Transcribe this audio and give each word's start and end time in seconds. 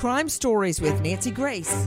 Crime 0.00 0.30
Stories 0.30 0.80
with 0.80 0.98
Nancy 1.02 1.30
Grace. 1.30 1.86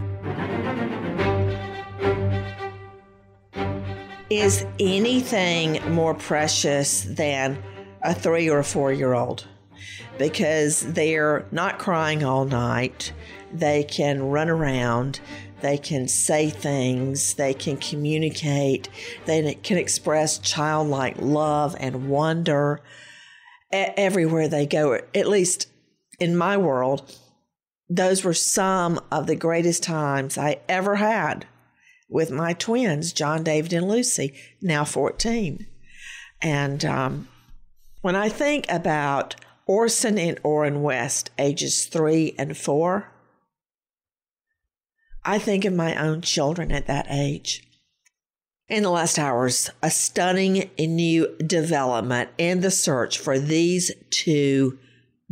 Is 4.29 4.67
anything 4.79 5.81
more 5.95 6.13
precious 6.13 7.05
than 7.05 7.57
a 8.03 8.13
three 8.13 8.47
or 8.51 8.59
a 8.59 8.63
four 8.63 8.93
year 8.93 9.15
old? 9.15 9.47
Because 10.19 10.81
they're 10.81 11.47
not 11.51 11.79
crying 11.79 12.23
all 12.23 12.45
night, 12.45 13.13
they 13.51 13.83
can 13.83 14.21
run 14.21 14.47
around, 14.47 15.19
they 15.61 15.79
can 15.79 16.07
say 16.07 16.51
things, 16.51 17.33
they 17.33 17.55
can 17.55 17.77
communicate, 17.77 18.89
they 19.25 19.55
can 19.55 19.79
express 19.79 20.37
childlike 20.37 21.15
love 21.17 21.75
and 21.79 22.07
wonder 22.09 22.79
everywhere 23.71 24.47
they 24.47 24.67
go. 24.67 24.99
At 25.15 25.27
least 25.27 25.67
in 26.19 26.37
my 26.37 26.57
world, 26.57 27.11
those 27.89 28.23
were 28.23 28.33
some 28.33 28.99
of 29.11 29.27
the 29.27 29.35
greatest 29.35 29.83
times 29.83 30.37
I 30.37 30.59
ever 30.67 30.95
had 30.95 31.45
with 32.09 32.31
my 32.31 32.53
twins, 32.53 33.11
John 33.11 33.43
David 33.43 33.73
and 33.73 33.87
Lucy, 33.87 34.33
now 34.61 34.85
14. 34.85 35.65
And 36.41 36.85
um, 36.85 37.27
when 38.01 38.15
I 38.15 38.29
think 38.29 38.65
about 38.69 39.35
Orson 39.65 40.17
and 40.17 40.39
Orrin 40.43 40.81
West, 40.81 41.31
ages 41.37 41.85
three 41.85 42.35
and 42.37 42.55
four, 42.55 43.11
I 45.23 45.39
think 45.39 45.63
of 45.65 45.73
my 45.73 45.95
own 45.95 46.21
children 46.21 46.71
at 46.71 46.87
that 46.87 47.07
age. 47.09 47.65
In 48.67 48.83
the 48.83 48.89
last 48.89 49.17
hours, 49.17 49.69
a 49.81 49.89
stunning 49.89 50.69
new 50.77 51.35
development 51.37 52.29
in 52.37 52.61
the 52.61 52.71
search 52.71 53.17
for 53.17 53.39
these 53.39 53.91
two 54.09 54.77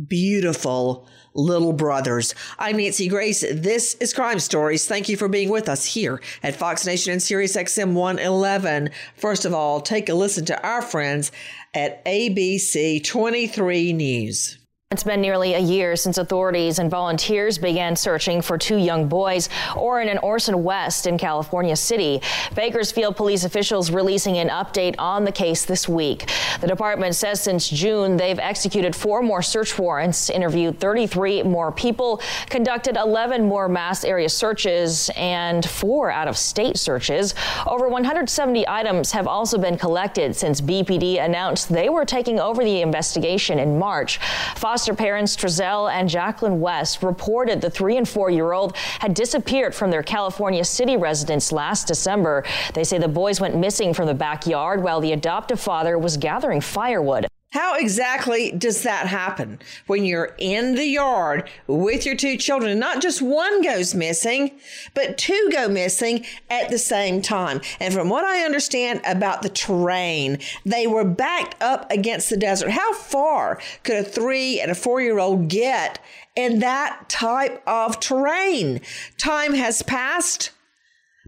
beautiful 0.08 1.06
little 1.34 1.72
brothers. 1.72 2.34
I'm 2.58 2.76
Nancy 2.76 3.08
Grace. 3.08 3.40
This 3.40 3.94
is 3.94 4.12
Crime 4.12 4.38
Stories. 4.38 4.86
Thank 4.86 5.08
you 5.08 5.16
for 5.16 5.28
being 5.28 5.48
with 5.48 5.68
us 5.68 5.84
here 5.84 6.20
at 6.42 6.56
Fox 6.56 6.86
Nation 6.86 7.12
and 7.12 7.22
Sirius 7.22 7.56
XM 7.56 7.94
111. 7.94 8.90
First 9.16 9.44
of 9.44 9.54
all, 9.54 9.80
take 9.80 10.08
a 10.08 10.14
listen 10.14 10.44
to 10.46 10.66
our 10.66 10.82
friends 10.82 11.32
at 11.74 12.04
ABC 12.04 13.02
23 13.04 13.92
News. 13.92 14.58
It's 14.92 15.04
been 15.04 15.22
nearly 15.22 15.54
a 15.54 15.58
year 15.58 15.96
since 15.96 16.18
authorities 16.18 16.78
and 16.78 16.90
volunteers 16.90 17.56
began 17.56 17.96
searching 17.96 18.42
for 18.42 18.58
two 18.58 18.76
young 18.76 19.08
boys, 19.08 19.48
Orrin 19.74 20.10
and 20.10 20.20
Orson 20.22 20.62
West 20.62 21.06
in 21.06 21.16
California 21.16 21.74
City. 21.76 22.20
Bakersfield 22.54 23.16
police 23.16 23.44
officials 23.44 23.90
releasing 23.90 24.36
an 24.36 24.50
update 24.50 24.94
on 24.98 25.24
the 25.24 25.32
case 25.32 25.64
this 25.64 25.88
week. 25.88 26.30
The 26.60 26.66
department 26.66 27.14
says 27.14 27.40
since 27.40 27.70
June, 27.70 28.18
they've 28.18 28.38
executed 28.38 28.94
four 28.94 29.22
more 29.22 29.40
search 29.40 29.78
warrants, 29.78 30.28
interviewed 30.28 30.78
33 30.78 31.42
more 31.44 31.72
people, 31.72 32.20
conducted 32.50 32.98
11 32.98 33.46
more 33.46 33.70
mass 33.70 34.04
area 34.04 34.28
searches, 34.28 35.10
and 35.16 35.64
four 35.64 36.10
out 36.10 36.28
of 36.28 36.36
state 36.36 36.76
searches. 36.76 37.34
Over 37.66 37.88
170 37.88 38.68
items 38.68 39.10
have 39.12 39.26
also 39.26 39.56
been 39.56 39.78
collected 39.78 40.36
since 40.36 40.60
BPD 40.60 41.24
announced 41.24 41.70
they 41.70 41.88
were 41.88 42.04
taking 42.04 42.38
over 42.38 42.62
the 42.62 42.82
investigation 42.82 43.58
in 43.58 43.78
March. 43.78 44.18
Foster 44.54 44.81
Foster 44.82 44.94
parents 44.94 45.36
Trezell 45.36 45.92
and 45.92 46.08
Jacqueline 46.08 46.60
West 46.60 47.04
reported 47.04 47.60
the 47.60 47.70
three 47.70 47.98
and 47.98 48.08
four 48.08 48.30
year 48.30 48.52
old 48.52 48.76
had 48.76 49.14
disappeared 49.14 49.76
from 49.76 49.92
their 49.92 50.02
California 50.02 50.64
City 50.64 50.96
residence 50.96 51.52
last 51.52 51.86
December. 51.86 52.42
They 52.74 52.82
say 52.82 52.98
the 52.98 53.06
boys 53.06 53.40
went 53.40 53.54
missing 53.54 53.94
from 53.94 54.08
the 54.08 54.14
backyard 54.14 54.82
while 54.82 55.00
the 55.00 55.12
adoptive 55.12 55.60
father 55.60 55.98
was 55.98 56.16
gathering 56.16 56.60
firewood. 56.60 57.28
How 57.52 57.74
exactly 57.74 58.50
does 58.50 58.82
that 58.82 59.08
happen 59.08 59.58
when 59.86 60.06
you're 60.06 60.34
in 60.38 60.74
the 60.74 60.86
yard 60.86 61.50
with 61.66 62.06
your 62.06 62.16
two 62.16 62.38
children? 62.38 62.78
Not 62.78 63.02
just 63.02 63.20
one 63.20 63.60
goes 63.60 63.94
missing, 63.94 64.52
but 64.94 65.18
two 65.18 65.50
go 65.52 65.68
missing 65.68 66.24
at 66.48 66.70
the 66.70 66.78
same 66.78 67.20
time. 67.20 67.60
And 67.78 67.92
from 67.92 68.08
what 68.08 68.24
I 68.24 68.42
understand 68.46 69.02
about 69.04 69.42
the 69.42 69.50
terrain, 69.50 70.38
they 70.64 70.86
were 70.86 71.04
backed 71.04 71.62
up 71.62 71.90
against 71.90 72.30
the 72.30 72.38
desert. 72.38 72.70
How 72.70 72.94
far 72.94 73.60
could 73.82 73.96
a 73.96 74.02
three 74.02 74.58
and 74.58 74.70
a 74.70 74.74
four 74.74 75.02
year 75.02 75.18
old 75.18 75.48
get 75.48 76.02
in 76.34 76.60
that 76.60 77.10
type 77.10 77.62
of 77.66 78.00
terrain? 78.00 78.80
Time 79.18 79.52
has 79.52 79.82
passed 79.82 80.52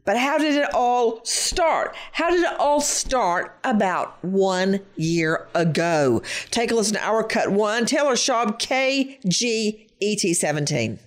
But 0.05 0.19
how 0.19 0.39
did 0.39 0.57
it 0.57 0.69
all 0.75 1.25
start? 1.25 1.95
How 2.13 2.31
did 2.31 2.41
it 2.41 2.61
all 2.61 2.81
start 2.81 3.59
about 3.65 4.23
one 4.23 4.81
year 4.97 5.49
ago? 5.55 6.23
Take 6.51 6.71
a 6.71 6.75
listen 6.75 6.95
to 6.95 7.05
our 7.05 7.25
cut 7.25 7.51
one. 7.51 7.87
Taylor 7.87 8.15
Schaub, 8.15 8.61
KGET17. 8.61 10.99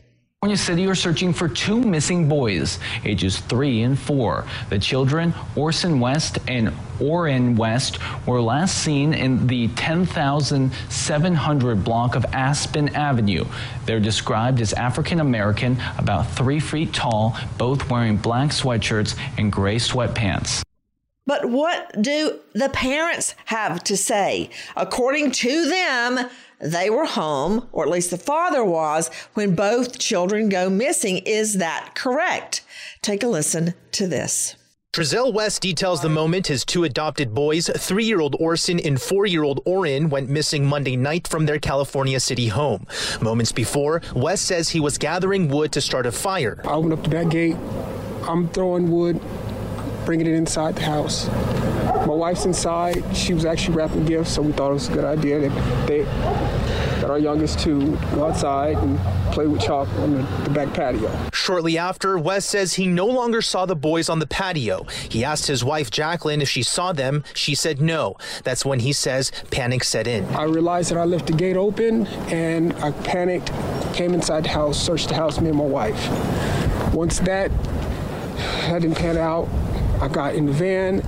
California 0.43 0.63
City 0.63 0.85
are 0.85 0.93
searching 0.93 1.33
for 1.33 1.49
two 1.49 1.81
missing 1.81 2.29
boys, 2.29 2.77
ages 3.03 3.39
three 3.39 3.81
and 3.81 3.97
four. 3.97 4.45
The 4.69 4.77
children, 4.77 5.33
Orson 5.55 5.99
West 5.99 6.37
and 6.47 6.71
Orrin 6.99 7.55
West, 7.55 7.97
were 8.27 8.39
last 8.39 8.83
seen 8.83 9.15
in 9.15 9.47
the 9.47 9.67
10,700 9.69 11.83
block 11.83 12.15
of 12.15 12.23
Aspen 12.25 12.89
Avenue. 12.89 13.45
They're 13.87 13.99
described 13.99 14.61
as 14.61 14.73
African 14.73 15.21
American, 15.21 15.75
about 15.97 16.29
three 16.29 16.59
feet 16.59 16.93
tall, 16.93 17.35
both 17.57 17.89
wearing 17.89 18.17
black 18.17 18.51
sweatshirts 18.51 19.17
and 19.39 19.51
gray 19.51 19.77
sweatpants. 19.77 20.61
But 21.25 21.49
what 21.49 21.99
do 21.99 22.39
the 22.53 22.69
parents 22.69 23.33
have 23.45 23.83
to 23.85 23.97
say? 23.97 24.51
According 24.75 25.31
to 25.31 25.67
them, 25.67 26.29
they 26.59 26.89
were 26.89 27.05
home, 27.05 27.67
or 27.71 27.83
at 27.83 27.89
least 27.89 28.11
the 28.11 28.17
father 28.17 28.63
was, 28.63 29.09
when 29.33 29.55
both 29.55 29.99
children 29.99 30.49
go 30.49 30.69
missing. 30.69 31.17
Is 31.19 31.55
that 31.55 31.91
correct? 31.95 32.63
Take 33.01 33.23
a 33.23 33.27
listen 33.27 33.73
to 33.93 34.07
this. 34.07 34.55
Trezell 34.93 35.31
West 35.31 35.61
details 35.61 36.01
the 36.01 36.09
moment 36.09 36.47
his 36.47 36.65
two 36.65 36.83
adopted 36.83 37.35
boys, 37.35 37.69
three 37.77 38.05
year 38.05 38.19
old 38.19 38.35
Orson 38.39 38.79
and 38.79 38.99
four 38.99 39.27
year 39.27 39.43
old 39.43 39.59
Orrin, 39.63 40.09
went 40.09 40.27
missing 40.27 40.65
Monday 40.65 40.95
night 40.95 41.27
from 41.27 41.45
their 41.45 41.59
California 41.59 42.19
City 42.19 42.47
home. 42.47 42.87
Moments 43.21 43.51
before, 43.51 44.01
West 44.15 44.45
says 44.45 44.69
he 44.69 44.79
was 44.79 44.97
gathering 44.97 45.49
wood 45.49 45.71
to 45.73 45.81
start 45.81 46.07
a 46.07 46.11
fire. 46.11 46.59
I 46.65 46.77
went 46.77 46.93
up 46.93 47.03
to 47.03 47.09
that 47.11 47.29
gate. 47.29 47.57
I'm 48.23 48.49
throwing 48.49 48.89
wood, 48.89 49.21
bringing 50.05 50.25
it 50.25 50.33
inside 50.33 50.75
the 50.75 50.81
house. 50.81 51.29
My 52.07 52.13
wife's 52.13 52.45
inside. 52.45 53.03
She 53.13 53.33
was 53.33 53.43
actually 53.43 53.75
wrapping 53.75 54.05
gifts, 54.05 54.31
so 54.31 54.41
we 54.41 54.53
thought 54.53 54.69
it 54.69 54.75
was 54.75 54.87
a 54.87 54.93
good 54.93 55.03
idea 55.03 55.41
that 55.41 55.87
they 55.87 56.03
got 57.01 57.09
our 57.09 57.19
youngest 57.19 57.59
to 57.59 57.97
go 58.15 58.27
outside 58.27 58.77
and 58.77 58.97
play 59.33 59.45
with 59.45 59.61
chalk 59.61 59.89
on 59.95 60.13
the, 60.13 60.21
the 60.45 60.49
back 60.51 60.73
patio. 60.73 61.11
Shortly 61.33 61.77
after, 61.77 62.17
Wes 62.17 62.45
says 62.45 62.75
he 62.75 62.87
no 62.87 63.07
longer 63.07 63.41
saw 63.41 63.65
the 63.65 63.75
boys 63.75 64.07
on 64.07 64.19
the 64.19 64.25
patio. 64.25 64.85
He 65.09 65.25
asked 65.25 65.47
his 65.47 65.65
wife 65.65 65.91
Jacqueline 65.91 66.41
if 66.41 66.47
she 66.47 66.63
saw 66.63 66.93
them. 66.93 67.25
She 67.33 67.53
said 67.55 67.81
no. 67.81 68.15
That's 68.45 68.63
when 68.63 68.79
he 68.79 68.93
says 68.93 69.33
panic 69.51 69.83
set 69.83 70.07
in. 70.07 70.23
I 70.27 70.43
realized 70.43 70.91
that 70.91 70.97
I 70.97 71.03
left 71.03 71.27
the 71.27 71.33
gate 71.33 71.57
open 71.57 72.07
and 72.31 72.71
I 72.75 72.91
panicked, 72.91 73.51
came 73.93 74.13
inside 74.13 74.45
the 74.45 74.49
house, 74.49 74.81
searched 74.81 75.09
the 75.09 75.15
house, 75.15 75.41
me 75.41 75.49
and 75.49 75.57
my 75.57 75.65
wife. 75.65 76.93
Once 76.93 77.19
that, 77.19 77.51
that 78.37 78.81
didn't 78.81 78.95
pan 78.95 79.17
out, 79.17 79.49
I 80.01 80.07
got 80.07 80.35
in 80.35 80.45
the 80.45 80.53
van 80.53 81.03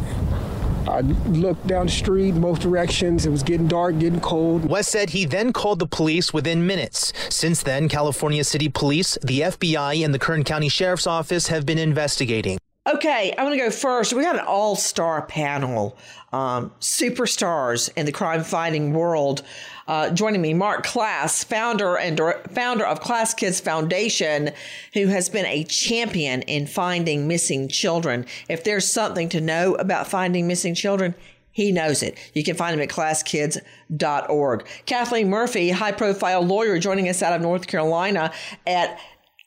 I 0.90 1.02
looked 1.02 1.68
down 1.68 1.86
the 1.86 1.92
street, 1.92 2.32
both 2.32 2.60
directions. 2.60 3.26
It 3.26 3.30
was 3.30 3.44
getting 3.44 3.68
dark, 3.68 4.00
getting 4.00 4.20
cold. 4.20 4.68
West 4.68 4.90
said 4.90 5.12
he 5.12 5.26
then 5.26 5.54
called 5.54 5.80
the 5.80 5.88
police 5.88 6.34
within 6.34 6.66
minutes. 6.66 7.14
Since 7.30 7.64
then, 7.64 7.88
California 7.90 8.44
City 8.44 8.70
Police, 8.70 9.18
the 9.22 9.42
FBI, 9.42 10.04
and 10.04 10.14
the 10.14 10.20
Kern 10.20 10.44
County 10.44 10.70
Sheriff's 10.70 11.08
Office 11.08 11.48
have 11.48 11.66
been 11.66 11.78
investigating. 11.78 12.58
Okay, 12.90 13.36
I'm 13.38 13.46
going 13.46 13.58
to 13.58 13.64
go 13.64 13.70
first. 13.70 14.14
We 14.14 14.24
got 14.24 14.40
an 14.40 14.46
all 14.46 14.76
star 14.76 15.22
panel, 15.22 15.96
um, 16.34 16.72
superstars 16.80 17.90
in 17.96 18.08
the 18.08 18.12
crime 18.12 18.44
fighting 18.44 18.94
world. 18.94 19.44
Uh, 19.88 20.10
joining 20.10 20.42
me, 20.42 20.56
Marc 20.56 20.86
Klaas, 20.86 21.44
founder 21.44 21.98
and 21.98 22.20
founder 22.52 22.86
of 22.86 23.00
KlaasKids 23.02 23.62
Foundation, 23.62 24.52
who 24.96 25.06
has 25.08 25.30
been 25.30 25.46
a 25.46 25.66
champion 25.66 26.42
in 26.44 26.66
finding 26.66 27.28
missing 27.28 27.68
children. 27.68 28.26
If 28.48 28.64
there's 28.64 28.92
something 28.92 29.30
to 29.30 29.42
know 29.42 29.76
about 29.76 30.08
finding 30.08 30.48
missing 30.48 30.74
children, 30.74 31.14
he 31.52 31.72
knows 31.72 32.02
it. 32.02 32.18
You 32.34 32.44
can 32.44 32.56
find 32.56 32.74
him 32.74 32.82
at 32.82 32.90
klaaskids.org. 32.90 34.68
Kathleen 34.88 35.30
Murphy, 35.30 35.70
high 35.70 35.92
profile 35.92 36.42
lawyer, 36.42 36.80
joining 36.80 37.08
us 37.08 37.22
out 37.22 37.34
of 37.34 37.42
North 37.42 37.68
Carolina 37.68 38.32
at 38.66 39.00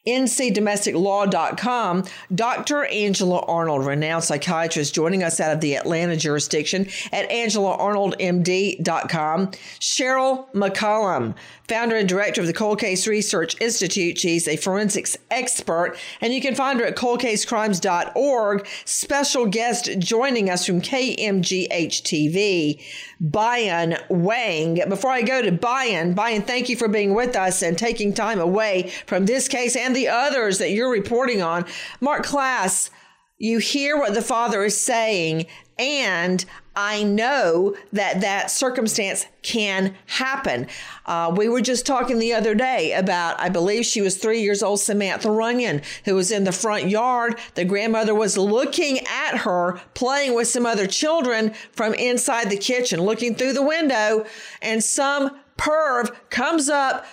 ncdomesticlaw.com. 0.06 2.04
Dr. 2.34 2.84
Angela 2.86 3.44
Arnold, 3.46 3.84
renowned 3.86 4.24
psychiatrist, 4.24 4.92
joining 4.94 5.22
us 5.22 5.38
out 5.38 5.52
of 5.52 5.60
the 5.60 5.76
Atlanta 5.76 6.16
jurisdiction 6.16 6.88
at 7.12 7.30
angelaarnoldmd.com. 7.30 9.46
Cheryl 9.78 10.52
McCollum, 10.52 11.36
founder 11.68 11.94
and 11.96 12.08
director 12.08 12.40
of 12.40 12.48
the 12.48 12.52
Cold 12.52 12.80
Case 12.80 13.06
Research 13.06 13.54
Institute. 13.60 14.18
She's 14.18 14.48
a 14.48 14.56
forensics 14.56 15.16
expert, 15.30 15.96
and 16.20 16.34
you 16.34 16.40
can 16.40 16.56
find 16.56 16.80
her 16.80 16.86
at 16.86 16.96
coldcasecrimes.org. 16.96 18.66
Special 18.84 19.46
guest 19.46 19.88
joining 19.98 20.50
us 20.50 20.66
from 20.66 20.80
KMGH 20.80 22.02
TV, 22.02 22.82
Bayan 23.20 23.94
Wang. 24.08 24.82
Before 24.88 25.12
I 25.12 25.22
go 25.22 25.42
to 25.42 25.52
Bayan, 25.52 26.14
Bayan, 26.14 26.42
thank 26.42 26.68
you 26.68 26.74
for 26.76 26.88
being 26.88 27.14
with 27.14 27.36
us 27.36 27.62
and 27.62 27.78
taking 27.78 28.12
time 28.12 28.40
away 28.40 28.90
from 29.06 29.26
this 29.26 29.46
case 29.46 29.76
and 29.76 29.91
the 29.92 30.08
others 30.08 30.58
that 30.58 30.70
you're 30.70 30.90
reporting 30.90 31.42
on. 31.42 31.64
Marc 32.00 32.24
Klaas, 32.24 32.90
you 33.38 33.58
hear 33.58 33.96
what 33.96 34.14
the 34.14 34.22
father 34.22 34.64
is 34.64 34.80
saying, 34.80 35.46
and 35.78 36.44
I 36.74 37.02
know 37.02 37.76
that 37.92 38.22
that 38.22 38.50
circumstance 38.50 39.26
can 39.42 39.94
happen. 40.06 40.68
Uh, 41.04 41.34
we 41.36 41.48
were 41.48 41.60
just 41.60 41.84
talking 41.84 42.18
the 42.18 42.32
other 42.32 42.54
day 42.54 42.92
about, 42.92 43.38
I 43.40 43.48
believe 43.48 43.84
she 43.84 44.00
was 44.00 44.16
three 44.16 44.40
years 44.40 44.62
old, 44.62 44.80
Samantha 44.80 45.28
Runnion, 45.28 45.84
who 46.04 46.14
was 46.14 46.30
in 46.30 46.44
the 46.44 46.52
front 46.52 46.88
yard. 46.88 47.38
The 47.54 47.64
grandmother 47.64 48.14
was 48.14 48.38
looking 48.38 49.00
at 49.00 49.38
her 49.38 49.80
playing 49.94 50.34
with 50.34 50.48
some 50.48 50.64
other 50.64 50.86
children 50.86 51.52
from 51.72 51.94
inside 51.94 52.48
the 52.48 52.56
kitchen, 52.56 53.00
looking 53.00 53.34
through 53.34 53.52
the 53.52 53.62
window, 53.62 54.24
and 54.62 54.82
some 54.82 55.38
perv 55.58 56.14
comes 56.30 56.70
up 56.70 57.04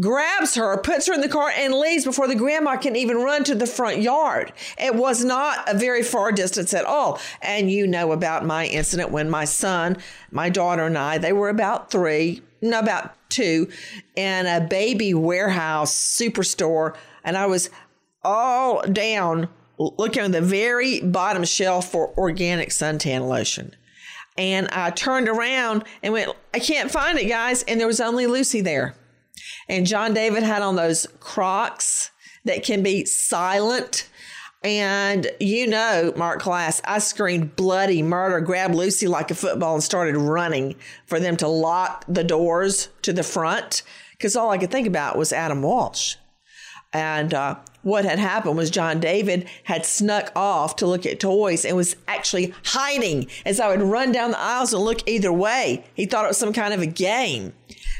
grabs 0.00 0.54
her, 0.54 0.76
puts 0.78 1.06
her 1.06 1.14
in 1.14 1.20
the 1.20 1.28
car, 1.28 1.50
and 1.50 1.74
leaves 1.74 2.04
before 2.04 2.28
the 2.28 2.34
grandma 2.34 2.76
can 2.76 2.96
even 2.96 3.18
run 3.18 3.44
to 3.44 3.54
the 3.54 3.66
front 3.66 4.00
yard. 4.00 4.52
It 4.78 4.94
was 4.94 5.24
not 5.24 5.68
a 5.68 5.76
very 5.76 6.02
far 6.02 6.32
distance 6.32 6.72
at 6.74 6.84
all. 6.84 7.20
And 7.42 7.70
you 7.70 7.86
know 7.86 8.12
about 8.12 8.44
my 8.44 8.66
incident 8.66 9.10
when 9.10 9.28
my 9.28 9.44
son, 9.44 9.96
my 10.30 10.48
daughter, 10.48 10.84
and 10.86 10.98
I, 10.98 11.18
they 11.18 11.32
were 11.32 11.48
about 11.48 11.90
three, 11.90 12.42
no, 12.60 12.78
about 12.78 13.14
two, 13.28 13.68
in 14.16 14.46
a 14.46 14.60
baby 14.60 15.14
warehouse 15.14 15.94
superstore. 15.94 16.96
And 17.24 17.36
I 17.36 17.46
was 17.46 17.70
all 18.22 18.82
down 18.82 19.48
looking 19.78 20.22
on 20.22 20.32
the 20.32 20.40
very 20.40 21.00
bottom 21.00 21.44
shelf 21.44 21.90
for 21.90 22.12
organic 22.18 22.70
suntan 22.70 23.28
lotion. 23.28 23.74
And 24.36 24.68
I 24.68 24.90
turned 24.90 25.28
around 25.28 25.84
and 26.02 26.12
went, 26.12 26.30
I 26.54 26.60
can't 26.60 26.90
find 26.90 27.18
it, 27.18 27.26
guys. 27.26 27.64
And 27.64 27.80
there 27.80 27.86
was 27.88 28.00
only 28.00 28.26
Lucy 28.26 28.60
there. 28.60 28.94
And 29.68 29.86
John 29.86 30.14
David 30.14 30.42
had 30.42 30.62
on 30.62 30.76
those 30.76 31.06
Crocs 31.20 32.10
that 32.44 32.64
can 32.64 32.82
be 32.82 33.04
silent. 33.04 34.08
And 34.64 35.30
you 35.38 35.66
know, 35.66 36.12
Marc 36.16 36.40
Klaas, 36.40 36.80
I 36.84 36.98
screamed 36.98 37.54
bloody 37.54 38.02
murder, 38.02 38.40
grabbed 38.40 38.74
Lucy 38.74 39.06
like 39.06 39.30
a 39.30 39.34
football 39.34 39.74
and 39.74 39.82
started 39.82 40.16
running 40.16 40.74
for 41.06 41.20
them 41.20 41.36
to 41.36 41.48
lock 41.48 42.04
the 42.08 42.24
doors 42.24 42.88
to 43.02 43.12
the 43.12 43.22
front 43.22 43.82
because 44.12 44.34
all 44.34 44.50
I 44.50 44.58
could 44.58 44.70
think 44.70 44.88
about 44.88 45.16
was 45.16 45.32
Adam 45.32 45.62
Walsh. 45.62 46.16
And 46.92 47.34
uh, 47.34 47.56
what 47.82 48.04
had 48.04 48.18
happened 48.18 48.56
was 48.56 48.70
John 48.70 48.98
David 48.98 49.48
had 49.64 49.84
snuck 49.84 50.32
off 50.34 50.76
to 50.76 50.86
look 50.86 51.06
at 51.06 51.20
toys 51.20 51.64
and 51.64 51.76
was 51.76 51.96
actually 52.08 52.54
hiding 52.64 53.28
as 53.44 53.60
I 53.60 53.68
would 53.68 53.82
run 53.82 54.10
down 54.10 54.30
the 54.30 54.40
aisles 54.40 54.72
and 54.72 54.82
look 54.82 55.06
either 55.06 55.32
way. 55.32 55.84
He 55.94 56.06
thought 56.06 56.24
it 56.24 56.28
was 56.28 56.38
some 56.38 56.52
kind 56.52 56.72
of 56.74 56.80
a 56.80 56.86
game. 56.86 57.52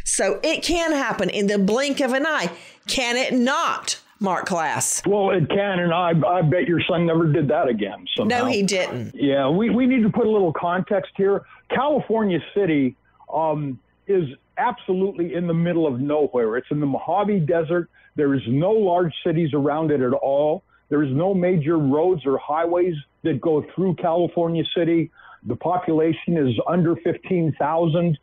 So 0.08 0.40
it 0.42 0.62
can 0.62 0.92
happen 0.92 1.28
in 1.28 1.48
the 1.48 1.58
blink 1.58 2.00
of 2.00 2.14
an 2.14 2.24
eye. 2.26 2.50
Can 2.86 3.16
it 3.16 3.34
not? 3.34 4.00
Marc 4.20 4.46
Klaas. 4.46 5.02
Well, 5.06 5.30
it 5.30 5.48
can, 5.48 5.78
and 5.78 5.92
I, 5.92 6.10
I 6.26 6.42
bet 6.42 6.66
your 6.66 6.80
son 6.88 7.06
never 7.06 7.30
did 7.30 7.46
that 7.48 7.68
again. 7.68 8.04
Somehow. 8.16 8.38
No, 8.38 8.44
he 8.46 8.62
didn't. 8.64 9.14
Yeah, 9.14 9.48
we, 9.48 9.70
we 9.70 9.86
need 9.86 10.02
to 10.02 10.10
put 10.10 10.26
a 10.26 10.30
little 10.30 10.52
context 10.52 11.12
here. 11.16 11.42
California 11.70 12.40
City 12.52 12.96
um, 13.32 13.78
is 14.08 14.24
absolutely 14.56 15.34
in 15.34 15.46
the 15.46 15.54
middle 15.54 15.86
of 15.86 16.00
nowhere. 16.00 16.56
It's 16.56 16.66
in 16.70 16.80
the 16.80 16.86
Mojave 16.86 17.40
Desert. 17.40 17.88
There 18.16 18.34
is 18.34 18.42
no 18.48 18.72
large 18.72 19.12
cities 19.24 19.50
around 19.52 19.92
it 19.92 20.00
at 20.00 20.14
all. 20.14 20.64
There 20.88 21.04
is 21.04 21.14
no 21.14 21.32
major 21.32 21.78
roads 21.78 22.22
or 22.26 22.38
highways 22.38 22.94
that 23.22 23.40
go 23.40 23.64
through 23.74 23.94
California 23.96 24.64
City. 24.76 25.12
The 25.46 25.54
population 25.54 26.36
is 26.36 26.58
under 26.66 26.96
15,000. 26.96 28.18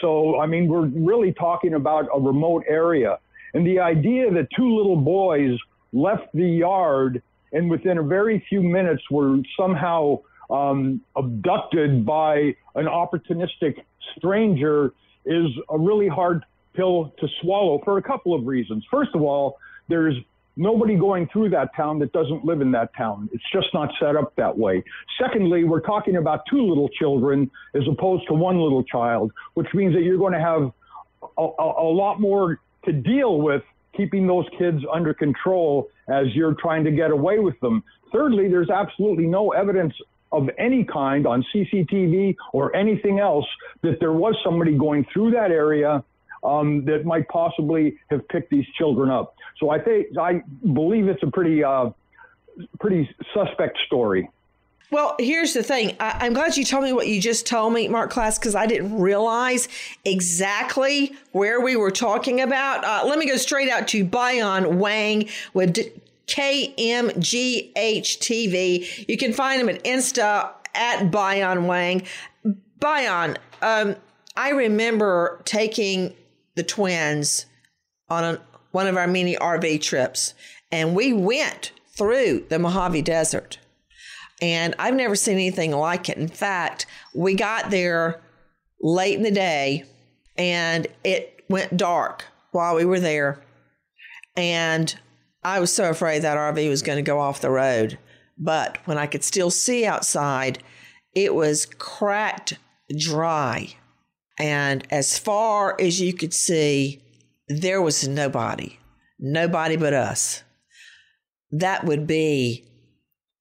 So, 0.00 0.40
I 0.40 0.46
mean, 0.46 0.68
we're 0.68 0.86
really 0.86 1.32
talking 1.32 1.74
about 1.74 2.08
a 2.14 2.20
remote 2.20 2.64
area. 2.68 3.18
And 3.54 3.66
the 3.66 3.80
idea 3.80 4.30
that 4.32 4.48
two 4.56 4.76
little 4.76 4.96
boys 4.96 5.58
left 5.92 6.28
the 6.34 6.48
yard 6.48 7.22
and 7.52 7.68
within 7.68 7.98
a 7.98 8.02
very 8.02 8.44
few 8.48 8.62
minutes 8.62 9.02
were 9.10 9.38
somehow 9.58 10.20
um, 10.50 11.00
abducted 11.16 12.06
by 12.06 12.54
an 12.74 12.86
opportunistic 12.86 13.82
stranger 14.16 14.92
is 15.24 15.46
a 15.68 15.78
really 15.78 16.08
hard 16.08 16.44
pill 16.74 17.12
to 17.18 17.28
swallow 17.40 17.80
for 17.84 17.98
a 17.98 18.02
couple 18.02 18.34
of 18.34 18.46
reasons. 18.46 18.84
First 18.90 19.10
of 19.14 19.22
all, 19.22 19.58
there's 19.88 20.14
nobody 20.56 20.96
going 20.96 21.28
through 21.32 21.50
that 21.50 21.74
town 21.76 21.98
that 22.00 22.12
doesn't 22.12 22.44
live 22.44 22.60
in 22.60 22.70
that 22.72 22.90
town. 22.96 23.28
It's 23.32 23.44
just 23.52 23.68
not 23.72 23.90
set 24.00 24.16
up 24.16 24.34
that 24.36 24.56
way. 24.56 24.82
Secondly, 25.20 25.64
we're 25.64 25.80
talking 25.80 26.16
about 26.16 26.42
two 26.50 26.60
little 26.60 26.88
children 26.88 27.50
as 27.74 27.82
opposed 27.90 28.26
to 28.28 28.34
one 28.34 28.60
little 28.60 28.84
child, 28.84 29.32
which 29.54 29.68
means 29.74 29.94
that 29.94 30.02
you're 30.02 30.18
going 30.18 30.32
to 30.32 30.40
have 30.40 30.72
a, 31.38 31.42
a, 31.42 31.82
a 31.82 31.90
lot 31.92 32.20
more 32.20 32.60
to 32.84 32.92
deal 32.92 33.38
with 33.38 33.62
keeping 33.96 34.26
those 34.26 34.46
kids 34.58 34.82
under 34.92 35.12
control 35.12 35.88
as 36.08 36.26
you're 36.34 36.54
trying 36.54 36.84
to 36.84 36.90
get 36.90 37.10
away 37.10 37.38
with 37.38 37.58
them. 37.60 37.82
Thirdly, 38.12 38.48
there's 38.48 38.70
absolutely 38.70 39.26
no 39.26 39.50
evidence 39.50 39.94
of 40.32 40.48
any 40.58 40.84
kind 40.84 41.26
on 41.26 41.44
CCTV 41.54 42.36
or 42.52 42.74
anything 42.74 43.18
else 43.18 43.46
that 43.82 43.98
there 44.00 44.12
was 44.12 44.36
somebody 44.44 44.76
going 44.76 45.04
through 45.12 45.32
that 45.32 45.50
area 45.50 46.04
um, 46.44 46.84
that 46.84 47.04
might 47.04 47.28
possibly 47.28 47.98
have 48.10 48.26
picked 48.28 48.50
these 48.50 48.66
children 48.78 49.10
up. 49.10 49.34
So 49.58 49.70
I 49.70 49.78
think 49.78 50.16
I 50.18 50.42
believe 50.72 51.08
it's 51.08 51.22
a 51.22 51.30
pretty 51.30 51.62
uh, 51.62 51.90
pretty 52.78 53.08
suspect 53.34 53.78
story. 53.86 54.28
Well, 54.90 55.14
here's 55.20 55.54
the 55.54 55.62
thing. 55.62 55.96
I, 56.00 56.26
am 56.26 56.32
glad 56.32 56.56
you 56.56 56.64
told 56.64 56.82
me 56.82 56.92
what 56.92 57.06
you 57.06 57.20
just 57.20 57.46
told 57.46 57.72
me, 57.72 57.86
Marc 57.86 58.10
Klaas, 58.10 58.40
because 58.40 58.56
I 58.56 58.66
didn't 58.66 58.98
realize 58.98 59.68
exactly 60.04 61.12
where 61.30 61.60
we 61.60 61.76
were 61.76 61.92
talking 61.92 62.40
about. 62.40 62.84
Uh, 62.84 63.06
let 63.06 63.16
me 63.16 63.28
go 63.28 63.36
straight 63.36 63.70
out 63.70 63.86
to 63.88 64.04
Bayan 64.04 64.80
Wang 64.80 65.28
with 65.54 65.76
KMGH 66.26 67.72
TV. 67.72 69.04
You 69.08 69.16
can 69.16 69.32
find 69.32 69.62
him 69.62 69.68
at 69.68 69.84
Insta 69.84 70.50
at 70.74 71.10
Bayan 71.12 71.68
Wang. 71.68 72.02
Bayan, 72.80 73.38
um, 73.62 73.94
I 74.36 74.50
remember 74.50 75.40
taking 75.44 76.14
the 76.56 76.64
twins 76.64 77.46
on 78.08 78.24
a, 78.24 78.40
one 78.72 78.86
of 78.86 78.96
our 78.96 79.06
many 79.06 79.36
RV 79.36 79.82
trips, 79.82 80.34
and 80.70 80.94
we 80.94 81.12
went 81.12 81.72
through 81.88 82.46
the 82.48 82.58
Mojave 82.58 83.02
Desert. 83.02 83.58
And 84.40 84.74
I've 84.78 84.94
never 84.94 85.16
seen 85.16 85.34
anything 85.34 85.72
like 85.72 86.08
it. 86.08 86.16
In 86.16 86.28
fact, 86.28 86.86
we 87.14 87.34
got 87.34 87.70
there 87.70 88.20
late 88.80 89.16
in 89.16 89.22
the 89.22 89.30
day 89.30 89.84
and 90.38 90.86
it 91.04 91.44
went 91.48 91.76
dark 91.76 92.24
while 92.52 92.74
we 92.74 92.86
were 92.86 93.00
there. 93.00 93.42
And 94.36 94.98
I 95.44 95.60
was 95.60 95.72
so 95.72 95.90
afraid 95.90 96.22
that 96.22 96.38
RV 96.38 96.68
was 96.70 96.82
going 96.82 96.96
to 96.96 97.02
go 97.02 97.20
off 97.20 97.42
the 97.42 97.50
road. 97.50 97.98
But 98.38 98.78
when 98.86 98.96
I 98.96 99.06
could 99.06 99.24
still 99.24 99.50
see 99.50 99.84
outside, 99.84 100.62
it 101.14 101.34
was 101.34 101.66
cracked 101.66 102.56
dry. 102.96 103.74
And 104.38 104.86
as 104.90 105.18
far 105.18 105.78
as 105.78 106.00
you 106.00 106.14
could 106.14 106.32
see, 106.32 107.02
there 107.50 107.82
was 107.82 108.06
nobody, 108.06 108.78
nobody 109.18 109.76
but 109.76 109.92
us. 109.92 110.44
That 111.50 111.84
would 111.84 112.06
be 112.06 112.64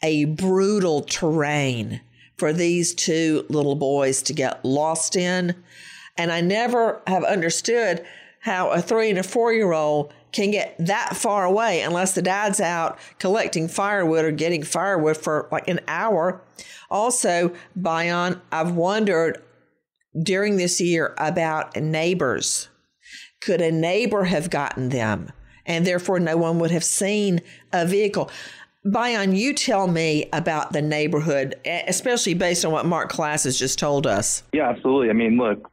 a 0.02 0.26
brutal 0.26 1.02
terrain 1.02 2.02
for 2.38 2.52
these 2.52 2.96
two 2.96 3.46
little 3.50 3.76
boys 3.76 4.24
to 4.24 4.34
get 4.34 4.66
lost 4.66 5.16
in. 5.16 5.56
And 6.18 6.32
I 6.32 6.42
never 6.42 7.04
have 7.06 7.24
understood 7.24 8.04
how 8.40 8.72
a 8.72 8.82
three 8.82 9.12
and 9.12 9.20
a 9.20 9.24
four 9.24 9.54
year 9.54 9.74
old 9.74 10.12
can 10.32 10.50
get 10.50 10.76
that 10.80 11.16
far 11.16 11.46
away 11.46 11.82
unless 11.82 12.16
the 12.16 12.22
dad's 12.22 12.60
out 12.60 12.98
collecting 13.20 13.68
firewood 13.68 14.26
or 14.26 14.32
getting 14.32 14.64
firewood 14.64 15.18
for 15.18 15.48
like 15.52 15.68
an 15.68 15.82
hour. 15.88 16.42
Also, 16.90 17.54
Bayan, 17.76 18.42
I've 18.52 18.72
wondered 18.72 19.44
during 20.24 20.58
this 20.58 20.82
year 20.82 21.14
about 21.20 21.76
neighbors. 21.76 22.70
Could 23.42 23.62
a 23.62 23.72
neighbor 23.72 24.26
have 24.26 24.50
gotten 24.50 24.90
them? 24.90 25.32
And 25.66 25.86
therefore, 25.86 26.20
no 26.20 26.36
one 26.36 26.60
would 26.60 26.72
have 26.72 26.84
seen 26.84 27.42
a 27.72 27.86
vehicle. 27.86 28.30
Bayan, 28.86 29.36
you 29.36 29.54
tell 29.54 29.88
me 29.88 30.30
about 30.34 30.72
the 30.74 30.82
neighborhood, 30.82 31.56
especially 31.66 32.34
based 32.34 32.66
on 32.66 32.72
what 32.72 32.86
Marc 32.86 33.10
Klaas 33.10 33.44
has 33.44 33.60
just 33.60 33.78
told 33.78 34.08
us. 34.08 34.44
Yeah, 34.54 34.70
absolutely. 34.70 35.10
I 35.10 35.14
mean, 35.14 35.38
look, 35.38 35.70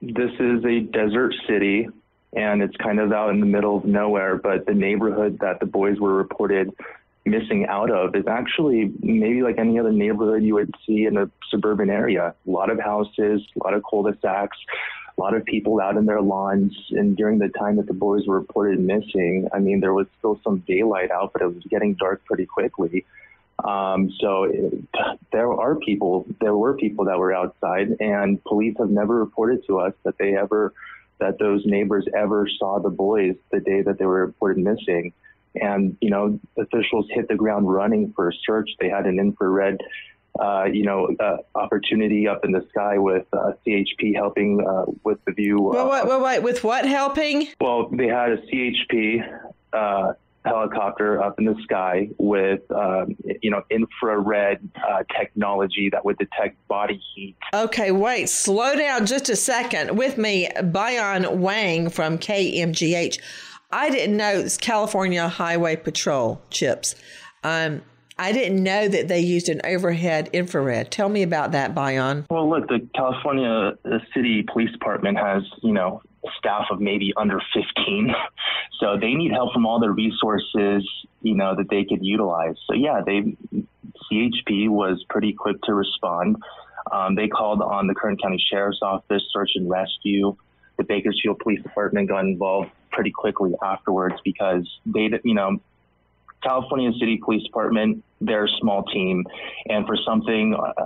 this 0.00 0.32
is 0.40 0.64
a 0.64 0.80
desert 0.80 1.34
city 1.46 1.88
and 2.32 2.62
it's 2.62 2.76
kind 2.76 2.98
of 2.98 3.12
out 3.12 3.30
in 3.30 3.40
the 3.40 3.46
middle 3.46 3.78
of 3.78 3.84
nowhere, 3.84 4.36
but 4.36 4.66
the 4.66 4.74
neighborhood 4.74 5.38
that 5.40 5.60
the 5.60 5.66
boys 5.66 5.98
were 6.00 6.14
reported 6.14 6.72
missing 7.24 7.66
out 7.66 7.90
of 7.90 8.14
is 8.14 8.26
actually 8.26 8.92
maybe 9.00 9.42
like 9.42 9.58
any 9.58 9.78
other 9.78 9.92
neighborhood 9.92 10.42
you 10.42 10.54
would 10.54 10.72
see 10.86 11.06
in 11.06 11.16
a 11.16 11.30
suburban 11.50 11.90
area. 11.90 12.34
A 12.46 12.50
lot 12.50 12.70
of 12.70 12.78
houses, 12.78 13.42
a 13.60 13.64
lot 13.64 13.74
of 13.74 13.82
cul-de-sacs, 13.88 14.56
a 15.16 15.20
lot 15.20 15.34
of 15.34 15.44
people 15.44 15.80
out 15.80 15.96
in 15.96 16.06
their 16.06 16.20
lawns. 16.20 16.76
And 16.90 17.16
during 17.16 17.38
the 17.38 17.48
time 17.48 17.76
that 17.76 17.86
the 17.86 17.94
boys 17.94 18.26
were 18.26 18.38
reported 18.38 18.78
missing, 18.80 19.48
I 19.52 19.58
mean, 19.58 19.80
there 19.80 19.94
was 19.94 20.06
still 20.18 20.38
some 20.44 20.58
daylight 20.66 21.10
out, 21.10 21.32
but 21.32 21.42
it 21.42 21.46
was 21.46 21.64
getting 21.70 21.94
dark 21.94 22.24
pretty 22.24 22.46
quickly. 22.46 23.04
Um, 23.64 24.12
so 24.20 24.44
it, 24.44 24.84
there 25.32 25.50
are 25.52 25.76
people, 25.76 26.26
there 26.40 26.54
were 26.54 26.74
people 26.76 27.06
that 27.06 27.18
were 27.18 27.32
outside, 27.32 27.96
and 28.00 28.42
police 28.44 28.76
have 28.78 28.90
never 28.90 29.14
reported 29.14 29.66
to 29.66 29.78
us 29.80 29.94
that 30.04 30.18
they 30.18 30.36
ever, 30.36 30.74
that 31.18 31.38
those 31.38 31.64
neighbors 31.64 32.06
ever 32.14 32.46
saw 32.58 32.78
the 32.78 32.90
boys 32.90 33.36
the 33.50 33.60
day 33.60 33.80
that 33.80 33.98
they 33.98 34.04
were 34.04 34.26
reported 34.26 34.62
missing. 34.62 35.14
And, 35.54 35.96
you 36.02 36.10
know, 36.10 36.38
officials 36.58 37.06
hit 37.08 37.28
the 37.28 37.34
ground 37.34 37.72
running 37.72 38.12
for 38.14 38.28
a 38.28 38.32
search. 38.46 38.68
They 38.78 38.90
had 38.90 39.06
an 39.06 39.18
infrared, 39.18 39.80
uh, 40.38 40.64
you 40.64 40.84
know, 40.84 41.08
uh, 41.18 41.36
opportunity 41.54 42.28
up 42.28 42.44
in 42.44 42.52
the 42.52 42.66
sky 42.70 42.98
with 42.98 43.26
uh, 43.32 43.52
CHP 43.66 44.14
helping 44.14 44.64
uh, 44.66 44.84
with 45.04 45.18
the 45.26 45.32
view. 45.32 45.60
Well, 45.60 45.90
wait, 45.90 46.06
wait, 46.06 46.20
wait, 46.20 46.42
with 46.42 46.64
what 46.64 46.86
helping? 46.86 47.48
Well, 47.60 47.88
they 47.90 48.08
had 48.08 48.30
a 48.30 48.38
CHP 48.38 49.40
uh, 49.72 50.12
helicopter 50.44 51.22
up 51.22 51.38
in 51.38 51.44
the 51.44 51.56
sky 51.62 52.08
with, 52.18 52.60
um, 52.70 53.16
you 53.42 53.50
know, 53.50 53.62
infrared 53.70 54.60
uh, 54.76 55.02
technology 55.18 55.90
that 55.90 56.04
would 56.04 56.18
detect 56.18 56.56
body 56.68 57.00
heat. 57.14 57.36
Okay, 57.52 57.90
wait, 57.90 58.28
slow 58.28 58.76
down 58.76 59.06
just 59.06 59.28
a 59.28 59.36
second. 59.36 59.96
With 59.96 60.18
me, 60.18 60.48
Bayan 60.64 61.40
Wang 61.40 61.90
from 61.90 62.18
KMGH. 62.18 63.20
I 63.70 63.90
didn't 63.90 64.16
know 64.16 64.38
it's 64.38 64.56
California 64.56 65.28
Highway 65.28 65.76
Patrol 65.76 66.40
chips. 66.50 66.94
Um, 67.42 67.82
I 68.18 68.32
didn't 68.32 68.62
know 68.62 68.88
that 68.88 69.08
they 69.08 69.20
used 69.20 69.48
an 69.48 69.60
overhead 69.64 70.30
infrared. 70.32 70.90
Tell 70.90 71.08
me 71.08 71.22
about 71.22 71.52
that, 71.52 71.74
Bayan. 71.74 72.26
Well, 72.30 72.48
look, 72.48 72.68
the 72.68 72.88
California 72.94 73.76
City 74.14 74.42
Police 74.50 74.72
Department 74.72 75.18
has, 75.18 75.42
you 75.62 75.72
know, 75.72 76.02
staff 76.38 76.66
of 76.70 76.80
maybe 76.80 77.12
under 77.16 77.40
15. 77.54 78.14
So 78.78 78.98
they 79.00 79.14
need 79.14 79.32
help 79.32 79.54
from 79.54 79.64
all 79.64 79.80
the 79.80 79.90
resources, 79.90 80.86
you 81.22 81.34
know, 81.34 81.56
that 81.56 81.70
they 81.70 81.84
could 81.84 82.04
utilize. 82.04 82.56
So 82.66 82.74
yeah, 82.74 83.00
they 83.00 83.34
CHP 84.12 84.68
was 84.68 85.02
pretty 85.08 85.32
quick 85.32 85.56
to 85.62 85.72
respond. 85.72 86.36
Um, 86.92 87.14
they 87.14 87.26
called 87.26 87.62
on 87.62 87.86
the 87.86 87.94
Kern 87.94 88.18
County 88.18 88.42
Sheriff's 88.50 88.80
Office, 88.82 89.22
search 89.32 89.52
and 89.54 89.70
rescue. 89.70 90.36
The 90.76 90.84
Bakersfield 90.84 91.38
Police 91.38 91.62
Department 91.62 92.08
got 92.10 92.26
involved 92.26 92.70
pretty 92.92 93.10
quickly 93.10 93.54
afterwards 93.64 94.16
because 94.24 94.68
they, 94.84 95.08
you 95.24 95.34
know, 95.34 95.58
California 96.46 96.90
City 96.98 97.18
Police 97.22 97.42
Department, 97.42 98.04
they're 98.20 98.48
small 98.60 98.84
team. 98.84 99.24
And 99.68 99.86
for 99.86 99.96
something, 100.06 100.54
uh, 100.54 100.84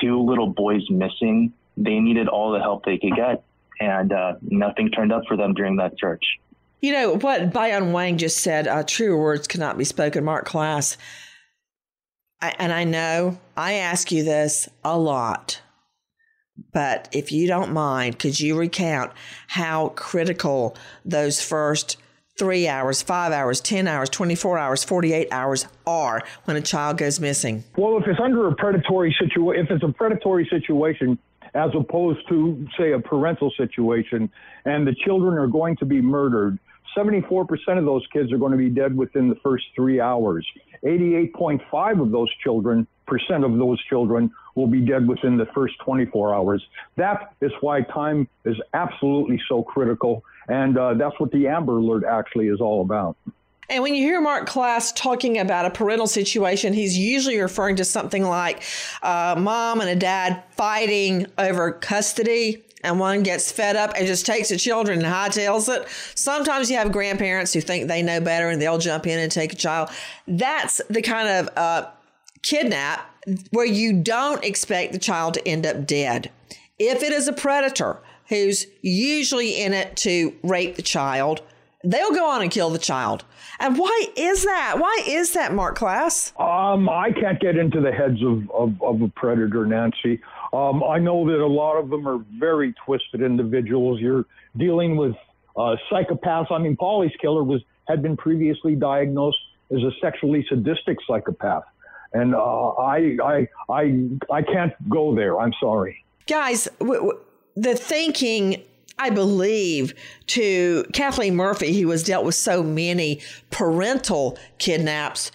two 0.00 0.22
little 0.22 0.48
boys 0.48 0.82
missing, 0.90 1.52
they 1.76 1.98
needed 1.98 2.28
all 2.28 2.52
the 2.52 2.60
help 2.60 2.84
they 2.84 2.98
could 2.98 3.14
get. 3.14 3.44
And 3.80 4.12
uh, 4.12 4.34
nothing 4.42 4.90
turned 4.90 5.12
up 5.12 5.22
for 5.26 5.36
them 5.36 5.54
during 5.54 5.76
that 5.76 5.94
search. 5.98 6.24
You 6.80 6.92
know, 6.92 7.16
what 7.16 7.52
Bayan 7.52 7.92
Wang 7.92 8.18
just 8.18 8.40
said, 8.40 8.66
uh, 8.66 8.82
true 8.82 9.16
words 9.16 9.46
cannot 9.46 9.78
be 9.78 9.84
spoken, 9.84 10.24
Marc 10.24 10.46
Klaas. 10.46 10.96
I, 12.40 12.54
and 12.58 12.72
I 12.72 12.84
know 12.84 13.38
I 13.56 13.74
ask 13.74 14.10
you 14.10 14.24
this 14.24 14.68
a 14.84 14.98
lot 14.98 15.60
but 16.72 17.08
if 17.12 17.32
you 17.32 17.46
don't 17.46 17.72
mind, 17.72 18.18
could 18.18 18.38
you 18.38 18.56
recount 18.56 19.12
how 19.48 19.88
critical 19.90 20.76
those 21.04 21.42
first 21.42 21.96
three 22.42 22.66
hours, 22.66 23.02
five 23.02 23.30
hours, 23.30 23.60
10 23.60 23.86
hours, 23.86 24.10
24 24.10 24.58
hours, 24.58 24.82
48 24.82 25.28
hours 25.30 25.68
are 25.86 26.24
when 26.44 26.56
a 26.56 26.60
child 26.60 26.98
goes 26.98 27.20
missing? 27.20 27.62
Well, 27.76 27.96
if 27.98 28.08
it's 28.08 28.18
under 28.18 28.48
a 28.48 28.54
predatory 28.56 29.14
situation, 29.16 29.64
if 29.64 29.70
it's 29.70 29.84
a 29.84 29.92
predatory 29.92 30.48
situation, 30.50 31.20
as 31.54 31.70
opposed 31.72 32.18
to, 32.30 32.66
say, 32.76 32.94
a 32.94 32.98
parental 32.98 33.52
situation, 33.56 34.28
and 34.64 34.84
the 34.84 34.92
children 35.04 35.38
are 35.38 35.46
going 35.46 35.76
to 35.76 35.84
be 35.84 36.00
murdered, 36.00 36.58
74% 36.96 37.46
of 37.78 37.84
those 37.84 38.04
kids 38.12 38.32
are 38.32 38.38
going 38.38 38.50
to 38.50 38.58
be 38.58 38.68
dead 38.68 38.96
within 38.96 39.28
the 39.28 39.36
first 39.36 39.64
three 39.76 40.00
hours. 40.00 40.44
88.5 40.84 42.02
of 42.02 42.10
those 42.10 42.28
children, 42.42 42.88
percent 43.06 43.44
of 43.44 43.56
those 43.56 43.80
children, 43.84 44.32
will 44.56 44.66
be 44.66 44.80
dead 44.80 45.06
within 45.06 45.36
the 45.36 45.46
first 45.54 45.74
24 45.84 46.34
hours. 46.34 46.66
That 46.96 47.34
is 47.40 47.52
why 47.60 47.82
time 47.82 48.28
is 48.44 48.56
absolutely 48.74 49.40
so 49.48 49.62
critical. 49.62 50.24
And 50.48 50.76
uh, 50.76 50.94
that's 50.94 51.18
what 51.18 51.30
the 51.30 51.48
Amber 51.48 51.78
Alert 51.78 52.04
actually 52.04 52.48
is 52.48 52.60
all 52.60 52.82
about. 52.82 53.16
And 53.68 53.82
when 53.82 53.94
you 53.94 54.02
hear 54.02 54.20
Marc 54.20 54.46
Klaas 54.46 54.92
talking 54.92 55.38
about 55.38 55.64
a 55.64 55.70
parental 55.70 56.06
situation, 56.06 56.74
he's 56.74 56.98
usually 56.98 57.40
referring 57.40 57.76
to 57.76 57.84
something 57.84 58.22
like 58.22 58.62
uh, 59.02 59.34
mom 59.38 59.80
and 59.80 59.88
a 59.88 59.96
dad 59.96 60.42
fighting 60.50 61.26
over 61.38 61.72
custody 61.72 62.64
and 62.84 62.98
one 62.98 63.22
gets 63.22 63.50
fed 63.50 63.76
up 63.76 63.92
and 63.96 64.06
just 64.06 64.26
takes 64.26 64.48
the 64.48 64.56
children 64.56 64.98
and 64.98 65.08
hightails 65.08 65.74
it. 65.74 65.88
Sometimes 66.14 66.70
you 66.70 66.76
have 66.76 66.92
grandparents 66.92 67.52
who 67.52 67.60
think 67.60 67.88
they 67.88 68.02
know 68.02 68.20
better 68.20 68.48
and 68.48 68.60
they'll 68.60 68.78
jump 68.78 69.06
in 69.06 69.18
and 69.18 69.30
take 69.30 69.52
a 69.52 69.56
child. 69.56 69.88
That's 70.26 70.80
the 70.90 71.02
kind 71.02 71.28
of 71.28 71.56
uh, 71.56 71.90
kidnap 72.42 73.08
where 73.50 73.66
you 73.66 74.02
don't 74.02 74.44
expect 74.44 74.92
the 74.92 74.98
child 74.98 75.34
to 75.34 75.48
end 75.48 75.64
up 75.64 75.86
dead. 75.86 76.30
If 76.78 77.02
it 77.02 77.12
is 77.12 77.28
a 77.28 77.32
predator 77.32 78.00
who's 78.32 78.66
usually 78.80 79.60
in 79.62 79.74
it 79.74 79.94
to 79.94 80.34
rape 80.42 80.76
the 80.76 80.82
child, 80.82 81.42
they'll 81.84 82.12
go 82.12 82.26
on 82.30 82.40
and 82.40 82.50
kill 82.50 82.70
the 82.70 82.78
child. 82.78 83.24
And 83.60 83.78
why 83.78 84.06
is 84.16 84.44
that? 84.44 84.76
Why 84.78 85.02
is 85.06 85.34
that, 85.34 85.52
Marc 85.52 85.76
Klaas? 85.76 86.32
Um, 86.40 86.88
I 86.88 87.12
can't 87.12 87.38
get 87.38 87.58
into 87.58 87.82
the 87.82 87.92
heads 87.92 88.22
of, 88.22 88.50
of, 88.50 88.82
of 88.82 89.02
a 89.02 89.08
predator, 89.08 89.66
Nancy. 89.66 90.18
Um, 90.54 90.82
I 90.82 90.98
know 90.98 91.26
that 91.30 91.40
a 91.40 91.46
lot 91.46 91.76
of 91.76 91.90
them 91.90 92.08
are 92.08 92.24
very 92.38 92.74
twisted 92.86 93.20
individuals. 93.20 94.00
You're 94.00 94.24
dealing 94.56 94.96
with 94.96 95.14
uh, 95.56 95.76
psychopaths. 95.90 96.50
I 96.50 96.58
mean, 96.58 96.74
Polly's 96.76 97.12
killer 97.20 97.44
was 97.44 97.60
had 97.86 98.00
been 98.00 98.16
previously 98.16 98.74
diagnosed 98.74 99.38
as 99.70 99.82
a 99.82 99.90
sexually 100.00 100.46
sadistic 100.48 100.96
psychopath, 101.06 101.64
and 102.14 102.34
uh, 102.34 102.68
I, 102.94 103.16
I, 103.22 103.48
I, 103.68 104.08
I 104.30 104.42
can't 104.42 104.72
go 104.88 105.14
there. 105.14 105.38
I'm 105.38 105.52
sorry, 105.60 106.02
guys. 106.26 106.68
W- 106.78 107.00
w- 107.00 107.20
the 107.56 107.74
thinking 107.74 108.62
I 108.98 109.10
believe, 109.10 109.94
to 110.28 110.84
Kathleen 110.92 111.34
Murphy, 111.34 111.80
who 111.80 111.90
has 111.90 112.04
dealt 112.04 112.24
with 112.24 112.34
so 112.34 112.62
many 112.62 113.20
parental 113.50 114.38
kidnaps. 114.58 115.32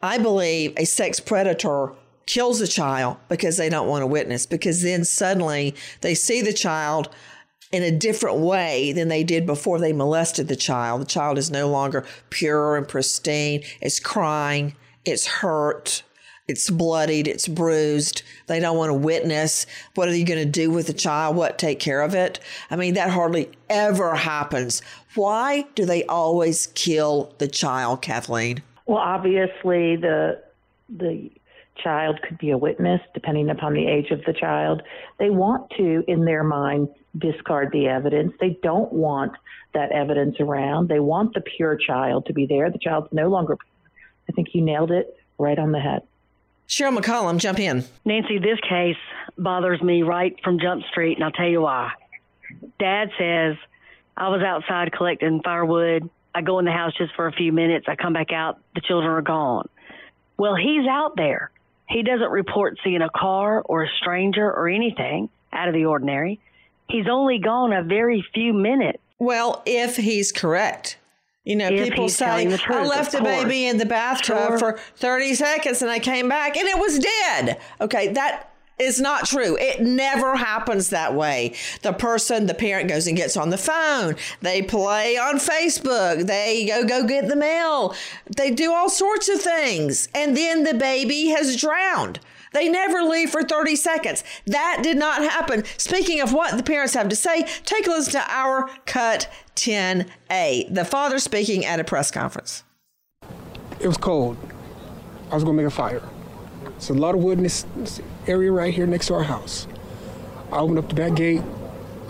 I 0.00 0.16
believe 0.18 0.72
a 0.76 0.84
sex 0.86 1.20
predator 1.20 1.92
kills 2.26 2.60
a 2.60 2.66
child 2.66 3.18
because 3.28 3.56
they 3.56 3.68
don't 3.68 3.88
want 3.88 4.02
to 4.02 4.06
witness, 4.06 4.46
because 4.46 4.82
then 4.82 5.04
suddenly 5.04 5.74
they 6.00 6.14
see 6.14 6.40
the 6.40 6.52
child 6.52 7.10
in 7.72 7.82
a 7.82 7.90
different 7.90 8.38
way 8.38 8.92
than 8.92 9.08
they 9.08 9.22
did 9.22 9.46
before 9.46 9.78
they 9.78 9.92
molested 9.92 10.48
the 10.48 10.56
child. 10.56 11.02
The 11.02 11.06
child 11.06 11.38
is 11.38 11.50
no 11.50 11.68
longer 11.68 12.06
pure 12.30 12.76
and 12.76 12.88
pristine, 12.88 13.62
it's 13.80 14.00
crying, 14.00 14.76
it's 15.04 15.26
hurt 15.26 16.02
it's 16.50 16.68
bloodied, 16.68 17.28
it's 17.28 17.46
bruised. 17.46 18.22
They 18.48 18.58
don't 18.58 18.76
want 18.76 18.90
to 18.90 18.94
witness. 18.94 19.66
What 19.94 20.08
are 20.08 20.14
you 20.14 20.26
going 20.26 20.40
to 20.40 20.50
do 20.50 20.70
with 20.70 20.88
the 20.88 20.92
child? 20.92 21.36
What, 21.36 21.58
take 21.58 21.78
care 21.78 22.02
of 22.02 22.14
it? 22.14 22.40
I 22.70 22.76
mean, 22.76 22.94
that 22.94 23.10
hardly 23.10 23.50
ever 23.68 24.16
happens. 24.16 24.82
Why 25.14 25.64
do 25.76 25.86
they 25.86 26.04
always 26.04 26.66
kill 26.74 27.32
the 27.38 27.46
child, 27.46 28.02
Kathleen? 28.02 28.62
Well, 28.86 28.98
obviously, 28.98 29.96
the 29.96 30.42
the 30.88 31.30
child 31.76 32.20
could 32.22 32.36
be 32.38 32.50
a 32.50 32.58
witness 32.58 33.00
depending 33.14 33.48
upon 33.48 33.72
the 33.72 33.86
age 33.86 34.10
of 34.10 34.22
the 34.26 34.32
child. 34.32 34.82
They 35.18 35.30
want 35.30 35.70
to, 35.76 36.02
in 36.08 36.24
their 36.24 36.42
mind, 36.42 36.88
discard 37.16 37.70
the 37.72 37.86
evidence. 37.86 38.34
They 38.40 38.58
don't 38.62 38.92
want 38.92 39.32
that 39.72 39.92
evidence 39.92 40.36
around. 40.40 40.88
They 40.88 40.98
want 40.98 41.34
the 41.34 41.40
pure 41.40 41.76
child 41.76 42.26
to 42.26 42.32
be 42.32 42.46
there. 42.46 42.70
The 42.70 42.78
child's 42.78 43.12
no 43.12 43.28
longer. 43.28 43.56
I 44.28 44.32
think 44.32 44.48
you 44.52 44.62
nailed 44.62 44.90
it 44.90 45.16
right 45.38 45.58
on 45.58 45.70
the 45.70 45.80
head. 45.80 46.02
Cheryl 46.70 46.96
McCollum, 46.96 47.38
jump 47.38 47.58
in. 47.58 47.84
Nancy, 48.04 48.38
this 48.38 48.60
case 48.60 48.96
bothers 49.36 49.82
me 49.82 50.04
right 50.04 50.36
from 50.44 50.60
Jump 50.60 50.84
Street, 50.84 51.16
and 51.16 51.24
I'll 51.24 51.32
tell 51.32 51.48
you 51.48 51.62
why. 51.62 51.90
Dad 52.78 53.10
says, 53.18 53.56
I 54.16 54.28
was 54.28 54.40
outside 54.40 54.92
collecting 54.92 55.42
firewood. 55.42 56.08
I 56.32 56.42
go 56.42 56.60
in 56.60 56.64
the 56.64 56.70
house 56.70 56.92
just 56.96 57.12
for 57.16 57.26
a 57.26 57.32
few 57.32 57.50
minutes. 57.50 57.86
I 57.88 57.96
come 57.96 58.12
back 58.12 58.32
out. 58.32 58.60
The 58.76 58.82
children 58.82 59.10
are 59.10 59.20
gone. 59.20 59.68
Well, 60.36 60.54
he's 60.54 60.86
out 60.88 61.16
there. 61.16 61.50
He 61.88 62.04
doesn't 62.04 62.30
report 62.30 62.78
seeing 62.84 63.02
a 63.02 63.10
car 63.10 63.62
or 63.62 63.82
a 63.82 63.88
stranger 64.00 64.46
or 64.46 64.68
anything 64.68 65.28
out 65.52 65.66
of 65.66 65.74
the 65.74 65.86
ordinary. 65.86 66.38
He's 66.88 67.06
only 67.10 67.40
gone 67.40 67.72
a 67.72 67.82
very 67.82 68.24
few 68.32 68.52
minutes. 68.52 68.98
Well, 69.18 69.64
if 69.66 69.96
he's 69.96 70.30
correct. 70.30 70.98
You 71.44 71.56
know, 71.56 71.68
if 71.68 71.88
people 71.88 72.08
say, 72.08 72.44
truth, 72.44 72.62
I 72.68 72.84
left 72.84 73.12
the 73.12 73.22
baby 73.22 73.66
in 73.66 73.78
the 73.78 73.86
bathtub 73.86 74.58
sure. 74.58 74.58
for 74.58 74.78
30 74.96 75.34
seconds 75.34 75.80
and 75.80 75.90
I 75.90 75.98
came 75.98 76.28
back 76.28 76.56
and 76.56 76.68
it 76.68 76.78
was 76.78 76.98
dead. 76.98 77.58
Okay, 77.80 78.08
that 78.08 78.50
is 78.78 79.00
not 79.00 79.26
true. 79.26 79.56
It 79.58 79.80
never 79.80 80.36
happens 80.36 80.90
that 80.90 81.14
way. 81.14 81.54
The 81.82 81.92
person, 81.92 82.46
the 82.46 82.54
parent 82.54 82.88
goes 82.88 83.06
and 83.06 83.16
gets 83.16 83.36
on 83.36 83.50
the 83.50 83.58
phone. 83.58 84.16
They 84.40 84.62
play 84.62 85.16
on 85.16 85.36
Facebook. 85.36 86.26
They 86.26 86.66
go 86.66 86.84
go 86.84 87.06
get 87.06 87.28
the 87.28 87.36
mail. 87.36 87.94
They 88.36 88.50
do 88.50 88.72
all 88.72 88.90
sorts 88.90 89.28
of 89.28 89.40
things. 89.40 90.08
And 90.14 90.36
then 90.36 90.64
the 90.64 90.74
baby 90.74 91.26
has 91.26 91.56
drowned. 91.56 92.20
They 92.52 92.68
never 92.68 93.02
leave 93.02 93.30
for 93.30 93.42
30 93.42 93.76
seconds. 93.76 94.24
That 94.46 94.80
did 94.82 94.96
not 94.96 95.22
happen. 95.22 95.64
Speaking 95.76 96.20
of 96.20 96.32
what 96.32 96.56
the 96.56 96.62
parents 96.62 96.94
have 96.94 97.08
to 97.08 97.16
say, 97.16 97.46
take 97.64 97.86
a 97.86 97.90
listen 97.90 98.12
to 98.12 98.24
our 98.28 98.68
cut 98.86 99.32
10A. 99.56 100.74
The 100.74 100.84
father 100.84 101.18
speaking 101.18 101.64
at 101.64 101.80
a 101.80 101.84
press 101.84 102.10
conference. 102.10 102.64
It 103.78 103.86
was 103.86 103.96
cold. 103.96 104.36
I 105.30 105.34
was 105.34 105.44
going 105.44 105.56
to 105.56 105.62
make 105.62 105.72
a 105.72 105.74
fire. 105.74 106.02
There's 106.62 106.90
a 106.90 106.94
lot 106.94 107.14
of 107.14 107.22
wood 107.22 107.38
in 107.38 107.44
this, 107.44 107.64
this 107.76 108.00
area 108.26 108.50
right 108.50 108.74
here 108.74 108.86
next 108.86 109.06
to 109.06 109.14
our 109.14 109.22
house. 109.22 109.66
I 110.50 110.58
opened 110.58 110.78
up 110.78 110.88
the 110.88 110.94
back 110.94 111.14
gate. 111.14 111.42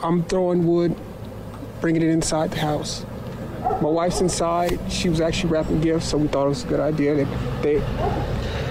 I'm 0.02 0.24
throwing 0.24 0.66
wood, 0.66 0.96
bringing 1.80 2.02
it 2.02 2.08
inside 2.08 2.52
the 2.52 2.60
house. 2.60 3.04
My 3.80 3.88
wife's 3.88 4.20
inside. 4.20 4.78
She 4.90 5.08
was 5.08 5.20
actually 5.20 5.52
wrapping 5.52 5.80
gifts, 5.80 6.06
so 6.08 6.18
we 6.18 6.28
thought 6.28 6.46
it 6.46 6.50
was 6.50 6.64
a 6.64 6.68
good 6.68 6.80
idea 6.80 7.14
that 7.14 7.62
they 7.62 7.78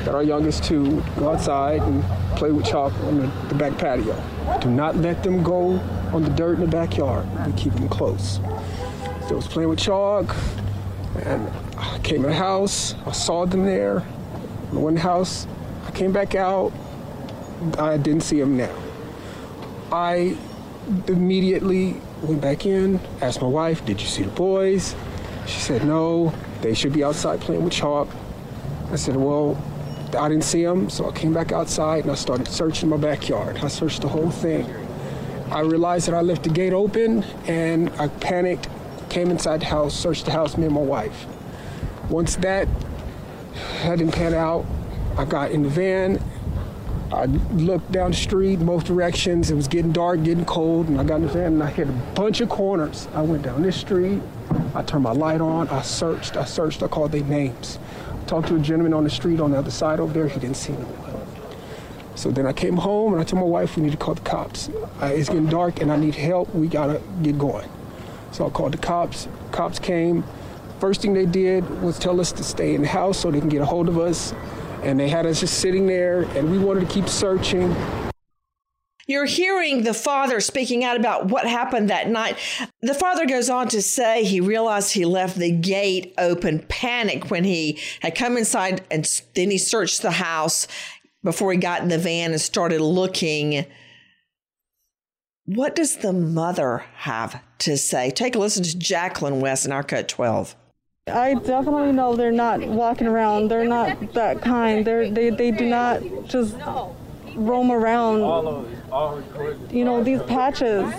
got 0.06 0.16
our 0.16 0.24
youngest 0.24 0.64
to 0.66 1.02
go 1.18 1.32
outside 1.32 1.82
and 1.82 2.04
play 2.38 2.52
with 2.52 2.66
chalk 2.66 2.94
on 3.06 3.20
the, 3.20 3.28
the 3.48 3.56
back 3.56 3.78
patio. 3.78 4.16
Do 4.62 4.70
not 4.70 4.96
let 4.98 5.24
them 5.24 5.42
go 5.44 5.80
on 6.14 6.24
the 6.24 6.30
dirt 6.30 6.56
in 6.56 6.62
the 6.62 6.68
backyard. 6.68 7.28
We 7.46 7.54
keep 7.54 7.74
them 7.74 7.90
close. 7.90 8.40
I 8.44 9.34
was 9.34 9.48
playing 9.48 9.70
with 9.70 9.80
chalk, 9.80 10.36
and 11.24 11.50
I 11.78 12.00
came 12.00 12.24
in 12.24 12.32
the 12.32 12.34
house. 12.34 12.96
I 13.06 13.12
saw 13.12 13.46
them 13.46 13.66
there. 13.66 14.04
In 14.72 14.96
the 14.96 15.00
house. 15.00 15.48
I 15.86 15.92
came 15.92 16.12
back 16.12 16.36
out. 16.36 16.72
I 17.78 17.98
didn't 17.98 18.22
see 18.22 18.40
them 18.40 18.58
now. 18.58 18.76
I 19.92 20.38
immediately 21.08 22.00
went 22.22 22.42
back 22.42 22.66
in, 22.66 23.00
asked 23.22 23.42
my 23.42 23.48
wife, 23.48 23.86
Did 23.86 24.02
you 24.02 24.08
see 24.08 24.24
the 24.24 24.32
boys? 24.32 24.96
She 25.48 25.60
said, 25.60 25.86
No, 25.86 26.34
they 26.62 26.74
should 26.74 26.94
be 26.94 27.04
outside 27.04 27.42
playing 27.42 27.64
with 27.64 27.74
chalk. 27.74 28.08
I 28.92 28.96
said, 28.96 29.16
Well, 29.16 29.62
I 30.18 30.28
didn't 30.28 30.44
see 30.44 30.64
them, 30.64 30.90
so 30.90 31.08
I 31.08 31.12
came 31.12 31.34
back 31.34 31.52
outside 31.52 32.04
and 32.04 32.12
I 32.12 32.16
started 32.16 32.48
searching 32.48 32.90
my 32.90 32.98
backyard. 32.98 33.58
I 33.58 33.68
searched 33.68 34.02
the 34.02 34.08
whole 34.08 34.32
thing. 34.32 34.66
I 35.52 35.62
realized 35.62 36.08
that 36.08 36.16
I 36.16 36.22
left 36.22 36.44
the 36.44 36.50
gate 36.50 36.74
open 36.74 37.24
and 37.48 37.90
I 38.00 38.08
panicked, 38.08 38.68
came 39.10 39.32
inside 39.32 39.62
the 39.62 39.66
house, 39.66 39.96
searched 39.96 40.26
the 40.26 40.32
house, 40.32 40.58
me 40.58 40.66
and 40.66 40.76
my 40.76 40.82
wife. 40.82 41.26
Once 42.10 42.36
that 42.38 42.68
hadn't 43.82 44.12
pan 44.12 44.34
out, 44.34 44.66
I 45.18 45.26
got 45.26 45.52
in 45.52 45.64
the 45.64 45.70
van. 45.70 46.24
I 47.12 47.26
looked 47.26 47.92
down 47.92 48.12
the 48.12 48.18
street, 48.18 48.60
both 48.60 48.86
directions. 48.86 49.50
It 49.50 49.56
was 49.56 49.68
getting 49.68 49.92
dark, 49.92 50.24
getting 50.24 50.46
cold, 50.46 50.90
and 50.90 51.00
I 51.02 51.04
got 51.04 51.16
in 51.16 51.22
the 51.24 51.28
van 51.28 51.54
and 51.54 51.64
I 51.64 51.70
hit 51.70 51.90
a 51.90 51.92
bunch 51.92 52.40
of 52.40 52.50
corners. 52.50 53.08
I 53.14 53.22
went 53.22 53.44
down 53.44 53.64
this 53.64 53.78
street. 53.78 54.22
I 54.76 54.84
turned 54.84 55.04
my 55.04 55.12
light 55.12 55.42
on. 55.42 55.68
I 55.70 55.82
searched. 55.82 56.38
I 56.38 56.46
searched. 56.46 56.84
I 56.84 56.88
called 56.88 57.12
their 57.12 57.24
names. 57.24 57.80
Talked 58.28 58.50
to 58.50 58.56
a 58.56 58.60
gentleman 58.60 58.94
on 58.94 59.04
the 59.04 59.10
street 59.10 59.40
on 59.40 59.52
the 59.52 59.58
other 59.58 59.72
side 59.72 60.00
over 60.00 60.14
there. 60.14 60.28
He 60.28 60.40
didn't 60.40 60.58
see 60.58 60.74
me. 60.74 60.86
So 62.14 62.30
then 62.30 62.46
I 62.46 62.54
came 62.54 62.78
home 62.78 63.14
and 63.14 63.22
I 63.22 63.24
told 63.24 63.42
my 63.42 63.48
wife 63.48 63.76
we 63.76 63.84
need 63.84 63.92
to 63.92 63.98
call 63.98 64.14
the 64.14 64.22
cops. 64.22 64.70
It's 65.02 65.30
getting 65.30 65.48
dark 65.48 65.82
and 65.82 65.92
I 65.92 65.96
need 65.96 66.14
help. 66.16 66.54
We 66.54 66.68
gotta 66.68 67.02
get 67.24 67.40
going. 67.40 67.68
So 68.32 68.46
I 68.46 68.50
called 68.50 68.74
the 68.74 68.78
cops. 68.78 69.28
Cops 69.52 69.80
came. 69.80 70.24
First 70.80 71.02
thing 71.02 71.14
they 71.14 71.26
did 71.26 71.68
was 71.82 71.98
tell 71.98 72.22
us 72.22 72.32
to 72.34 72.44
stay 72.44 72.76
in 72.76 72.82
the 72.82 72.88
house 72.88 73.18
so 73.18 73.32
they 73.32 73.40
can 73.40 73.50
get 73.50 73.62
a 73.62 73.66
hold 73.66 73.88
of 73.88 73.98
us. 73.98 74.34
And 74.84 75.00
they 75.00 75.10
had 75.10 75.26
us 75.26 75.40
just 75.40 75.60
sitting 75.60 75.88
there 75.88 76.22
and 76.38 76.52
we 76.52 76.58
wanted 76.58 76.82
to 76.82 76.94
keep 76.94 77.10
searching. 77.10 77.76
You're 79.10 79.26
hearing 79.26 79.82
the 79.82 79.96
father 79.96 80.40
speaking 80.40 80.84
out 80.84 80.96
about 80.96 81.30
what 81.30 81.48
happened 81.48 81.90
that 81.90 82.10
night. 82.10 82.38
The 82.84 82.94
father 82.94 83.26
goes 83.26 83.50
on 83.50 83.68
to 83.70 83.82
say 83.82 84.24
he 84.24 84.40
realized 84.40 84.94
he 84.94 85.04
left 85.04 85.36
the 85.36 85.52
gate 85.52 86.14
open, 86.20 86.60
panic 86.70 87.32
when 87.32 87.44
he 87.44 87.80
had 88.02 88.14
come 88.14 88.38
inside, 88.38 88.84
and 88.92 89.06
then 89.34 89.50
he 89.50 89.58
searched 89.58 90.04
the 90.04 90.12
house 90.12 90.68
before 91.24 91.52
he 91.52 91.58
got 91.58 91.82
in 91.82 91.88
the 91.88 91.98
van 91.98 92.34
and 92.34 92.40
started 92.40 92.82
looking. 92.82 93.66
What 95.46 95.76
does 95.76 95.98
the 95.98 96.14
mother 96.14 96.86
have 96.98 97.42
to 97.60 97.78
say? 97.78 98.12
Take 98.12 98.36
a 98.36 98.40
listen 98.40 98.64
to 98.64 98.78
Jacqueline 98.78 99.42
West 99.42 99.66
in 99.66 99.72
our 99.72 99.82
cut 99.82 100.08
12. 100.08 100.56
I 101.10 101.34
definitely 101.34 101.92
know 101.92 102.16
they're 102.16 102.32
not 102.32 102.66
walking 102.68 103.08
around. 103.08 103.50
They're 103.50 103.66
not 103.66 104.14
that 104.14 104.42
kind. 104.42 104.86
They're, 104.86 105.10
they 105.10 105.30
they 105.30 105.52
do 105.52 105.68
not 105.68 106.02
just 106.26 106.56
roam 107.36 107.72
around. 107.72 108.20
You 109.72 109.86
know 109.86 110.04
these 110.04 110.22
patches. 110.24 110.92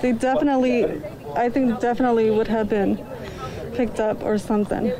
They 0.00 0.12
definitely, 0.12 1.02
I 1.34 1.48
think 1.48 1.80
definitely 1.80 2.30
would 2.30 2.48
have 2.48 2.68
been 2.68 3.04
picked 3.74 4.00
up 4.00 4.22
or 4.22 4.38
something. 4.38 4.92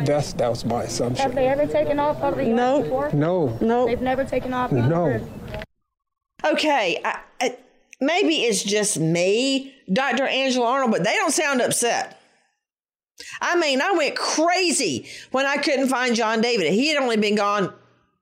That's 0.00 0.32
that 0.34 0.48
was 0.48 0.64
my 0.64 0.84
assumption. 0.84 1.22
Have 1.22 1.34
they 1.34 1.48
ever 1.48 1.66
taken 1.66 1.98
off 1.98 2.20
of 2.22 2.36
the 2.36 2.44
no. 2.44 2.82
before? 2.82 3.10
No. 3.12 3.58
No. 3.60 3.86
They've 3.86 4.00
never 4.00 4.24
taken 4.24 4.54
off. 4.54 4.70
No. 4.70 5.20
Okay, 6.44 7.00
I, 7.04 7.18
I, 7.40 7.56
maybe 8.00 8.36
it's 8.36 8.62
just 8.62 8.98
me, 8.98 9.74
Dr. 9.92 10.24
Angela 10.24 10.66
Arnold, 10.66 10.92
but 10.92 11.04
they 11.04 11.14
don't 11.16 11.32
sound 11.32 11.60
upset. 11.60 12.17
I 13.40 13.56
mean, 13.58 13.80
I 13.80 13.92
went 13.92 14.16
crazy 14.16 15.08
when 15.30 15.46
I 15.46 15.56
couldn't 15.56 15.88
find 15.88 16.14
John 16.14 16.40
David. 16.40 16.72
He 16.72 16.88
had 16.88 17.02
only 17.02 17.16
been 17.16 17.34
gone 17.34 17.72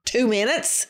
two 0.04 0.26
minutes. 0.26 0.86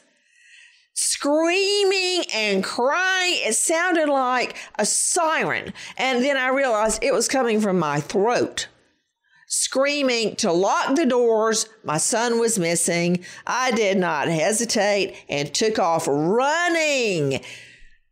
Screaming 0.95 2.25
and 2.35 2.65
crying. 2.65 3.35
It 3.45 3.55
sounded 3.55 4.09
like 4.09 4.57
a 4.79 4.87
siren. 4.87 5.75
And 5.99 6.25
then 6.25 6.37
I 6.37 6.49
realized 6.49 7.03
it 7.03 7.13
was 7.13 7.29
coming 7.29 7.61
from 7.61 7.79
my 7.79 8.01
throat 8.01 8.69
screaming 9.47 10.37
to 10.37 10.53
lock 10.53 10.97
the 10.97 11.07
doors. 11.07 11.69
My 11.85 11.99
son 11.99 12.39
was 12.39 12.59
missing. 12.59 13.25
I 13.47 13.71
did 13.71 13.97
not 13.97 14.29
hesitate 14.29 15.17
and 15.29 15.53
took 15.53 15.79
off 15.79 16.07
running. 16.09 17.41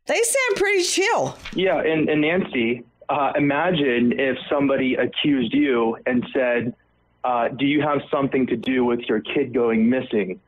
They 0.06 0.22
sound 0.22 0.56
pretty 0.56 0.84
chill. 0.84 1.36
Yeah, 1.54 1.80
and, 1.80 2.08
and 2.08 2.20
Nancy, 2.20 2.84
uh, 3.08 3.32
imagine 3.36 4.12
if 4.18 4.36
somebody 4.50 4.94
accused 4.94 5.52
you 5.52 5.96
and 6.06 6.26
said, 6.32 6.74
uh, 7.22 7.48
Do 7.48 7.66
you 7.66 7.82
have 7.82 8.00
something 8.10 8.46
to 8.48 8.56
do 8.56 8.84
with 8.84 9.00
your 9.00 9.20
kid 9.20 9.52
going 9.52 9.88
missing? 9.88 10.40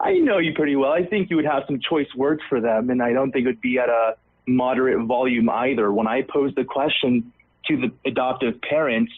I 0.00 0.14
know 0.14 0.38
you 0.38 0.54
pretty 0.54 0.76
well. 0.76 0.92
I 0.92 1.04
think 1.04 1.30
you 1.30 1.36
would 1.36 1.44
have 1.44 1.64
some 1.66 1.80
choice 1.80 2.08
words 2.16 2.40
for 2.48 2.60
them, 2.60 2.90
and 2.90 3.02
I 3.02 3.12
don't 3.12 3.32
think 3.32 3.44
it 3.44 3.48
would 3.48 3.60
be 3.60 3.78
at 3.78 3.88
a 3.88 4.16
moderate 4.46 5.04
volume 5.06 5.50
either. 5.50 5.92
When 5.92 6.06
I 6.06 6.22
posed 6.22 6.56
the 6.56 6.64
question 6.64 7.32
to 7.66 7.76
the 7.76 7.92
adoptive 8.08 8.60
parents, 8.62 9.12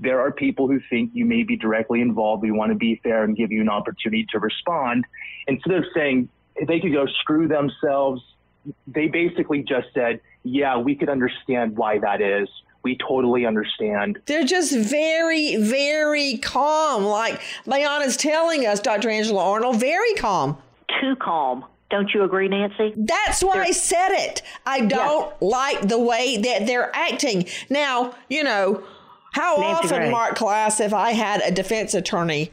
there 0.00 0.20
are 0.20 0.32
people 0.32 0.68
who 0.68 0.80
think 0.90 1.10
you 1.12 1.24
may 1.24 1.42
be 1.42 1.56
directly 1.56 2.00
involved. 2.00 2.42
We 2.42 2.50
want 2.50 2.72
to 2.72 2.76
be 2.76 3.00
fair 3.02 3.24
and 3.24 3.36
give 3.36 3.52
you 3.52 3.60
an 3.60 3.68
opportunity 3.68 4.26
to 4.30 4.38
respond. 4.38 5.04
Instead 5.46 5.74
of 5.74 5.84
saying 5.94 6.28
they 6.66 6.80
could 6.80 6.92
go 6.92 7.06
screw 7.20 7.46
themselves, 7.46 8.22
they 8.86 9.08
basically 9.08 9.62
just 9.62 9.88
said, 9.94 10.20
yeah, 10.44 10.78
we 10.78 10.94
could 10.94 11.08
understand 11.08 11.76
why 11.76 11.98
that 11.98 12.20
is. 12.20 12.48
We 12.82 12.96
totally 12.96 13.46
understand. 13.46 14.18
They're 14.26 14.44
just 14.44 14.76
very, 14.76 15.56
very 15.56 16.38
calm. 16.38 17.04
Like 17.04 17.40
Bayana's 17.64 18.16
telling 18.16 18.66
us, 18.66 18.80
Dr. 18.80 19.08
Angela 19.08 19.44
Arnold, 19.44 19.78
very 19.78 20.14
calm. 20.14 20.56
Too 21.00 21.14
calm. 21.16 21.64
Don't 21.90 22.10
you 22.14 22.24
agree, 22.24 22.48
Nancy? 22.48 22.94
That's 22.96 23.44
why 23.44 23.54
they're, 23.54 23.62
I 23.64 23.70
said 23.70 24.10
it. 24.12 24.42
I 24.66 24.80
don't 24.80 25.28
yes. 25.30 25.42
like 25.42 25.88
the 25.88 25.98
way 25.98 26.38
that 26.38 26.66
they're 26.66 26.90
acting. 26.96 27.46
Now, 27.68 28.14
you 28.28 28.42
know, 28.42 28.82
how 29.32 29.56
Nancy 29.56 29.86
often, 29.86 29.98
Gray. 29.98 30.10
Marc 30.10 30.36
Klaas, 30.36 30.80
if 30.80 30.94
I 30.94 31.12
had 31.12 31.42
a 31.42 31.50
defense 31.50 31.94
attorney 31.94 32.50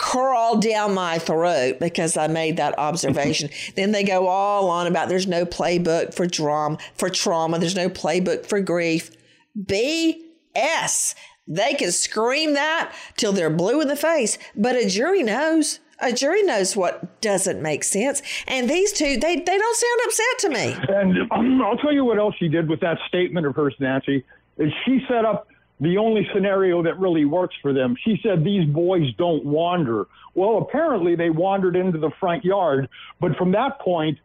crawl 0.00 0.56
down 0.56 0.94
my 0.94 1.18
throat 1.18 1.78
because 1.78 2.16
I 2.16 2.26
made 2.26 2.56
that 2.56 2.78
observation. 2.78 3.50
then 3.76 3.92
they 3.92 4.02
go 4.02 4.28
all 4.28 4.70
on 4.70 4.86
about 4.86 5.10
there's 5.10 5.26
no 5.26 5.44
playbook 5.44 6.14
for 6.14 6.26
drama 6.26 6.78
for 6.94 7.10
trauma, 7.10 7.58
there's 7.58 7.76
no 7.76 7.90
playbook 7.90 8.46
for 8.46 8.60
grief. 8.60 9.10
BS. 9.56 11.14
They 11.46 11.74
can 11.74 11.92
scream 11.92 12.54
that 12.54 12.94
till 13.16 13.32
they're 13.32 13.50
blue 13.50 13.80
in 13.82 13.88
the 13.88 13.96
face, 13.96 14.38
but 14.56 14.74
a 14.74 14.88
jury 14.88 15.22
knows. 15.22 15.80
A 16.02 16.12
jury 16.12 16.42
knows 16.44 16.74
what 16.74 17.20
doesn't 17.20 17.60
make 17.60 17.84
sense. 17.84 18.22
And 18.48 18.70
these 18.70 18.92
two, 18.94 19.18
they, 19.18 19.36
they 19.36 19.58
don't 19.58 19.76
sound 19.76 20.00
upset 20.06 20.38
to 20.38 20.48
me. 20.48 20.76
And 20.88 21.30
um, 21.30 21.60
I'll 21.60 21.76
tell 21.76 21.92
you 21.92 22.06
what 22.06 22.18
else 22.18 22.34
she 22.38 22.48
did 22.48 22.70
with 22.70 22.80
that 22.80 22.96
statement 23.06 23.46
of 23.46 23.54
hers, 23.54 23.74
Nancy, 23.78 24.24
is 24.56 24.72
she 24.86 25.04
set 25.08 25.26
up 25.26 25.46
the 25.80 25.96
only 25.96 26.28
scenario 26.34 26.82
that 26.82 26.98
really 26.98 27.24
works 27.24 27.54
for 27.62 27.72
them. 27.72 27.96
She 28.04 28.20
said 28.22 28.44
these 28.44 28.68
boys 28.68 29.12
don't 29.16 29.44
wander. 29.44 30.06
Well, 30.34 30.58
apparently 30.58 31.16
they 31.16 31.30
wandered 31.30 31.74
into 31.74 31.98
the 31.98 32.10
front 32.20 32.44
yard, 32.44 32.88
but 33.20 33.36
from 33.36 33.52
that 33.52 33.80
point, 33.80 34.18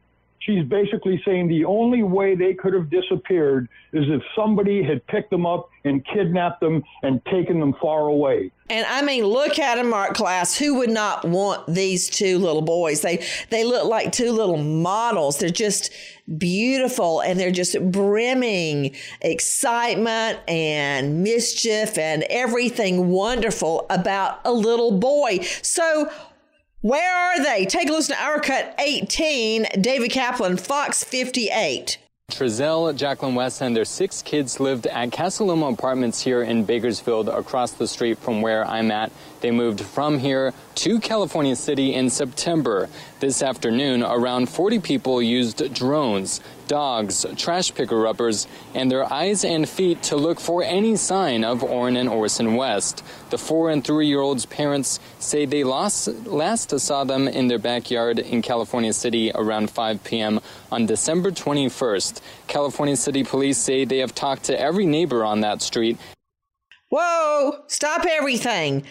she's 0.45 0.63
basically 0.65 1.21
saying 1.25 1.47
the 1.47 1.65
only 1.65 2.03
way 2.03 2.35
they 2.35 2.53
could 2.53 2.73
have 2.73 2.89
disappeared 2.89 3.67
is 3.93 4.05
if 4.07 4.21
somebody 4.35 4.83
had 4.83 5.05
picked 5.07 5.31
them 5.31 5.45
up 5.45 5.69
and 5.83 6.05
kidnapped 6.05 6.61
them 6.61 6.83
and 7.03 7.23
taken 7.25 7.59
them 7.59 7.73
far 7.81 8.01
away. 8.01 8.51
And 8.69 8.85
I 8.87 9.01
mean, 9.03 9.25
look 9.25 9.59
at 9.59 9.75
them, 9.75 9.89
Marc 9.89 10.15
Klaas. 10.15 10.57
Who 10.57 10.75
would 10.79 10.89
not 10.89 11.23
want 11.25 11.67
these 11.67 12.09
two 12.09 12.39
little 12.39 12.63
boys? 12.63 13.01
They 13.01 13.23
they 13.49 13.63
look 13.63 13.87
like 13.87 14.11
two 14.11 14.31
little 14.31 14.57
models. 14.57 15.37
They're 15.37 15.49
just 15.49 15.91
beautiful 16.37 17.21
and 17.21 17.39
they're 17.39 17.51
just 17.51 17.79
brimming 17.91 18.95
excitement 19.21 20.39
and 20.47 21.23
mischief 21.23 21.97
and 21.99 22.23
everything 22.23 23.09
wonderful 23.09 23.85
about 23.91 24.39
a 24.43 24.51
little 24.51 24.97
boy. 24.97 25.39
So 25.61 26.09
where 26.85 27.15
are 27.15 27.41
they? 27.41 27.65
Take 27.65 27.89
a 27.89 27.91
listen 27.91 28.15
to 28.15 28.21
our 28.21 28.39
cut 28.39 28.75
18, 28.77 29.65
David 29.81 30.11
Kaplan, 30.11 30.55
Fox 30.55 31.03
58. 31.03 31.97
Trezell, 32.31 32.95
Jacqueline 32.95 33.33
West, 33.33 33.61
and 33.61 33.75
their 33.75 33.85
six 33.85 34.21
kids 34.21 34.59
lived 34.59 34.85
at 34.85 35.11
Casa 35.11 35.43
Loma 35.43 35.67
Apartments 35.69 36.21
here 36.21 36.43
in 36.43 36.63
Bakersfield, 36.63 37.27
across 37.27 37.71
the 37.71 37.87
street 37.87 38.19
from 38.19 38.43
where 38.43 38.67
I'm 38.67 38.91
at. 38.91 39.11
They 39.41 39.49
moved 39.49 39.81
from 39.81 40.19
here 40.19 40.53
to 40.75 40.99
California 40.99 41.55
City 41.55 41.95
in 41.95 42.11
September. 42.11 42.87
This 43.19 43.41
afternoon, 43.41 44.03
around 44.03 44.49
40 44.49 44.79
people 44.79 45.23
used 45.23 45.73
drones, 45.73 46.39
dogs, 46.67 47.25
trash 47.35 47.73
picker 47.73 48.07
uppers, 48.07 48.47
and 48.73 48.89
their 48.89 49.11
eyes 49.11 49.43
and 49.43 49.67
feet 49.67 50.01
to 50.03 50.15
look 50.15 50.39
for 50.39 50.63
any 50.63 50.95
sign 50.95 51.43
of 51.43 51.63
Orrin 51.63 51.97
and 51.97 52.09
Orson 52.09 52.55
West. 52.55 53.03
The 53.29 53.37
four 53.37 53.69
and 53.69 53.83
three 53.83 54.07
year 54.07 54.21
old's 54.21 54.45
parents 54.45 54.99
say 55.19 55.45
they 55.45 55.63
lost, 55.63 56.07
last 56.25 56.77
saw 56.79 57.03
them 57.03 57.27
in 57.27 57.47
their 57.47 57.59
backyard 57.59 58.19
in 58.19 58.41
California 58.41 58.93
City 58.93 59.31
around 59.33 59.69
5 59.69 60.03
p.m. 60.03 60.39
on 60.71 60.85
December 60.85 61.31
21st. 61.31 62.21
California 62.47 62.95
City 62.95 63.23
police 63.23 63.57
say 63.57 63.85
they 63.85 63.99
have 63.99 64.15
talked 64.15 64.43
to 64.43 64.59
every 64.59 64.85
neighbor 64.85 65.23
on 65.23 65.41
that 65.41 65.61
street. 65.61 65.97
Whoa, 66.89 67.63
stop 67.67 68.05
everything. 68.05 68.83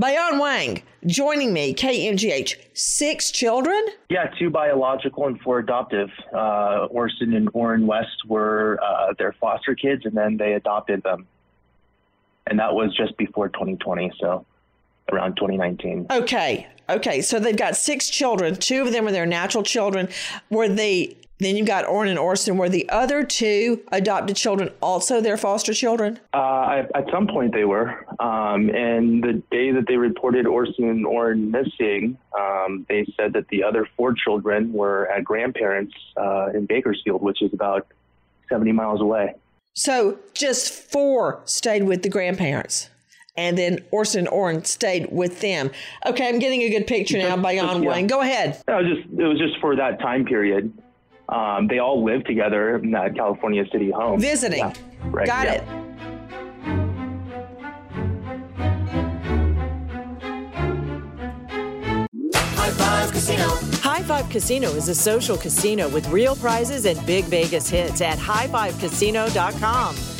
Bayan 0.00 0.38
Wang 0.38 0.82
joining 1.04 1.52
me, 1.52 1.74
KMGH. 1.74 2.54
Six 2.72 3.30
children? 3.30 3.84
Yeah, 4.08 4.30
two 4.38 4.48
biological 4.48 5.26
and 5.26 5.40
four 5.40 5.58
adoptive. 5.58 6.08
Uh, 6.32 6.86
Orson 6.90 7.34
and 7.34 7.50
Orrin 7.52 7.86
West 7.86 8.24
were 8.26 8.78
uh, 8.82 9.12
their 9.18 9.34
foster 9.40 9.74
kids, 9.74 10.06
and 10.06 10.16
then 10.16 10.36
they 10.36 10.54
adopted 10.54 11.02
them. 11.02 11.26
And 12.46 12.58
that 12.58 12.74
was 12.74 12.96
just 12.96 13.16
before 13.18 13.48
2020, 13.48 14.12
so 14.18 14.46
around 15.12 15.36
2019. 15.36 16.06
Okay, 16.10 16.66
okay. 16.88 17.20
So 17.20 17.38
they've 17.38 17.56
got 17.56 17.76
six 17.76 18.08
children. 18.08 18.54
Two 18.56 18.82
of 18.82 18.92
them 18.92 19.06
are 19.06 19.12
their 19.12 19.26
natural 19.26 19.62
children. 19.62 20.08
Were 20.50 20.68
they 20.68 21.16
then 21.40 21.56
you've 21.56 21.66
got 21.66 21.86
Orrin 21.86 22.10
and 22.10 22.18
Orson. 22.18 22.56
Were 22.56 22.68
the 22.68 22.88
other 22.90 23.24
two 23.24 23.82
adopted 23.92 24.36
children 24.36 24.70
also 24.82 25.20
their 25.20 25.36
foster 25.36 25.72
children? 25.72 26.20
Uh, 26.32 26.82
at 26.94 27.04
some 27.10 27.26
point 27.26 27.52
they 27.52 27.64
were. 27.64 28.06
Um, 28.20 28.68
and 28.70 29.22
the 29.22 29.42
day 29.50 29.72
that 29.72 29.86
they 29.88 29.96
reported 29.96 30.46
Orson 30.46 30.88
and 30.88 31.06
Orrin 31.06 31.50
missing, 31.50 32.18
um, 32.38 32.86
they 32.88 33.06
said 33.16 33.32
that 33.32 33.48
the 33.48 33.64
other 33.64 33.88
four 33.96 34.12
children 34.12 34.72
were 34.72 35.10
at 35.10 35.24
grandparents 35.24 35.94
uh, 36.16 36.48
in 36.54 36.66
Bakersfield, 36.66 37.22
which 37.22 37.42
is 37.42 37.52
about 37.52 37.86
70 38.48 38.72
miles 38.72 39.00
away. 39.00 39.34
So 39.74 40.18
just 40.34 40.72
four 40.72 41.40
stayed 41.44 41.84
with 41.84 42.02
the 42.02 42.08
grandparents 42.08 42.90
and 43.36 43.56
then 43.56 43.82
Orson 43.90 44.26
Orrin 44.26 44.64
stayed 44.64 45.10
with 45.10 45.40
them. 45.40 45.70
Okay, 46.04 46.28
I'm 46.28 46.38
getting 46.38 46.62
a 46.62 46.68
good 46.68 46.86
picture 46.86 47.16
now 47.16 47.36
by 47.36 47.56
Jan 47.56 47.82
yeah. 47.82 47.88
Wayne. 47.88 48.06
Go 48.06 48.20
ahead. 48.20 48.62
It 48.66 48.70
was 48.70 48.86
just 48.86 49.18
it 49.18 49.24
was 49.24 49.38
just 49.38 49.58
for 49.60 49.76
that 49.76 50.00
time 50.00 50.24
period. 50.24 50.72
Um, 51.30 51.68
they 51.68 51.78
all 51.78 52.04
live 52.04 52.24
together 52.24 52.76
in 52.76 52.90
that 52.90 53.14
California 53.14 53.64
City 53.70 53.90
home. 53.90 54.20
Visiting. 54.20 54.58
Yeah, 54.58 54.72
right, 55.04 55.26
Got 55.26 55.46
yeah. 55.46 55.52
it. 55.54 55.64
High 62.34 62.70
Five 62.70 63.12
Casino. 63.12 63.48
High 63.80 64.02
Five 64.02 64.28
Casino 64.28 64.68
is 64.70 64.88
a 64.88 64.94
social 64.94 65.36
casino 65.36 65.88
with 65.88 66.08
real 66.08 66.36
prizes 66.36 66.84
and 66.84 67.04
big 67.06 67.24
Vegas 67.26 67.68
hits 67.68 68.00
at 68.00 68.18
highfivecasino.com. 68.18 70.19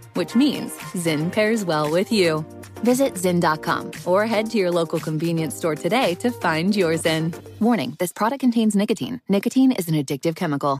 which 0.13 0.35
means 0.35 0.71
Zyn 0.93 1.31
pairs 1.31 1.63
well 1.65 1.89
with 1.91 2.11
you. 2.11 2.45
Visit 2.83 3.13
Zyn.com 3.13 3.91
or 4.05 4.25
head 4.25 4.49
to 4.51 4.57
your 4.57 4.71
local 4.71 4.99
convenience 4.99 5.55
store 5.55 5.75
today 5.75 6.15
to 6.15 6.31
find 6.31 6.75
your 6.75 6.93
Zyn. 6.93 7.33
Warning 7.59 7.95
this 7.99 8.11
product 8.11 8.39
contains 8.39 8.75
nicotine. 8.75 9.21
Nicotine 9.29 9.71
is 9.71 9.87
an 9.87 9.95
addictive 9.95 10.35
chemical. 10.35 10.79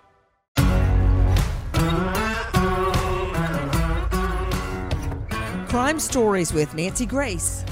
Crime 5.71 5.99
Stories 5.99 6.51
with 6.51 6.75
Nancy 6.75 7.05
Grace. 7.05 7.63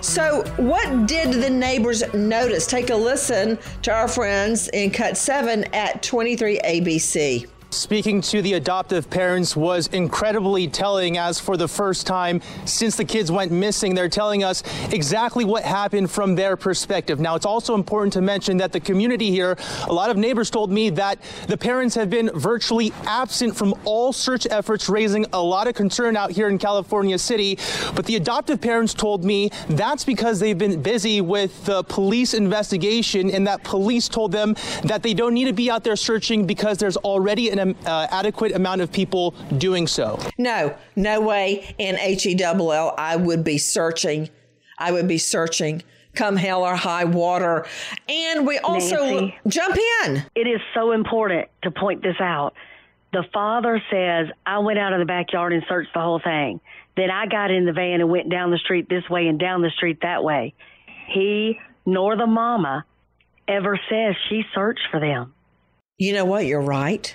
So, 0.00 0.44
what 0.58 1.08
did 1.08 1.42
the 1.42 1.50
neighbors 1.50 2.04
notice? 2.14 2.68
Take 2.68 2.90
a 2.90 2.94
listen 2.94 3.58
to 3.82 3.92
our 3.92 4.06
friends 4.06 4.68
in 4.68 4.92
Cut 4.92 5.16
7 5.16 5.64
at 5.74 6.04
23 6.04 6.60
ABC. 6.60 7.48
Speaking 7.74 8.20
to 8.22 8.40
the 8.40 8.52
adoptive 8.52 9.10
parents 9.10 9.56
was 9.56 9.88
incredibly 9.88 10.68
telling 10.68 11.18
as 11.18 11.40
for 11.40 11.56
the 11.56 11.66
first 11.66 12.06
time 12.06 12.40
since 12.64 12.96
the 12.96 13.04
kids 13.04 13.32
went 13.32 13.50
missing, 13.50 13.96
they're 13.96 14.08
telling 14.08 14.44
us 14.44 14.62
exactly 14.92 15.44
what 15.44 15.64
happened 15.64 16.08
from 16.08 16.36
their 16.36 16.56
perspective. 16.56 17.18
Now, 17.18 17.34
it's 17.34 17.44
also 17.44 17.74
important 17.74 18.12
to 18.12 18.22
mention 18.22 18.58
that 18.58 18.70
the 18.70 18.78
community 18.78 19.30
here, 19.32 19.56
a 19.88 19.92
lot 19.92 20.08
of 20.08 20.16
neighbors 20.16 20.50
told 20.50 20.70
me 20.70 20.88
that 20.90 21.18
the 21.48 21.58
parents 21.58 21.96
have 21.96 22.08
been 22.08 22.30
virtually 22.32 22.92
absent 23.06 23.56
from 23.56 23.74
all 23.84 24.12
search 24.12 24.46
efforts, 24.50 24.88
raising 24.88 25.26
a 25.32 25.42
lot 25.42 25.66
of 25.66 25.74
concern 25.74 26.16
out 26.16 26.30
here 26.30 26.48
in 26.48 26.58
California 26.58 27.18
City. 27.18 27.58
But 27.96 28.06
the 28.06 28.14
adoptive 28.14 28.60
parents 28.60 28.94
told 28.94 29.24
me 29.24 29.50
that's 29.68 30.04
because 30.04 30.38
they've 30.38 30.56
been 30.56 30.80
busy 30.80 31.20
with 31.20 31.64
the 31.64 31.82
police 31.82 32.34
investigation 32.34 33.30
and 33.30 33.46
that 33.48 33.64
police 33.64 34.08
told 34.08 34.30
them 34.30 34.54
that 34.84 35.02
they 35.02 35.12
don't 35.12 35.34
need 35.34 35.46
to 35.46 35.52
be 35.52 35.70
out 35.70 35.82
there 35.82 35.96
searching 35.96 36.46
because 36.46 36.78
there's 36.78 36.96
already 36.98 37.50
an 37.50 37.63
uh, 37.86 38.06
adequate 38.10 38.52
amount 38.52 38.80
of 38.80 38.92
people 38.92 39.32
doing 39.58 39.86
so. 39.86 40.18
No, 40.38 40.76
no 40.96 41.20
way 41.20 41.74
in 41.78 41.96
HELL 41.96 42.94
I 42.98 43.16
would 43.16 43.44
be 43.44 43.58
searching. 43.58 44.30
I 44.78 44.92
would 44.92 45.08
be 45.08 45.18
searching 45.18 45.82
come 46.14 46.36
hell 46.36 46.62
or 46.62 46.76
high 46.76 47.04
water. 47.04 47.66
And 48.08 48.46
we 48.46 48.58
also 48.58 49.04
Nancy, 49.04 49.36
jump 49.48 49.76
in. 50.04 50.24
It 50.34 50.46
is 50.46 50.60
so 50.72 50.92
important 50.92 51.48
to 51.62 51.70
point 51.70 52.02
this 52.02 52.20
out. 52.20 52.54
The 53.12 53.24
father 53.32 53.82
says, 53.90 54.28
I 54.44 54.58
went 54.58 54.78
out 54.78 54.92
in 54.92 55.00
the 55.00 55.06
backyard 55.06 55.52
and 55.52 55.62
searched 55.68 55.92
the 55.94 56.00
whole 56.00 56.20
thing. 56.20 56.60
Then 56.96 57.10
I 57.10 57.26
got 57.26 57.50
in 57.50 57.64
the 57.64 57.72
van 57.72 58.00
and 58.00 58.08
went 58.08 58.30
down 58.30 58.50
the 58.50 58.58
street 58.58 58.88
this 58.88 59.08
way 59.08 59.26
and 59.26 59.38
down 59.38 59.62
the 59.62 59.70
street 59.70 59.98
that 60.02 60.24
way. 60.24 60.54
He 61.08 61.58
nor 61.86 62.16
the 62.16 62.26
mama 62.26 62.84
ever 63.46 63.78
says 63.90 64.14
she 64.28 64.42
searched 64.54 64.88
for 64.90 65.00
them. 65.00 65.34
You 65.98 66.12
know 66.14 66.24
what? 66.24 66.46
You're 66.46 66.62
right. 66.62 67.14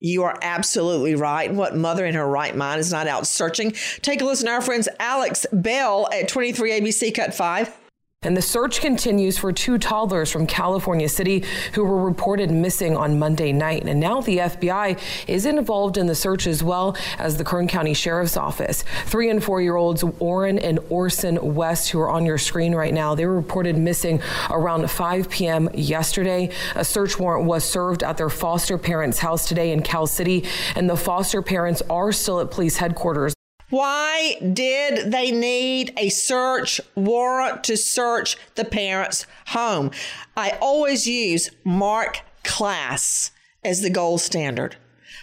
You 0.00 0.24
are 0.24 0.38
absolutely 0.42 1.14
right. 1.14 1.52
What 1.52 1.76
mother 1.76 2.04
in 2.04 2.14
her 2.14 2.28
right 2.28 2.54
mind 2.54 2.80
is 2.80 2.92
not 2.92 3.06
out 3.06 3.26
searching? 3.26 3.72
Take 4.02 4.20
a 4.20 4.24
listen 4.24 4.46
to 4.46 4.52
our 4.52 4.60
friends 4.60 4.88
Alex 5.00 5.46
Bell 5.52 6.08
at 6.12 6.28
23 6.28 6.80
ABC 6.80 7.14
Cut 7.14 7.34
5. 7.34 7.85
And 8.26 8.36
the 8.36 8.42
search 8.42 8.80
continues 8.80 9.38
for 9.38 9.52
two 9.52 9.78
toddlers 9.78 10.32
from 10.32 10.48
California 10.48 11.08
City 11.08 11.44
who 11.74 11.84
were 11.84 12.04
reported 12.04 12.50
missing 12.50 12.96
on 12.96 13.20
Monday 13.20 13.52
night. 13.52 13.84
And 13.86 14.00
now 14.00 14.20
the 14.20 14.38
FBI 14.38 14.98
is 15.28 15.46
involved 15.46 15.96
in 15.96 16.08
the 16.08 16.14
search 16.16 16.48
as 16.48 16.60
well 16.60 16.96
as 17.18 17.36
the 17.36 17.44
Kern 17.44 17.68
County 17.68 17.94
Sheriff's 17.94 18.36
Office. 18.36 18.82
Three 19.04 19.30
and 19.30 19.42
four 19.42 19.62
year 19.62 19.76
olds 19.76 20.02
Orrin 20.18 20.58
and 20.58 20.80
Orson 20.90 21.54
West, 21.54 21.90
who 21.90 22.00
are 22.00 22.10
on 22.10 22.26
your 22.26 22.38
screen 22.38 22.74
right 22.74 22.92
now, 22.92 23.14
they 23.14 23.26
were 23.26 23.36
reported 23.36 23.78
missing 23.78 24.20
around 24.50 24.90
5 24.90 25.30
p.m. 25.30 25.70
yesterday. 25.72 26.50
A 26.74 26.84
search 26.84 27.20
warrant 27.20 27.46
was 27.46 27.62
served 27.62 28.02
at 28.02 28.16
their 28.16 28.28
foster 28.28 28.76
parents' 28.76 29.20
house 29.20 29.46
today 29.46 29.70
in 29.70 29.82
Cal 29.82 30.08
City, 30.08 30.44
and 30.74 30.90
the 30.90 30.96
foster 30.96 31.42
parents 31.42 31.80
are 31.88 32.10
still 32.10 32.40
at 32.40 32.50
police 32.50 32.76
headquarters. 32.76 33.35
Why 33.68 34.36
did 34.40 35.10
they 35.10 35.32
need 35.32 35.92
a 35.96 36.08
search 36.08 36.80
warrant 36.94 37.64
to 37.64 37.76
search 37.76 38.36
the 38.54 38.64
parents' 38.64 39.26
home? 39.48 39.90
I 40.36 40.56
always 40.60 41.08
use 41.08 41.50
Marc 41.64 42.20
Klaas 42.44 43.32
as 43.64 43.80
the 43.82 43.90
gold 43.90 44.20
standard. 44.20 44.76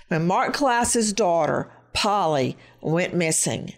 When 0.09 0.27
Marc 0.27 0.53
Klaas's 0.53 1.13
daughter, 1.13 1.71
Polly, 1.93 2.57
went 2.81 3.13
missing, 3.13 3.73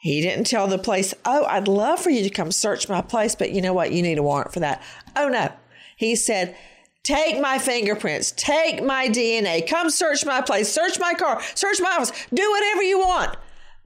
he 0.00 0.20
didn't 0.20 0.46
tell 0.46 0.66
the 0.66 0.76
police, 0.76 1.14
Oh, 1.24 1.44
I'd 1.44 1.68
love 1.68 2.00
for 2.00 2.10
you 2.10 2.22
to 2.24 2.30
come 2.30 2.50
search 2.50 2.88
my 2.88 3.00
place, 3.00 3.34
but 3.36 3.52
you 3.52 3.62
know 3.62 3.72
what? 3.72 3.92
You 3.92 4.02
need 4.02 4.18
a 4.18 4.22
warrant 4.22 4.52
for 4.52 4.60
that. 4.60 4.82
Oh, 5.14 5.28
no. 5.28 5.52
He 5.96 6.16
said, 6.16 6.56
Take 7.04 7.40
my 7.40 7.58
fingerprints, 7.58 8.32
take 8.32 8.82
my 8.82 9.08
DNA, 9.08 9.66
come 9.66 9.90
search 9.90 10.24
my 10.24 10.40
place, 10.40 10.72
search 10.72 10.98
my 10.98 11.14
car, 11.14 11.40
search 11.54 11.80
my 11.80 11.90
office, 11.90 12.12
do 12.32 12.50
whatever 12.50 12.82
you 12.82 12.98
want. 12.98 13.36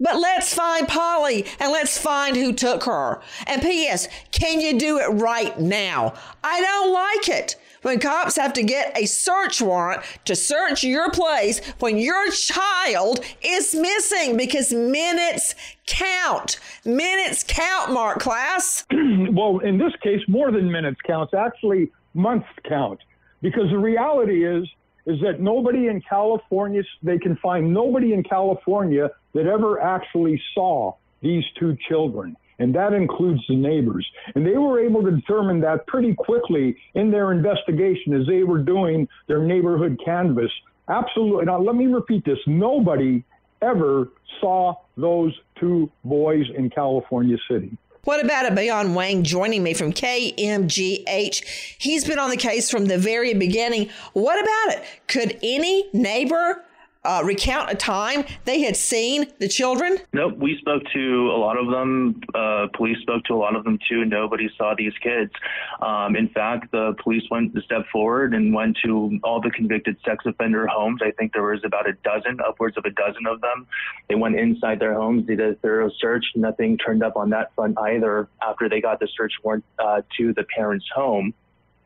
But 0.00 0.20
let's 0.20 0.54
find 0.54 0.86
Polly 0.86 1.44
and 1.58 1.72
let's 1.72 1.98
find 1.98 2.36
who 2.36 2.52
took 2.52 2.84
her. 2.84 3.20
And 3.46 3.60
P.S., 3.62 4.08
can 4.30 4.60
you 4.60 4.78
do 4.78 4.98
it 4.98 5.08
right 5.08 5.58
now? 5.58 6.14
I 6.42 6.60
don't 6.60 6.92
like 6.92 7.28
it 7.28 7.56
when 7.82 7.98
cops 8.00 8.36
have 8.36 8.52
to 8.54 8.62
get 8.62 8.96
a 8.96 9.06
search 9.06 9.60
warrant 9.60 10.02
to 10.24 10.34
search 10.34 10.84
your 10.84 11.10
place 11.10 11.60
when 11.78 11.98
your 11.98 12.30
child 12.30 13.24
is 13.42 13.74
missing 13.74 14.36
because 14.36 14.72
minutes 14.72 15.54
count. 15.86 16.58
Minutes 16.84 17.44
count, 17.46 17.92
Marc 17.92 18.20
Klaas. 18.20 18.84
well, 19.32 19.58
in 19.58 19.78
this 19.78 19.92
case, 20.02 20.20
more 20.28 20.52
than 20.52 20.70
minutes 20.70 21.00
counts, 21.06 21.34
actually 21.34 21.90
months 22.14 22.48
count. 22.68 23.00
Because 23.40 23.70
the 23.70 23.78
reality 23.78 24.44
is, 24.44 24.68
is 25.08 25.18
that 25.22 25.40
nobody 25.40 25.86
in 25.88 26.02
California, 26.02 26.82
they 27.02 27.18
can 27.18 27.34
find 27.36 27.72
nobody 27.72 28.12
in 28.12 28.22
California 28.22 29.10
that 29.32 29.46
ever 29.46 29.80
actually 29.80 30.40
saw 30.54 30.94
these 31.22 31.42
two 31.58 31.76
children. 31.88 32.36
And 32.60 32.74
that 32.74 32.92
includes 32.92 33.40
the 33.48 33.56
neighbors. 33.56 34.06
And 34.34 34.46
they 34.46 34.58
were 34.58 34.78
able 34.84 35.02
to 35.02 35.10
determine 35.12 35.60
that 35.60 35.86
pretty 35.86 36.14
quickly 36.14 36.76
in 36.94 37.10
their 37.10 37.32
investigation 37.32 38.20
as 38.20 38.26
they 38.26 38.42
were 38.42 38.58
doing 38.58 39.08
their 39.28 39.42
neighborhood 39.42 39.98
canvas. 40.04 40.50
Absolutely. 40.88 41.46
Now, 41.46 41.60
let 41.60 41.74
me 41.74 41.86
repeat 41.86 42.24
this 42.24 42.38
nobody 42.46 43.24
ever 43.62 44.10
saw 44.40 44.74
those 44.96 45.32
two 45.58 45.90
boys 46.04 46.44
in 46.54 46.68
California 46.68 47.36
City. 47.50 47.76
What 48.08 48.24
about 48.24 48.46
it? 48.46 48.54
Bayan 48.54 48.94
Wang 48.94 49.22
joining 49.22 49.62
me 49.62 49.74
from 49.74 49.92
KMGH. 49.92 51.44
He's 51.76 52.06
been 52.06 52.18
on 52.18 52.30
the 52.30 52.38
case 52.38 52.70
from 52.70 52.86
the 52.86 52.96
very 52.96 53.34
beginning. 53.34 53.90
What 54.14 54.42
about 54.42 54.78
it? 54.78 54.84
Could 55.08 55.38
any 55.42 55.90
neighbor 55.92 56.64
uh, 57.04 57.22
recount 57.24 57.70
a 57.70 57.74
time 57.74 58.24
they 58.44 58.60
had 58.60 58.76
seen 58.76 59.26
the 59.38 59.48
children? 59.48 59.98
Nope. 60.12 60.34
We 60.36 60.58
spoke 60.58 60.82
to 60.92 61.30
a 61.30 61.38
lot 61.38 61.56
of 61.56 61.70
them. 61.70 62.20
Uh, 62.34 62.66
police 62.74 62.98
spoke 62.98 63.24
to 63.24 63.34
a 63.34 63.36
lot 63.36 63.56
of 63.56 63.64
them 63.64 63.78
too. 63.88 64.04
Nobody 64.04 64.50
saw 64.56 64.74
these 64.76 64.92
kids. 65.02 65.32
Um, 65.80 66.16
in 66.16 66.28
fact, 66.28 66.70
the 66.72 66.94
police 67.02 67.22
went 67.30 67.56
a 67.56 67.62
step 67.62 67.86
forward 67.92 68.34
and 68.34 68.52
went 68.52 68.78
to 68.84 69.18
all 69.22 69.40
the 69.40 69.50
convicted 69.50 69.96
sex 70.04 70.24
offender 70.26 70.66
homes. 70.66 71.00
I 71.02 71.12
think 71.12 71.32
there 71.32 71.44
was 71.44 71.64
about 71.64 71.88
a 71.88 71.92
dozen, 72.04 72.38
upwards 72.46 72.76
of 72.76 72.84
a 72.84 72.90
dozen 72.90 73.26
of 73.26 73.40
them. 73.40 73.66
They 74.08 74.14
went 74.14 74.36
inside 74.36 74.80
their 74.80 74.94
homes, 74.94 75.26
did 75.26 75.40
a 75.40 75.54
thorough 75.56 75.90
search. 76.00 76.24
Nothing 76.34 76.78
turned 76.78 77.02
up 77.02 77.16
on 77.16 77.30
that 77.30 77.54
front 77.54 77.78
either. 77.78 78.28
After 78.42 78.68
they 78.68 78.80
got 78.80 79.00
the 79.00 79.08
search 79.16 79.32
warrant 79.42 79.64
uh, 79.78 80.02
to 80.16 80.32
the 80.32 80.44
parents' 80.44 80.86
home, 80.94 81.32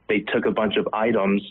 they 0.09 0.21
took 0.21 0.47
a 0.47 0.51
bunch 0.51 0.77
of 0.77 0.89
items 0.93 1.43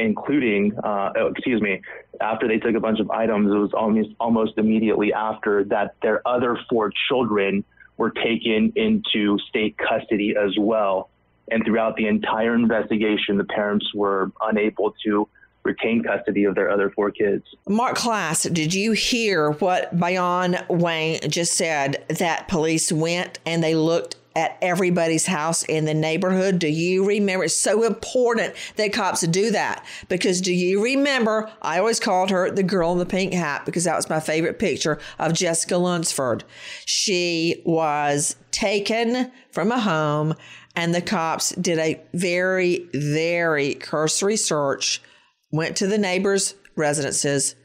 including, 0.00 0.76
uh, 0.82 1.12
oh, 1.16 1.26
excuse 1.26 1.60
me, 1.60 1.80
after 2.20 2.48
they 2.48 2.58
took 2.58 2.74
a 2.74 2.80
bunch 2.80 3.00
of 3.00 3.10
items, 3.10 3.52
it 3.52 3.56
was 3.56 3.72
almost 3.72 4.10
almost 4.18 4.58
immediately 4.58 5.12
after 5.12 5.64
that 5.64 5.94
their 6.02 6.26
other 6.26 6.58
four 6.68 6.92
children 7.08 7.64
were 7.96 8.10
taken 8.10 8.72
into 8.76 9.38
state 9.48 9.76
custody 9.76 10.34
as 10.36 10.56
well. 10.58 11.10
And 11.50 11.64
throughout 11.64 11.96
the 11.96 12.06
entire 12.06 12.54
investigation, 12.54 13.36
the 13.36 13.44
parents 13.44 13.86
were 13.94 14.30
unable 14.40 14.94
to 15.04 15.28
retain 15.62 16.02
custody 16.02 16.44
of 16.44 16.54
their 16.54 16.70
other 16.70 16.90
four 16.90 17.10
kids. 17.10 17.44
Marc 17.68 17.96
Klaas, 17.96 18.44
did 18.44 18.72
you 18.72 18.92
hear 18.92 19.50
what 19.52 19.98
Bayan 19.98 20.56
Wang 20.68 21.20
just 21.28 21.54
said? 21.54 22.04
That 22.08 22.48
police 22.48 22.90
went 22.90 23.38
and 23.44 23.62
they 23.62 23.74
looked 23.74 24.16
at 24.36 24.56
everybody's 24.62 25.26
house 25.26 25.62
in 25.64 25.84
the 25.84 25.94
neighborhood. 25.94 26.58
Do 26.58 26.68
you 26.68 27.04
remember? 27.04 27.44
It's 27.44 27.56
so 27.56 27.82
important 27.82 28.54
that 28.76 28.92
cops 28.92 29.22
do 29.22 29.50
that 29.50 29.84
because 30.08 30.40
do 30.40 30.54
you 30.54 30.82
remember? 30.82 31.50
I 31.60 31.78
always 31.78 32.00
called 32.00 32.30
her 32.30 32.50
the 32.50 32.62
girl 32.62 32.92
in 32.92 32.98
the 32.98 33.06
pink 33.06 33.32
hat 33.32 33.66
because 33.66 33.84
that 33.84 33.96
was 33.96 34.08
my 34.08 34.20
favorite 34.20 34.58
picture 34.58 34.98
of 35.18 35.32
Jessica 35.32 35.76
Lunsford. 35.76 36.44
She 36.86 37.62
was 37.64 38.36
taken 38.52 39.32
from 39.50 39.72
a 39.72 39.80
home 39.80 40.34
and 40.76 40.94
the 40.94 41.02
cops 41.02 41.50
did 41.50 41.78
a 41.78 42.00
very, 42.14 42.88
very 42.94 43.74
cursory 43.74 44.36
search, 44.36 45.02
went 45.50 45.76
to 45.78 45.88
the 45.88 45.98
neighbors' 45.98 46.54
residences. 46.76 47.56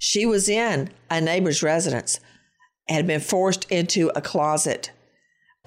She 0.00 0.26
was 0.26 0.48
in 0.48 0.90
a 1.08 1.20
neighbor's 1.20 1.62
residence, 1.62 2.18
had 2.88 3.06
been 3.06 3.20
forced 3.20 3.70
into 3.70 4.10
a 4.16 4.20
closet 4.20 4.90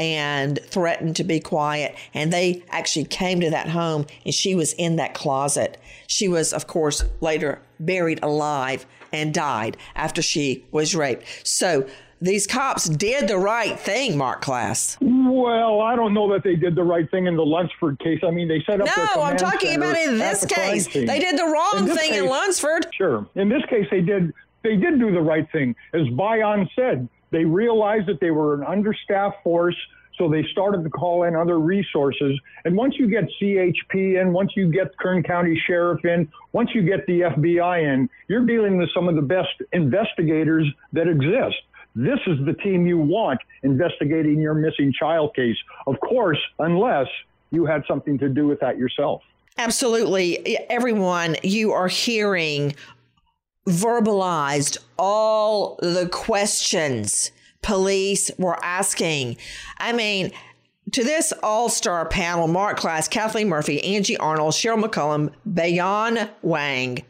and 0.01 0.59
threatened 0.65 1.15
to 1.15 1.23
be 1.23 1.39
quiet. 1.39 1.95
And 2.13 2.33
they 2.33 2.63
actually 2.69 3.05
came 3.05 3.39
to 3.41 3.51
that 3.51 3.69
home 3.69 4.07
and 4.25 4.33
she 4.33 4.55
was 4.55 4.73
in 4.73 4.95
that 4.95 5.13
closet. 5.13 5.79
She 6.07 6.27
was, 6.27 6.53
of 6.53 6.65
course, 6.65 7.05
later 7.21 7.61
buried 7.79 8.19
alive 8.23 8.87
and 9.13 9.31
died 9.33 9.77
after 9.95 10.21
she 10.21 10.65
was 10.71 10.95
raped. 10.95 11.47
So 11.47 11.87
these 12.19 12.47
cops 12.47 12.89
did 12.89 13.27
the 13.27 13.37
right 13.37 13.79
thing, 13.79 14.17
Marc 14.17 14.41
Klaas. 14.41 14.97
Well, 15.01 15.81
I 15.81 15.95
don't 15.95 16.13
know 16.13 16.31
that 16.33 16.43
they 16.43 16.55
did 16.55 16.75
the 16.75 16.83
right 16.83 17.09
thing 17.11 17.27
in 17.27 17.35
the 17.35 17.45
Lunsford 17.45 17.99
case. 17.99 18.21
I 18.23 18.31
mean, 18.31 18.47
they 18.47 18.63
set 18.65 18.81
up. 18.81 18.87
No, 18.97 19.21
I'm 19.21 19.37
talking 19.37 19.75
about 19.75 19.97
in 19.97 20.17
this 20.17 20.45
case. 20.45 20.87
They 20.87 21.19
did 21.19 21.37
the 21.37 21.45
wrong 21.45 21.89
in 21.89 21.95
thing 21.95 22.11
case, 22.11 22.21
in 22.21 22.27
Lunsford. 22.27 22.87
Sure. 22.93 23.27
In 23.35 23.49
this 23.49 23.63
case, 23.69 23.87
they 23.91 24.01
did. 24.01 24.33
They 24.63 24.75
did 24.75 24.99
do 24.99 25.11
the 25.11 25.21
right 25.21 25.51
thing, 25.51 25.75
as 25.93 26.07
Bayan 26.09 26.69
said. 26.75 27.09
They 27.31 27.45
realized 27.45 28.07
that 28.07 28.19
they 28.19 28.31
were 28.31 28.53
an 28.53 28.63
understaffed 28.63 29.43
force, 29.43 29.75
so 30.17 30.29
they 30.29 30.43
started 30.51 30.83
to 30.83 30.89
call 30.89 31.23
in 31.23 31.35
other 31.35 31.59
resources. 31.59 32.39
And 32.65 32.75
once 32.75 32.95
you 32.99 33.07
get 33.07 33.23
CHP 33.41 34.21
in, 34.21 34.33
once 34.33 34.51
you 34.55 34.71
get 34.71 34.95
Kern 34.97 35.23
County 35.23 35.59
Sheriff 35.65 36.03
in, 36.05 36.29
once 36.51 36.69
you 36.75 36.81
get 36.81 37.05
the 37.07 37.21
FBI 37.21 37.93
in, 37.93 38.09
you're 38.27 38.45
dealing 38.45 38.77
with 38.77 38.89
some 38.93 39.07
of 39.07 39.15
the 39.15 39.21
best 39.21 39.49
investigators 39.71 40.67
that 40.93 41.07
exist. 41.07 41.57
This 41.95 42.19
is 42.27 42.37
the 42.45 42.53
team 42.53 42.85
you 42.85 42.97
want 42.97 43.39
investigating 43.63 44.39
your 44.39 44.53
missing 44.53 44.93
child 44.97 45.33
case. 45.35 45.57
Of 45.87 45.99
course, 45.99 46.39
unless 46.59 47.07
you 47.51 47.65
had 47.65 47.83
something 47.87 48.17
to 48.19 48.29
do 48.29 48.47
with 48.47 48.59
that 48.59 48.77
yourself. 48.77 49.21
Absolutely. 49.57 50.57
Everyone, 50.69 51.35
you 51.43 51.73
are 51.73 51.89
hearing 51.89 52.75
verbalized 53.67 54.77
all 54.97 55.77
the 55.81 56.09
questions 56.11 57.31
police 57.61 58.31
were 58.37 58.63
asking. 58.63 59.37
I 59.77 59.93
mean, 59.93 60.31
to 60.93 61.03
this 61.03 61.31
all 61.43 61.69
star 61.69 62.07
panel, 62.07 62.47
Marc 62.47 62.77
Klaas, 62.77 63.07
Kathleen 63.07 63.49
Murphy, 63.49 63.83
Angie 63.83 64.17
Arnold, 64.17 64.53
Cheryl 64.53 64.83
McCollum, 64.83 65.31
Bayan 65.45 66.29
Wang, 66.41 67.03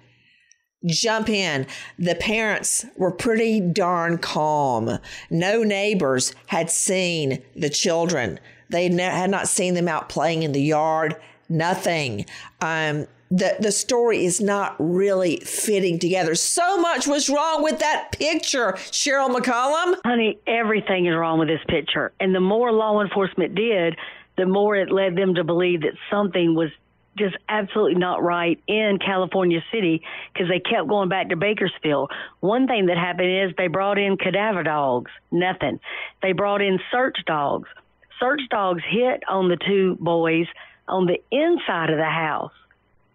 jump 0.86 1.30
in. 1.30 1.66
The 1.98 2.16
parents 2.16 2.86
were 2.98 3.12
pretty 3.12 3.60
darn 3.60 4.18
calm. 4.18 5.00
No 5.30 5.64
neighbors 5.64 6.34
had 6.48 6.70
seen 6.70 7.42
the 7.56 7.70
children. 7.70 8.40
They 8.70 8.90
had 8.90 9.30
not 9.30 9.48
seen 9.48 9.74
them 9.74 9.88
out 9.88 10.10
playing 10.10 10.44
in 10.44 10.52
the 10.52 10.62
yard. 10.62 11.16
Nothing. 11.50 12.26
Um, 12.62 13.08
the 13.32 13.56
the 13.60 13.72
story 13.72 14.26
is 14.26 14.42
not 14.42 14.76
really 14.78 15.38
fitting 15.38 15.98
together. 15.98 16.36
So 16.36 16.78
much 16.78 17.08
was 17.08 17.30
wrong 17.30 17.64
with 17.64 17.80
that 17.80 18.12
picture, 18.12 18.74
Cheryl 18.92 19.34
McCollum. 19.34 19.96
Honey, 20.06 20.38
everything 20.46 21.06
is 21.06 21.16
wrong 21.16 21.40
with 21.40 21.48
this 21.48 21.62
picture. 21.68 22.12
And 22.20 22.36
the 22.36 22.42
more 22.42 22.72
law 22.74 23.02
enforcement 23.02 23.56
did, 23.56 23.96
the 24.38 24.46
more 24.46 24.76
it 24.76 24.92
led 24.92 25.16
them 25.16 25.36
to 25.36 25.46
believe 25.46 25.82
that 25.82 25.94
something 26.12 26.56
was 26.56 26.70
just 27.18 27.36
absolutely 27.50 27.96
not 27.96 28.22
right 28.22 28.62
in 28.68 28.98
California 29.04 29.64
City 29.72 30.02
because 30.34 30.50
they 30.50 30.60
kept 30.60 30.88
going 30.88 31.10
back 31.10 31.30
to 31.30 31.36
Bakersfield. 31.36 32.12
One 32.42 32.68
thing 32.68 32.88
that 32.88 32.98
happened 32.98 33.50
is 33.50 33.56
they 33.58 33.68
brought 33.68 33.98
in 33.98 34.18
cadaver 34.18 34.64
dogs, 34.64 35.12
nothing. 35.30 35.80
They 36.22 36.34
brought 36.34 36.62
in 36.62 36.80
search 36.92 37.18
dogs. 37.26 37.70
Search 38.20 38.42
dogs 38.50 38.82
hit 38.90 39.24
on 39.28 39.50
the 39.50 39.58
two 39.58 39.98
boys 40.00 40.48
on 40.88 41.06
the 41.06 41.22
inside 41.32 41.90
of 41.90 41.98
the 41.98 42.04
house 42.04 42.52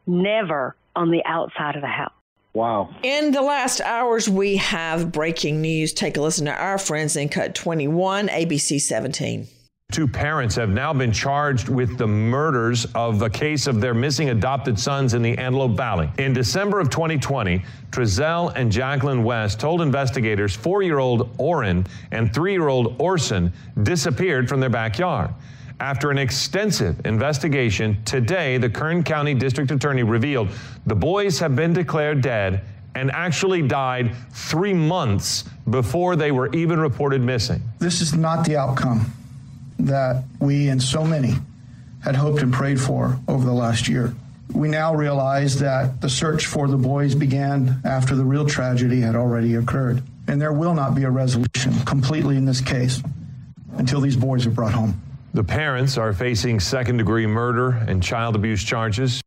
never 0.07 0.77
on 0.95 1.11
the 1.11 1.23
outside 1.25 1.77
of 1.77 1.83
the 1.83 1.89
house. 1.89 2.13
Wow. 2.55 2.89
In 3.03 3.33
the 3.33 3.43
last 3.43 3.83
hours, 3.83 4.31
we 4.31 4.57
have 4.57 5.13
breaking 5.13 5.61
news. 5.61 5.93
Take 5.93 6.17
a 6.17 6.23
listen 6.23 6.47
to 6.47 6.55
our 6.55 6.79
friends 6.79 7.15
in 7.17 7.29
Cut 7.29 7.55
21, 7.55 8.29
ABC 8.29 8.81
17. 8.81 9.47
Two 9.93 10.09
parents 10.09 10.57
have 10.57 10.71
now 10.71 10.93
been 10.93 11.13
charged 11.13 11.69
with 11.69 11.97
the 11.97 12.07
murders 12.07 12.87
of 12.95 13.23
a 13.23 13.31
case 13.31 13.69
of 13.69 13.81
their 13.81 13.95
missing 13.95 14.31
adopted 14.31 14.79
sons 14.79 15.15
in 15.15 15.23
the 15.23 15.39
Antelope 15.39 15.77
Valley. 15.77 16.11
In 16.19 16.33
December 16.33 16.81
of 16.81 16.91
2020, 16.91 17.63
Trezell 17.91 18.53
and 18.57 18.73
Jacqueline 18.73 19.23
West 19.23 19.61
told 19.61 19.81
investigators 19.81 20.57
four 20.57 20.83
year 20.83 20.99
old 20.99 21.31
Orrin 21.39 21.87
and 22.11 22.35
three 22.35 22.53
year 22.53 22.69
old 22.69 22.97
Orson 22.99 23.53
disappeared 23.85 24.49
from 24.49 24.59
their 24.59 24.71
backyard. 24.71 25.31
After 25.79 26.11
an 26.11 26.17
extensive 26.17 27.05
investigation, 27.05 28.03
today 28.05 28.57
the 28.57 28.71
Kern 28.71 29.05
County 29.05 29.35
District 29.35 29.71
Attorney 29.71 30.03
revealed 30.03 30.49
the 30.87 30.95
boys 30.95 31.39
have 31.39 31.55
been 31.55 31.75
declared 31.75 32.23
dead 32.23 32.63
and 32.95 33.11
actually 33.11 33.61
died 33.61 34.17
three 34.33 34.73
months 34.73 35.45
before 35.69 36.17
they 36.17 36.33
were 36.33 36.51
even 36.55 36.81
reported 36.81 37.21
missing. 37.21 37.61
This 37.79 38.01
is 38.01 38.15
not 38.15 38.47
the 38.47 38.57
outcome 38.57 39.13
that 39.79 40.25
we 40.41 40.69
and 40.69 40.83
so 40.83 41.05
many 41.05 41.35
had 42.03 42.17
hoped 42.17 42.41
and 42.41 42.55
prayed 42.55 42.81
for 42.81 43.21
over 43.29 43.45
the 43.45 43.53
last 43.53 43.87
year. 43.87 44.15
We 44.55 44.69
now 44.69 44.95
realize 44.95 45.59
that 45.59 46.01
the 46.01 46.09
search 46.09 46.47
for 46.47 46.69
the 46.69 46.79
boys 46.79 47.15
began 47.15 47.83
after 47.85 48.15
the 48.15 48.25
real 48.25 48.47
tragedy 48.47 49.03
had 49.03 49.15
already 49.15 49.57
occurred. 49.57 50.03
And 50.27 50.41
there 50.41 50.55
will 50.55 50.73
not 50.73 50.95
be 50.95 51.03
a 51.03 51.11
resolution 51.11 51.75
completely 51.85 52.39
in 52.39 52.47
this 52.47 52.63
case 52.63 53.03
until 53.77 54.01
these 54.01 54.17
boys 54.17 54.47
are 54.47 54.51
brought 54.51 54.73
home. 54.73 55.03
The 55.35 55.45
parents 55.45 55.99
are 55.99 56.13
facing 56.13 56.61
second 56.61 56.97
degree 56.97 57.27
murder 57.27 57.71
and 57.71 58.03
child 58.03 58.37
abuse 58.37 58.65
charges. 58.65 59.21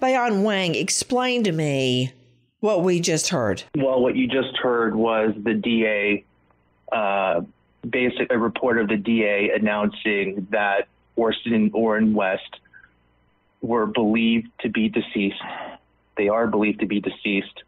Bayan 0.00 0.42
Wang, 0.42 0.74
explain 0.74 1.44
to 1.44 1.52
me 1.52 2.12
what 2.60 2.82
we 2.82 3.00
just 3.00 3.28
heard. 3.28 3.62
Well, 3.76 4.00
what 4.00 4.16
you 4.16 4.26
just 4.26 4.56
heard 4.56 4.94
was 4.94 5.34
the 5.36 5.54
DA, 5.54 6.24
uh, 6.90 7.42
basic 7.88 8.32
a 8.32 8.38
report 8.38 8.78
of 8.78 8.88
the 8.88 8.96
DA 8.96 9.50
announcing 9.50 10.46
that 10.50 10.88
Orson 11.16 11.52
and 11.52 11.70
Orrin 11.74 12.14
West 12.14 12.60
were 13.60 13.86
believed 13.86 14.48
to 14.60 14.68
be 14.68 14.88
deceased. 14.88 15.40
They 16.16 16.28
are 16.28 16.46
believed 16.46 16.80
to 16.80 16.86
be 16.86 17.00
deceased 17.00 17.62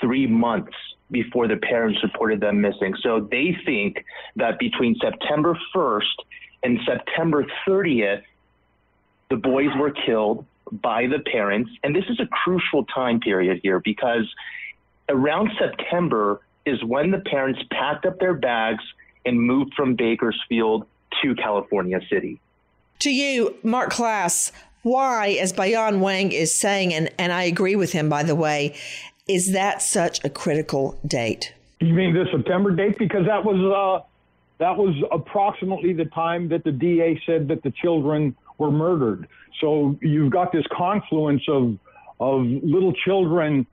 three 0.00 0.26
months 0.26 0.74
before 1.10 1.48
the 1.48 1.56
parents 1.56 2.02
reported 2.02 2.40
them 2.40 2.60
missing. 2.60 2.94
So 3.02 3.20
they 3.30 3.56
think 3.64 4.04
that 4.36 4.58
between 4.58 4.94
September 5.00 5.58
1st 5.74 6.02
and 6.62 6.78
September 6.86 7.46
30th, 7.66 8.22
the 9.30 9.36
boys 9.36 9.68
were 9.78 9.90
killed 9.90 10.44
by 10.70 11.06
the 11.06 11.18
parents. 11.20 11.70
And 11.82 11.94
this 11.94 12.04
is 12.08 12.20
a 12.20 12.26
crucial 12.26 12.84
time 12.84 13.20
period 13.20 13.60
here 13.62 13.80
because 13.80 14.32
around 15.08 15.50
September 15.58 16.40
is 16.66 16.82
when 16.84 17.10
the 17.10 17.20
parents 17.20 17.60
packed 17.70 18.06
up 18.06 18.18
their 18.18 18.34
bags 18.34 18.84
and 19.24 19.40
moved 19.40 19.74
from 19.74 19.94
Bakersfield 19.94 20.86
to 21.22 21.34
California 21.34 22.00
City. 22.10 22.40
To 23.00 23.10
you, 23.10 23.56
Marc 23.62 23.90
Klaas, 23.90 24.52
why, 24.82 25.38
as 25.40 25.52
Bayan 25.52 26.00
Wang 26.00 26.32
is 26.32 26.54
saying, 26.54 26.92
and, 26.92 27.10
and 27.18 27.32
I 27.32 27.44
agree 27.44 27.76
with 27.76 27.92
him, 27.92 28.08
by 28.08 28.22
the 28.22 28.34
way, 28.34 28.74
is 29.28 29.52
that 29.52 29.82
such 29.82 30.24
a 30.24 30.30
critical 30.30 30.98
date? 31.06 31.52
You 31.80 31.92
mean 31.92 32.14
the 32.14 32.26
September 32.32 32.70
date? 32.70 32.98
Because 32.98 33.26
that 33.26 33.44
was 33.44 33.56
uh, 33.56 34.06
that 34.58 34.76
was 34.76 34.94
approximately 35.12 35.92
the 35.92 36.06
time 36.06 36.48
that 36.48 36.64
the 36.64 36.72
DA 36.72 37.20
said 37.26 37.48
that 37.48 37.62
the 37.62 37.72
children 37.82 38.36
were 38.58 38.70
murdered. 38.70 39.28
So 39.60 39.96
you've 40.02 40.32
got 40.32 40.52
this 40.52 40.64
confluence 40.76 41.42
of 41.48 41.78
of 42.20 42.42
little 42.46 42.92
children 42.92 43.64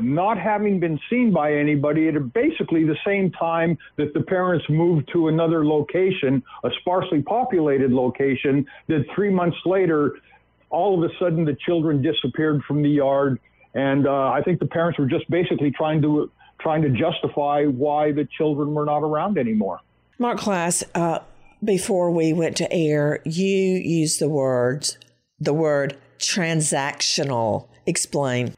not 0.00 0.38
having 0.38 0.78
been 0.78 0.98
seen 1.10 1.32
by 1.32 1.52
anybody 1.52 2.08
at 2.08 2.32
basically 2.32 2.84
the 2.84 2.96
same 3.04 3.30
time 3.32 3.76
that 3.96 4.14
the 4.14 4.20
parents 4.22 4.64
moved 4.68 5.10
to 5.12 5.28
another 5.28 5.66
location, 5.66 6.42
a 6.64 6.70
sparsely 6.80 7.22
populated 7.22 7.90
location, 7.90 8.64
that 8.86 9.04
three 9.14 9.30
months 9.30 9.56
later, 9.66 10.16
all 10.70 11.02
of 11.02 11.10
a 11.10 11.12
sudden 11.18 11.44
the 11.44 11.56
children 11.66 12.00
disappeared 12.00 12.62
from 12.62 12.82
the 12.82 12.88
yard. 12.88 13.40
And 13.74 14.06
uh, 14.06 14.30
I 14.30 14.42
think 14.42 14.60
the 14.60 14.66
parents 14.66 14.98
were 14.98 15.06
just 15.06 15.28
basically 15.30 15.70
trying 15.70 16.00
to 16.02 16.30
trying 16.60 16.82
to 16.82 16.90
justify 16.90 17.64
why 17.64 18.12
the 18.12 18.28
children 18.36 18.74
were 18.74 18.84
not 18.84 18.98
around 18.98 19.38
anymore. 19.38 19.80
Marc 20.20 20.38
Klaas, 20.38 20.84
uh, 20.94 21.20
before 21.64 22.10
we 22.10 22.34
went 22.34 22.54
to 22.58 22.70
air, 22.70 23.20
you 23.24 23.46
used 23.46 24.20
the 24.20 24.28
words 24.28 24.98
the 25.40 25.54
word 25.54 25.96
transactional. 26.18 27.66
Explain. 27.86 28.52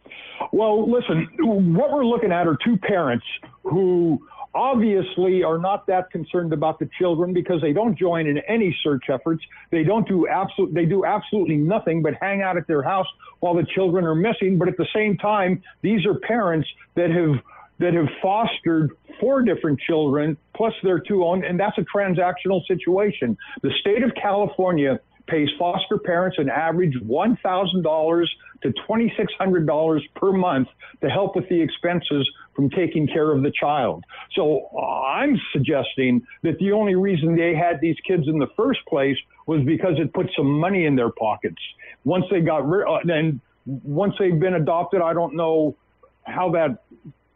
Well, 0.51 0.91
listen, 0.91 1.29
what 1.39 1.93
we're 1.93 2.05
looking 2.05 2.33
at 2.33 2.49
are 2.49 2.59
two 2.65 2.77
parents 2.79 3.25
who 3.63 4.21
obviously 4.57 5.45
are 5.45 5.57
not 5.57 5.87
that 5.87 6.11
concerned 6.11 6.53
about 6.53 6.81
the 6.81 6.91
children 6.99 7.33
because 7.33 7.61
they 7.63 7.73
don't 7.73 7.97
join 7.97 8.27
in 8.27 8.39
any 8.49 8.77
search 8.83 9.05
efforts. 9.09 9.45
They 9.71 9.85
don't 9.85 10.07
do 10.09 10.27
absolute 10.27 10.75
they 10.75 10.85
do 10.85 11.05
absolutely 11.05 11.59
nothing 11.59 12.03
but 12.03 12.15
hang 12.21 12.43
out 12.43 12.57
at 12.57 12.67
their 12.67 12.83
house 12.83 13.07
while 13.39 13.55
the 13.55 13.65
children 13.73 14.05
are 14.05 14.17
missing, 14.17 14.59
but 14.59 14.67
at 14.67 14.77
the 14.77 14.87
same 14.93 15.17
time, 15.17 15.63
these 15.81 16.05
are 16.07 16.15
parents 16.15 16.69
that 16.97 17.11
have 17.11 17.37
that 17.83 17.95
have 17.95 18.09
fostered 18.23 18.93
four 19.21 19.43
different 19.43 19.79
children 19.81 20.37
plus 20.57 20.73
their 20.83 21.01
two 21.01 21.25
own 21.25 21.45
and 21.45 21.59
that's 21.59 21.77
a 21.79 21.85
transactional 21.95 22.65
situation. 22.67 23.37
The 23.63 23.71
state 23.81 24.03
of 24.03 24.13
California 24.15 25.01
pays 25.27 25.49
foster 25.59 25.99
parents 25.99 26.39
an 26.39 26.49
average 26.49 26.95
$1,000 26.95 28.27
to 28.63 28.73
$2,600 28.89 30.01
per 30.15 30.33
month 30.33 30.69
to 31.01 31.09
help 31.09 31.37
with 31.37 31.49
the 31.49 31.61
expenses 31.61 32.29
from 32.55 32.71
taking 32.71 33.07
care 33.07 33.33
of 33.33 33.43
the 33.43 33.51
child. 33.51 34.05
So 34.35 34.69
uh, 34.77 35.03
I'm 35.03 35.41
suggesting 35.53 36.23
that 36.43 36.59
the 36.59 36.73
only 36.73 36.95
reason 36.95 37.37
they 37.37 37.55
had 37.55 37.81
these 37.81 37.97
kids 38.07 38.25
in 38.27 38.39
the 38.39 38.49
first 38.57 38.81
place 38.89 39.17
was 39.47 39.63
because 39.65 39.95
it 39.99 40.13
put 40.13 40.27
some 40.37 40.51
money 40.51 40.87
in 40.87 40.97
their 40.97 41.11
pockets. 41.11 41.63
Once 42.05 42.25
they 42.31 42.41
got 42.41 42.69
rid, 42.69 42.87
uh, 42.87 42.99
and 43.13 43.41
once 43.65 44.15
they've 44.19 44.39
been 44.39 44.55
adopted, 44.55 45.01
I 45.01 45.13
don't 45.15 45.35
know 45.35 45.77
how 46.25 46.51
that 46.53 46.79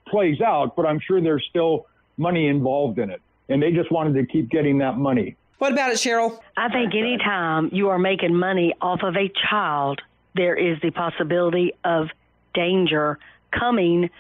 plays 0.09 0.41
out, 0.41 0.77
but 0.77 0.87
I'm 0.87 1.01
sure 1.01 1.21
there's 1.21 1.45
still 1.49 1.87
money 2.17 2.49
involved 2.49 2.99
in 2.99 3.11
it. 3.11 3.21
And 3.49 3.63
they 3.63 3.73
just 3.73 3.93
wanted 3.93 4.15
to 4.15 4.27
keep 4.27 4.51
getting 4.51 4.79
that 4.79 4.97
money. 4.97 5.37
What 5.59 5.73
about 5.73 5.91
it, 5.91 5.97
Cheryl? 5.97 6.39
I 6.57 6.69
think 6.69 6.95
anytime 6.95 7.71
you 7.73 7.89
are 7.89 7.99
making 7.99 8.35
money 8.35 8.75
off 8.81 9.01
of 9.03 9.17
a 9.17 9.31
child, 9.49 10.01
there 10.35 10.55
is 10.55 10.79
the 10.83 10.91
possibility 10.91 11.73
of 11.85 12.09
danger 12.55 13.19
coming 13.51 14.11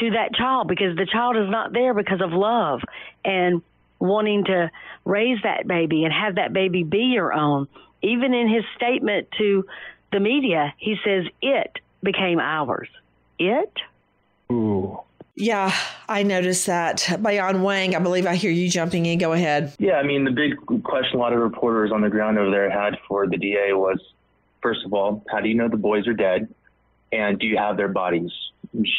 to 0.00 0.10
that 0.10 0.34
child 0.34 0.68
because 0.68 0.96
the 0.96 1.06
child 1.06 1.36
is 1.36 1.50
not 1.50 1.72
there 1.72 1.94
because 1.94 2.20
of 2.20 2.32
love 2.32 2.80
and 3.24 3.62
wanting 3.98 4.44
to 4.44 4.70
raise 5.04 5.38
that 5.42 5.66
baby 5.66 6.04
and 6.04 6.12
have 6.12 6.36
that 6.36 6.52
baby 6.52 6.82
be 6.82 7.10
your 7.14 7.32
own. 7.32 7.68
Even 8.02 8.34
in 8.34 8.48
his 8.48 8.64
statement 8.76 9.28
to 9.38 9.64
the 10.12 10.20
media, 10.20 10.74
he 10.78 10.96
says 11.04 11.24
it 11.42 11.78
became 12.02 12.38
ours. 12.38 12.88
It? 13.38 13.72
Ooh. 14.52 15.00
Yeah, 15.36 15.74
I 16.08 16.22
noticed 16.22 16.66
that. 16.66 17.18
Bayan 17.20 17.62
Wang, 17.62 17.94
I 17.94 17.98
believe 17.98 18.26
I 18.26 18.36
hear 18.36 18.50
you 18.50 18.70
jumping 18.70 19.04
in. 19.04 19.18
Go 19.18 19.32
ahead. 19.32 19.74
Yeah, 19.78 19.94
I 19.94 20.02
mean, 20.02 20.24
the 20.24 20.30
big 20.30 20.82
question 20.82 21.18
a 21.18 21.20
lot 21.20 21.34
of 21.34 21.40
reporters 21.40 21.92
on 21.92 22.00
the 22.00 22.08
ground 22.08 22.38
over 22.38 22.50
there 22.50 22.70
had 22.70 22.98
for 23.06 23.26
the 23.26 23.36
DA 23.36 23.72
was 23.74 24.00
first 24.62 24.84
of 24.84 24.92
all, 24.92 25.22
how 25.30 25.40
do 25.40 25.48
you 25.48 25.54
know 25.54 25.68
the 25.68 25.76
boys 25.76 26.08
are 26.08 26.14
dead? 26.14 26.52
And 27.12 27.38
do 27.38 27.46
you 27.46 27.56
have 27.56 27.76
their 27.76 27.88
bodies? 27.88 28.32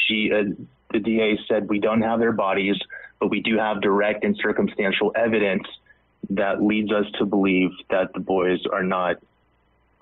She, 0.07 0.31
uh, 0.31 0.53
the 0.93 0.99
DA 0.99 1.37
said, 1.47 1.67
we 1.67 1.79
don't 1.79 2.01
have 2.03 2.19
their 2.19 2.31
bodies, 2.31 2.77
but 3.19 3.29
we 3.29 3.41
do 3.41 3.57
have 3.57 3.81
direct 3.81 4.23
and 4.23 4.37
circumstantial 4.41 5.11
evidence 5.15 5.63
that 6.29 6.63
leads 6.63 6.91
us 6.91 7.05
to 7.19 7.25
believe 7.25 7.71
that 7.89 8.13
the 8.13 8.19
boys 8.19 8.59
are 8.71 8.83
not 8.83 9.17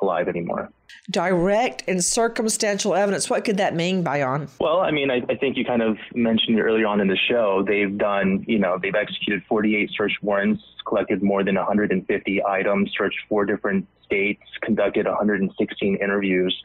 alive 0.06 0.28
anymore. 0.28 0.70
Direct 1.10 1.84
and 1.88 2.04
circumstantial 2.04 2.96
evidence. 2.96 3.30
What 3.30 3.44
could 3.44 3.58
that 3.58 3.76
mean, 3.76 4.04
Bayan? 4.04 4.48
Well, 4.60 4.80
I 4.80 4.92
mean, 4.92 5.12
I, 5.12 5.22
I, 5.30 5.36
think 5.36 5.58
you 5.58 5.66
kind 5.66 5.82
of 5.82 5.98
mentioned 6.14 6.60
earlier 6.60 6.88
on 6.88 7.02
in 7.02 7.08
the 7.08 7.18
show. 7.18 7.64
They've 7.68 7.96
done, 7.98 8.46
you 8.48 8.60
know, 8.60 8.80
they've 8.82 8.96
executed 8.96 9.44
48 9.48 9.90
search 9.96 10.14
warrants, 10.22 10.64
collected 10.88 11.22
more 11.22 11.44
than 11.44 11.56
150 11.56 12.44
items, 12.46 12.92
searched 12.98 13.18
four 13.28 13.46
different 13.46 13.88
states, 14.04 14.42
conducted 14.62 15.06
116 15.06 15.98
interviews. 16.02 16.56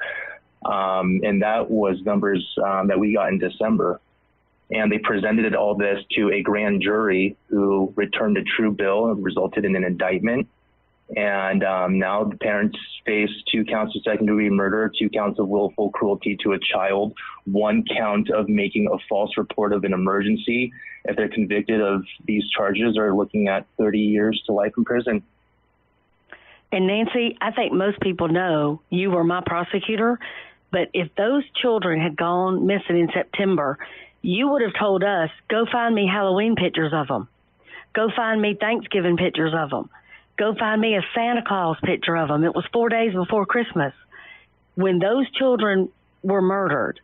Um, 0.64 1.20
and 1.24 1.42
that 1.42 1.70
was 1.70 2.00
numbers 2.02 2.46
um, 2.64 2.88
that 2.88 2.98
we 2.98 3.14
got 3.14 3.28
in 3.28 3.38
December. 3.38 4.00
And 4.70 4.92
they 4.92 4.98
presented 4.98 5.54
all 5.54 5.74
this 5.74 5.98
to 6.16 6.30
a 6.30 6.42
grand 6.42 6.82
jury 6.82 7.36
who 7.48 7.92
returned 7.96 8.36
a 8.36 8.42
true 8.44 8.70
bill 8.70 9.10
and 9.10 9.24
resulted 9.24 9.64
in 9.64 9.74
an 9.74 9.84
indictment 9.84 10.46
and 11.16 11.64
um, 11.64 11.98
now 11.98 12.24
the 12.24 12.36
parents 12.36 12.78
face 13.04 13.30
two 13.50 13.64
counts 13.64 13.96
of 13.96 14.02
second 14.02 14.26
degree 14.26 14.48
murder, 14.48 14.90
two 14.96 15.08
counts 15.08 15.40
of 15.40 15.48
willful 15.48 15.90
cruelty 15.90 16.36
to 16.42 16.52
a 16.52 16.58
child, 16.58 17.14
one 17.46 17.84
count 17.96 18.30
of 18.30 18.48
making 18.48 18.88
a 18.92 18.96
false 19.08 19.36
report 19.36 19.72
of 19.72 19.82
an 19.84 19.92
emergency. 19.92 20.72
If 21.04 21.16
they're 21.16 21.28
convicted 21.28 21.80
of 21.80 22.04
these 22.26 22.44
charges, 22.56 22.96
are 22.96 23.14
looking 23.14 23.48
at 23.48 23.66
30 23.76 23.98
years 23.98 24.40
to 24.46 24.52
life 24.52 24.72
in 24.76 24.84
prison. 24.84 25.22
And 26.70 26.86
Nancy, 26.86 27.36
I 27.40 27.50
think 27.50 27.72
most 27.72 27.98
people 28.00 28.28
know 28.28 28.80
you 28.90 29.10
were 29.10 29.24
my 29.24 29.42
prosecutor, 29.44 30.18
but 30.70 30.90
if 30.94 31.12
those 31.16 31.42
children 31.60 32.00
had 32.00 32.16
gone 32.16 32.66
missing 32.66 33.00
in 33.00 33.08
September, 33.12 33.78
you 34.22 34.48
would 34.48 34.62
have 34.62 34.74
told 34.78 35.02
us, 35.02 35.30
go 35.48 35.66
find 35.72 35.92
me 35.92 36.06
Halloween 36.06 36.54
pictures 36.54 36.92
of 36.94 37.08
them. 37.08 37.26
Go 37.92 38.08
find 38.14 38.40
me 38.40 38.54
Thanksgiving 38.54 39.16
pictures 39.16 39.52
of 39.56 39.70
them 39.70 39.90
Go 40.40 40.54
find 40.54 40.80
me 40.80 40.96
a 40.96 41.02
Santa 41.14 41.42
Claus 41.46 41.76
picture 41.84 42.16
of 42.16 42.28
them. 42.28 42.44
It 42.44 42.54
was 42.54 42.64
four 42.72 42.88
days 42.88 43.12
before 43.12 43.44
Christmas. 43.44 43.92
When 44.74 44.98
those 44.98 45.30
children 45.32 45.90
were 46.22 46.40
murdered, 46.40 46.98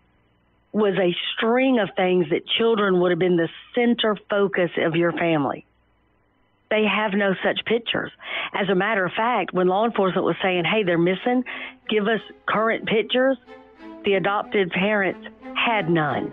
was 0.72 0.94
a 0.94 1.14
string 1.34 1.78
of 1.78 1.90
things 1.96 2.30
that 2.30 2.46
children 2.46 2.98
would 2.98 3.10
have 3.10 3.18
been 3.18 3.36
the 3.36 3.50
center 3.74 4.16
focus 4.30 4.70
of 4.78 4.96
your 4.96 5.12
family. 5.12 5.66
They 6.70 6.84
have 6.86 7.12
no 7.12 7.34
such 7.44 7.66
pictures. 7.66 8.10
As 8.54 8.70
a 8.70 8.74
matter 8.74 9.04
of 9.04 9.12
fact, 9.12 9.52
when 9.52 9.66
law 9.66 9.84
enforcement 9.84 10.24
was 10.24 10.36
saying, 10.42 10.64
hey, 10.64 10.84
they're 10.84 10.96
missing, 10.96 11.44
give 11.90 12.08
us 12.08 12.20
current 12.46 12.86
pictures, 12.86 13.36
the 14.06 14.14
adopted 14.14 14.70
parents 14.70 15.28
had 15.54 15.90
none. 15.90 16.32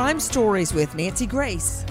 Crime 0.00 0.18
Stories 0.18 0.72
with 0.72 0.94
Nancy 0.94 1.26
Grace. 1.26 1.84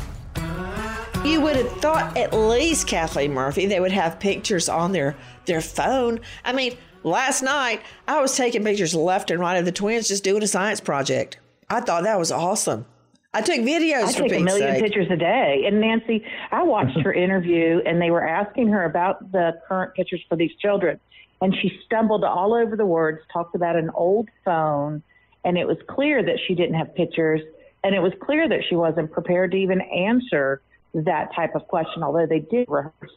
You 1.24 1.42
would 1.42 1.56
have 1.56 1.72
thought 1.74 2.18
at 2.18 2.34
least 2.34 2.88
Kathleen 2.88 3.32
Murphy 3.32 3.68
they 3.68 3.80
would 3.80 3.92
have 3.92 4.20
pictures 4.20 4.68
on 4.68 4.94
their 4.94 5.16
their 5.46 5.62
phone. 5.62 6.20
I 6.44 6.52
mean, 6.54 6.76
last 7.04 7.44
night 7.44 7.84
I 8.08 8.20
was 8.20 8.36
taking 8.36 8.64
pictures 8.64 8.96
left 8.96 9.30
and 9.30 9.40
right 9.40 9.58
of 9.58 9.66
the 9.66 9.72
twins 9.72 10.08
just 10.08 10.24
doing 10.24 10.42
a 10.42 10.48
science 10.48 10.82
project. 10.82 11.38
I 11.70 11.82
thought 11.82 12.02
that 12.02 12.18
was 12.18 12.32
awesome. 12.32 12.88
I 13.36 13.44
took 13.44 13.60
videos 13.60 14.06
I 14.06 14.14
for 14.14 14.24
take 14.24 14.40
a 14.40 14.44
million 14.44 14.74
sake. 14.74 14.84
pictures 14.86 15.12
a 15.12 15.16
day. 15.16 15.66
And 15.68 15.80
Nancy, 15.80 16.26
I 16.50 16.64
watched 16.64 17.00
her 17.02 17.14
interview, 17.26 17.80
and 17.86 18.02
they 18.02 18.10
were 18.10 18.28
asking 18.28 18.70
her 18.70 18.86
about 18.86 19.32
the 19.32 19.52
current 19.68 19.94
pictures 19.94 20.22
for 20.28 20.36
these 20.36 20.56
children, 20.60 21.00
and 21.42 21.56
she 21.62 21.80
stumbled 21.86 22.24
all 22.24 22.56
over 22.56 22.76
the 22.76 22.88
words, 22.88 23.20
talked 23.32 23.54
about 23.54 23.76
an 23.76 23.92
old 23.94 24.30
phone, 24.44 25.04
and 25.46 25.60
it 25.60 25.68
was 25.68 25.78
clear 25.88 26.24
that 26.24 26.40
she 26.48 26.56
didn't 26.56 26.74
have 26.74 26.96
pictures, 26.96 27.42
and 27.84 27.96
it 27.96 28.00
was 28.00 28.14
clear 28.22 28.48
that 28.48 28.62
she 28.68 28.76
wasn't 28.76 29.12
prepared 29.12 29.52
to 29.52 29.58
even 29.58 29.82
answer 29.82 30.62
that 30.94 31.34
type 31.36 31.56
of 31.56 31.68
question. 31.68 32.04
Although 32.04 32.26
they 32.26 32.40
did 32.40 32.68
rehearse 32.70 33.12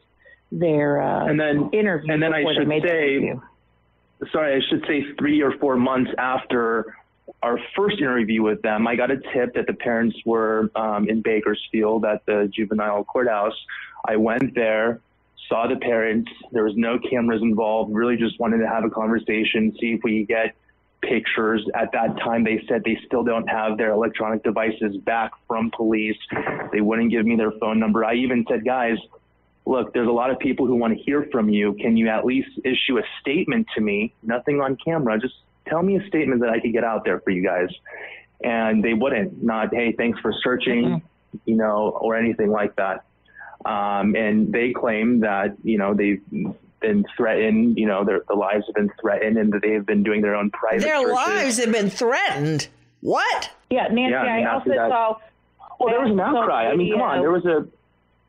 their 0.51 1.01
uh, 1.01 1.27
and 1.27 1.41
then 1.41 1.71
interview 1.73 2.13
and 2.13 2.23
then 2.23 2.35
I 2.35 2.45
should 2.55 2.69
say, 2.83 3.33
sorry, 4.31 4.57
I 4.57 4.61
should 4.69 4.85
say 4.87 5.05
three 5.19 5.43
or 5.43 5.53
four 5.59 5.77
months 5.77 6.11
after 6.19 6.97
our 7.43 7.59
first 7.75 7.99
interview 7.99 8.43
with 8.43 8.63
them, 8.63 8.87
I 8.87 8.95
got 8.95 9.11
a 9.11 9.17
tip 9.33 9.55
that 9.55 9.67
the 9.67 9.73
parents 9.73 10.17
were 10.25 10.71
um, 10.77 11.09
in 11.09 11.23
Bakersfield 11.23 12.05
at 12.05 12.25
the 12.27 12.51
juvenile 12.55 13.05
courthouse. 13.05 13.55
I 14.07 14.17
went 14.17 14.55
there, 14.55 15.01
saw 15.49 15.67
the 15.67 15.77
parents. 15.77 16.31
There 16.53 16.65
was 16.65 16.77
no 16.77 16.99
cameras 16.99 17.43
involved. 17.43 17.93
Really, 17.93 18.17
just 18.17 18.39
wanted 18.39 18.59
to 18.59 18.69
have 18.69 18.85
a 18.85 18.91
conversation, 18.91 19.75
see 19.81 19.95
if 19.95 20.01
we 20.05 20.21
could 20.21 20.29
get 20.29 20.55
pictures. 21.03 21.67
At 21.75 21.93
that 21.93 22.17
time, 22.19 22.45
they 22.45 22.65
said 22.69 22.83
they 22.85 22.99
still 23.07 23.25
don't 23.25 23.47
have 23.49 23.77
their 23.77 23.91
electronic 23.91 24.43
devices 24.43 24.97
back 24.99 25.33
from 25.47 25.71
police. 25.77 26.17
They 26.73 26.81
wouldn't 26.81 27.11
give 27.11 27.27
me 27.27 27.37
their 27.37 27.53
phone 27.53 27.79
number. 27.79 28.05
I 28.05 28.15
even 28.15 28.45
said, 28.49 28.65
guys, 28.65 28.97
look, 29.67 29.93
there's 29.93 30.09
a 30.09 30.13
lot 30.13 30.31
of 30.31 30.39
people 30.39 30.67
who 30.67 30.77
want 30.77 30.97
to 30.97 31.03
hear 31.03 31.29
from 31.31 31.49
you. 31.49 31.75
Can 31.75 31.97
you 31.97 32.09
at 32.09 32.25
least 32.25 32.51
issue 32.65 32.99
a 32.99 33.03
statement 33.21 33.67
to 33.75 33.81
me? 33.81 34.15
Nothing 34.23 34.61
on 34.61 34.77
camera. 34.77 35.19
Just 35.19 35.35
tell 35.69 35.83
me 35.83 35.97
a 35.97 36.07
statement 36.07 36.41
that 36.41 36.51
I 36.51 36.61
could 36.61 36.73
get 36.73 36.85
out 36.85 37.05
there 37.05 37.21
for 37.21 37.31
you 37.31 37.43
guys. 37.43 37.69
And 38.43 38.83
they 38.83 38.95
wouldn't. 38.95 39.43
Not, 39.43 39.75
hey, 39.75 39.93
thanks 39.93 40.19
for 40.21 40.33
searching, 40.43 41.03
you 41.45 41.57
know, 41.57 41.91
or 42.01 42.17
anything 42.17 42.51
like 42.51 42.75
that. 42.77 43.05
Um, 43.65 44.17
and 44.17 44.53
they 44.53 44.73
claim 44.73 45.21
that, 45.21 45.57
you 45.63 45.79
know, 45.79 45.95
they've 45.95 46.23
been 46.83 47.05
threatened, 47.17 47.79
you 47.79 47.87
know, 47.87 48.05
their, 48.05 48.21
their 48.29 48.37
lives 48.37 48.67
have 48.67 48.75
been 48.75 48.91
threatened 49.01 49.39
and 49.39 49.53
that 49.53 49.63
they've 49.63 49.87
been 49.87 50.03
doing 50.03 50.21
their 50.21 50.35
own 50.35 50.51
private 50.51 50.83
Their 50.83 50.99
searches. 51.01 51.13
lives 51.15 51.59
have 51.65 51.73
been 51.73 51.89
threatened. 51.91 52.69
What? 53.01 53.51
Yeah, 53.71 53.89
Nancy, 53.89 54.11
Yeah, 54.13 54.21
I 54.23 54.41
Nancy, 54.43 54.47
also 54.49 54.71
that- 54.71 54.91
saw. 54.91 55.17
Well, 55.81 55.89
there 55.91 56.01
was 56.03 56.11
an 56.11 56.21
outcry. 56.21 56.69
I 56.69 56.77
mean, 56.77 56.93
come 56.93 57.01
on. 57.03 57.21
There 57.21 57.31
was 57.33 57.45
a 57.47 57.67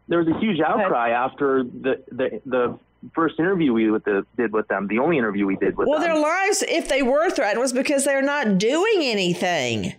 there 0.07 0.19
was 0.19 0.27
a 0.27 0.39
huge 0.39 0.59
outcry 0.59 1.09
after 1.09 1.63
the 1.63 2.03
the 2.11 2.41
the 2.45 2.79
first 3.13 3.37
interview 3.39 3.73
we 3.73 3.91
with 3.91 4.05
the 4.05 4.25
did 4.37 4.51
with 4.53 4.67
them. 4.69 4.87
The 4.87 4.97
only 4.99 5.17
interview 5.19 5.45
we 5.45 5.55
did 5.57 5.77
with 5.77 5.87
Well, 5.87 5.99
them. 5.99 6.13
Well, 6.13 6.21
their 6.21 6.21
lives, 6.47 6.63
if 6.67 6.89
they 6.89 7.03
were 7.03 7.29
threatened, 7.29 7.59
was 7.59 7.73
because 7.73 8.05
they're 8.05 8.21
not 8.23 8.57
doing 8.57 9.01
anything. 9.01 9.93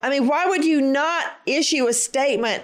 I 0.00 0.08
mean, 0.10 0.26
why 0.26 0.46
would 0.46 0.64
you 0.64 0.80
not 0.80 1.24
issue 1.44 1.86
a 1.86 1.92
statement 1.92 2.62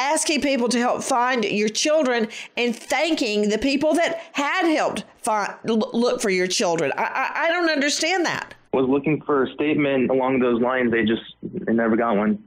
asking 0.00 0.40
people 0.40 0.68
to 0.68 0.78
help 0.78 1.02
find 1.02 1.44
your 1.44 1.68
children 1.68 2.28
and 2.56 2.74
thanking 2.74 3.48
the 3.48 3.58
people 3.58 3.94
that 3.94 4.20
had 4.32 4.66
helped 4.68 5.04
find, 5.18 5.54
look 5.64 6.20
for 6.20 6.30
your 6.30 6.46
children? 6.46 6.92
I, 6.96 7.02
I, 7.04 7.44
I 7.44 7.48
don't 7.48 7.70
understand 7.70 8.26
that. 8.26 8.54
was 8.72 8.88
looking 8.88 9.20
for 9.22 9.44
a 9.44 9.52
statement 9.54 10.10
along 10.10 10.40
those 10.40 10.60
lines. 10.60 10.90
They 10.90 11.04
just 11.04 11.22
they 11.42 11.72
never 11.72 11.96
got 11.96 12.16
one. 12.16 12.42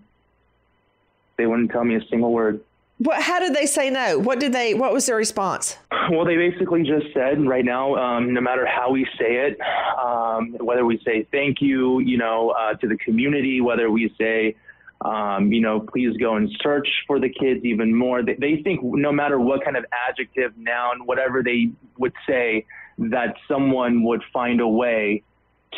They 1.37 1.45
wouldn't 1.45 1.71
tell 1.71 1.83
me 1.83 1.95
a 1.95 2.05
single 2.09 2.31
word. 2.31 2.61
What? 2.99 3.21
How 3.21 3.39
did 3.39 3.55
they 3.55 3.65
say 3.65 3.89
no? 3.89 4.19
What 4.19 4.39
did 4.39 4.53
they? 4.53 4.73
What 4.73 4.93
was 4.93 5.05
their 5.05 5.15
response? 5.17 5.77
Well, 6.11 6.25
they 6.25 6.35
basically 6.35 6.83
just 6.83 7.13
said 7.13 7.41
right 7.47 7.63
now, 7.63 7.95
um, 7.95 8.33
no 8.33 8.41
matter 8.41 8.65
how 8.65 8.91
we 8.91 9.05
say 9.17 9.47
it, 9.47 9.57
um, 9.97 10.51
whether 10.59 10.85
we 10.85 11.01
say 11.05 11.25
thank 11.31 11.61
you, 11.61 11.99
you 11.99 12.17
know, 12.17 12.49
uh, 12.49 12.73
to 12.73 12.87
the 12.89 12.97
community, 12.97 13.61
whether 13.61 13.89
we 13.89 14.13
say, 14.19 14.57
um, 15.03 15.51
you 15.51 15.61
know, 15.61 15.79
please 15.81 16.15
go 16.17 16.35
and 16.35 16.49
search 16.61 16.87
for 17.07 17.19
the 17.19 17.29
kids 17.29 17.63
even 17.65 17.93
more. 17.93 18.23
They, 18.23 18.35
they 18.35 18.61
think 18.63 18.81
no 18.83 19.11
matter 19.11 19.39
what 19.39 19.63
kind 19.63 19.75
of 19.75 19.85
adjective, 20.07 20.57
noun, 20.57 21.05
whatever 21.05 21.43
they 21.43 21.69
would 21.97 22.13
say, 22.27 22.65
that 22.97 23.35
someone 23.47 24.03
would 24.03 24.21
find 24.31 24.61
a 24.61 24.67
way 24.67 25.23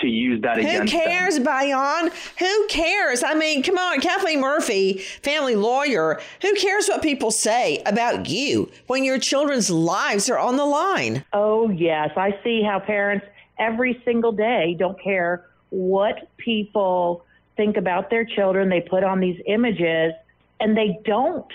to 0.02 0.08
use 0.08 0.42
that 0.42 0.58
Who 0.58 0.68
against 0.68 0.94
them. 0.94 1.02
cares, 1.02 1.40
Bayan? 1.40 2.12
Who 2.40 2.68
cares? 2.68 3.24
I 3.24 3.34
mean, 3.34 3.64
come 3.64 3.78
on, 3.78 4.02
Kathleen 4.02 4.42
Murphy, 4.42 5.00
family 5.24 5.56
lawyer. 5.56 6.20
Who 6.42 6.54
cares 6.56 6.88
what 6.88 7.02
people 7.02 7.32
say 7.32 7.82
about 7.86 8.28
you 8.28 8.70
when 8.88 9.06
your 9.06 9.18
children's 9.18 9.72
lives 9.72 10.30
are 10.30 10.38
on 10.38 10.58
the 10.58 10.66
line? 10.66 11.24
Oh, 11.34 11.70
yes. 11.70 12.12
I 12.18 12.38
see 12.44 12.62
how 12.62 12.80
parents 12.80 13.26
every 13.58 14.02
single 14.04 14.34
day 14.34 14.76
don't 14.78 15.02
care 15.02 15.46
what 15.70 16.30
people 16.38 17.26
think 17.58 17.78
about 17.78 18.10
their 18.10 18.26
children. 18.26 18.70
They 18.70 18.82
put 18.82 19.04
on 19.04 19.20
these 19.20 19.40
images 19.46 20.14
and 20.60 20.78
they 20.78 21.00
don't 21.06 21.52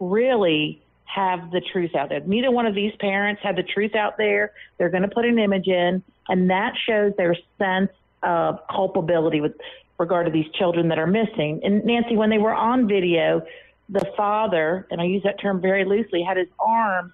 really 0.00 0.80
have 1.04 1.50
the 1.50 1.60
truth 1.60 1.94
out 1.94 2.08
there. 2.08 2.20
Neither 2.20 2.50
one 2.50 2.66
of 2.66 2.74
these 2.74 2.92
parents 2.98 3.40
have 3.44 3.56
the 3.56 3.62
truth 3.62 3.94
out 3.94 4.16
there. 4.16 4.52
They're 4.78 4.90
going 4.90 5.02
to 5.02 5.08
put 5.08 5.24
an 5.24 5.38
image 5.38 5.68
in, 5.68 6.02
and 6.28 6.50
that 6.50 6.72
shows 6.86 7.12
their 7.16 7.36
sense 7.58 7.90
of 8.22 8.58
culpability 8.68 9.40
with 9.40 9.52
regard 9.98 10.26
to 10.26 10.32
these 10.32 10.50
children 10.58 10.88
that 10.88 10.98
are 10.98 11.06
missing. 11.06 11.60
And 11.62 11.84
Nancy, 11.84 12.16
when 12.16 12.30
they 12.30 12.38
were 12.38 12.54
on 12.54 12.88
video, 12.88 13.42
the 13.88 14.04
father, 14.16 14.86
and 14.90 15.00
I 15.00 15.04
use 15.04 15.22
that 15.22 15.40
term 15.40 15.60
very 15.60 15.84
loosely, 15.84 16.22
had 16.22 16.36
his 16.36 16.48
arms 16.58 17.12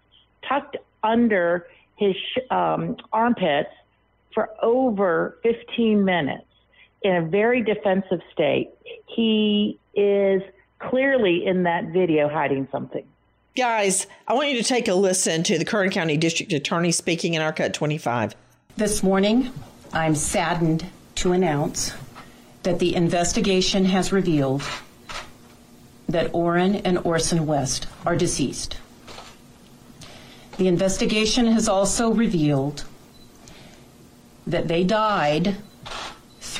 tucked 0.48 0.76
under 1.02 1.66
his 1.96 2.14
um, 2.50 2.96
armpits 3.12 3.70
for 4.32 4.50
over 4.62 5.38
15 5.42 6.04
minutes 6.04 6.44
in 7.02 7.16
a 7.16 7.22
very 7.22 7.62
defensive 7.62 8.20
state. 8.32 8.70
He 9.06 9.78
is 9.94 10.42
clearly 10.78 11.46
in 11.46 11.64
that 11.64 11.86
video 11.86 12.28
hiding 12.28 12.68
something. 12.70 13.04
Guys, 13.56 14.06
I 14.28 14.34
want 14.34 14.50
you 14.50 14.56
to 14.58 14.64
take 14.64 14.88
a 14.88 14.94
listen 14.94 15.42
to 15.44 15.58
the 15.58 15.64
Kern 15.64 15.90
County 15.90 16.16
District 16.16 16.52
Attorney 16.52 16.92
speaking 16.92 17.34
in 17.34 17.42
our 17.42 17.52
Cut 17.52 17.74
25. 17.74 18.34
This 18.76 19.02
morning, 19.02 19.50
I'm 19.92 20.14
saddened 20.14 20.86
to 21.16 21.32
announce 21.32 21.92
that 22.62 22.78
the 22.78 22.94
investigation 22.94 23.86
has 23.86 24.12
revealed 24.12 24.62
that 26.08 26.32
Orrin 26.32 26.76
and 26.76 26.98
Orson 26.98 27.46
West 27.46 27.86
are 28.06 28.16
deceased. 28.16 28.76
The 30.58 30.68
investigation 30.68 31.46
has 31.46 31.68
also 31.68 32.12
revealed 32.12 32.84
that 34.46 34.68
they 34.68 34.84
died 34.84 35.56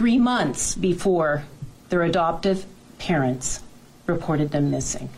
three 0.00 0.18
months 0.18 0.74
before 0.76 1.44
their 1.90 2.02
adoptive 2.02 2.64
parents 2.98 3.60
reported 4.06 4.50
them 4.50 4.70
missing. 4.70 5.10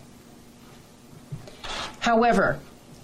However, 2.00 2.58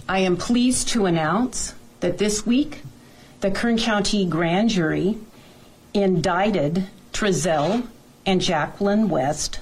I 0.08 0.18
am 0.18 0.36
pleased 0.36 0.88
to 0.88 1.06
announce 1.06 1.74
that 2.00 2.18
this 2.18 2.44
week 2.44 2.82
the 3.42 3.52
Kern 3.52 3.78
County 3.78 4.26
Grand 4.26 4.70
Jury 4.70 5.18
indicted 5.94 6.88
Trezell 7.12 7.86
and 8.26 8.40
Jacqueline 8.40 9.08
West, 9.08 9.60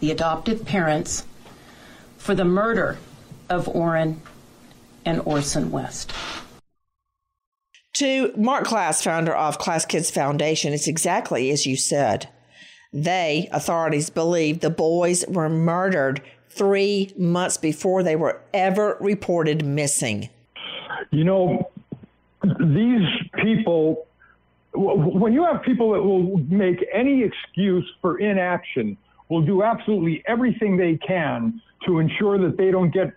the 0.00 0.10
adoptive 0.10 0.66
parents, 0.66 1.24
for 2.18 2.34
the 2.34 2.44
murder 2.44 2.98
of 3.48 3.68
Orrin 3.68 4.20
and 5.04 5.22
Orson 5.24 5.70
West. 5.70 6.12
To 7.96 8.30
Marc 8.36 8.64
Klaas, 8.64 9.02
founder 9.02 9.34
of 9.34 9.58
KlaasKids 9.58 10.12
Foundation, 10.12 10.74
it's 10.74 10.86
exactly 10.86 11.50
as 11.50 11.64
you 11.64 11.76
said. 11.76 12.28
They, 12.92 13.48
authorities, 13.52 14.10
believe 14.10 14.60
the 14.60 14.68
boys 14.68 15.24
were 15.26 15.48
murdered 15.48 16.20
three 16.50 17.10
months 17.16 17.56
before 17.56 18.02
they 18.02 18.14
were 18.14 18.42
ever 18.52 18.98
reported 19.00 19.64
missing. 19.64 20.28
You 21.10 21.24
know, 21.24 21.70
these 22.42 23.08
people, 23.42 24.06
when 24.74 25.32
you 25.32 25.46
have 25.46 25.62
people 25.62 25.92
that 25.92 26.02
will 26.02 26.36
make 26.50 26.86
any 26.92 27.22
excuse 27.22 27.90
for 28.02 28.18
inaction, 28.18 28.98
will 29.30 29.40
do 29.40 29.62
absolutely 29.62 30.22
everything 30.26 30.76
they 30.76 30.98
can 30.98 31.62
to 31.86 31.98
ensure 31.98 32.36
that 32.46 32.58
they 32.58 32.70
don't 32.70 32.90
get 32.90 33.14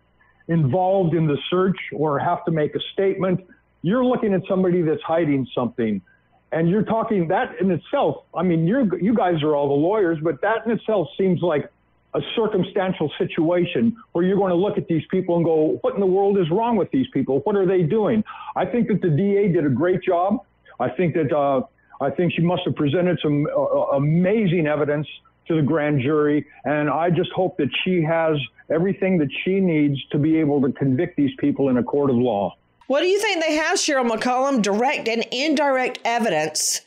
involved 0.48 1.16
in 1.16 1.28
the 1.28 1.38
search 1.50 1.78
or 1.92 2.18
have 2.18 2.46
to 2.46 2.52
make 2.52 2.76
a 2.76 2.80
statement. 2.94 3.46
You're 3.82 4.06
looking 4.06 4.34
at 4.34 4.42
somebody 4.48 4.82
that's 4.82 5.02
hiding 5.02 5.48
something. 5.56 6.02
And 6.52 6.70
you're 6.70 6.84
talking 6.84 7.28
that 7.28 7.60
in 7.62 7.70
itself. 7.72 8.24
I 8.34 8.42
mean, 8.42 8.68
you 8.68 8.90
you 9.00 9.14
guys 9.14 9.44
are 9.44 9.56
all 9.56 9.68
the 9.68 9.82
lawyers, 9.82 10.18
but 10.22 10.42
that 10.42 10.66
in 10.66 10.72
itself 10.72 11.08
seems 11.18 11.42
like 11.42 11.70
a 12.16 12.22
circumstantial 12.36 13.12
situation 13.20 13.96
where 14.14 14.26
you're 14.26 14.38
going 14.38 14.50
to 14.50 14.56
look 14.56 14.78
at 14.78 14.88
these 14.88 15.04
people 15.12 15.36
and 15.36 15.46
go, 15.46 15.78
what 15.82 15.94
in 15.94 16.00
the 16.00 16.08
world 16.08 16.40
is 16.40 16.50
wrong 16.50 16.76
with 16.76 16.90
these 16.90 17.06
people? 17.14 17.40
What 17.42 17.56
are 17.56 17.68
they 17.68 17.84
doing? 17.84 18.24
I 18.56 18.66
think 18.66 18.88
that 18.88 19.02
the 19.02 19.10
DA 19.10 19.50
did 19.50 19.66
a 19.66 19.70
great 19.70 20.02
job. 20.02 20.44
I 20.80 20.90
think 20.90 21.14
that 21.14 21.32
uh, 21.32 21.62
I 22.02 22.10
think 22.10 22.34
she 22.34 22.42
must 22.42 22.64
have 22.66 22.76
presented 22.76 23.20
some 23.22 23.46
uh, 23.46 23.96
amazing 23.98 24.66
evidence 24.66 25.08
to 25.48 25.56
the 25.56 25.62
grand 25.62 26.02
jury, 26.02 26.46
and 26.64 26.90
I 26.90 27.10
just 27.10 27.32
hope 27.32 27.58
that 27.58 27.70
she 27.84 28.02
has 28.04 28.38
everything 28.70 29.18
that 29.18 29.30
she 29.44 29.60
needs 29.60 30.00
to 30.12 30.18
be 30.18 30.38
able 30.38 30.62
to 30.62 30.72
convict 30.72 31.18
these 31.18 31.32
people 31.40 31.70
in 31.70 31.78
a 31.78 31.84
court 31.84 32.10
of 32.10 32.16
law. 32.16 32.56
What 32.90 33.02
do 33.02 33.08
you 33.08 33.20
think 33.20 33.46
they 33.46 33.54
have, 33.54 33.78
Cheryl 33.78 34.10
McCollum? 34.10 34.64
Direct 34.64 35.08
and 35.08 35.24
indirect 35.32 36.00
evidence 36.04 36.82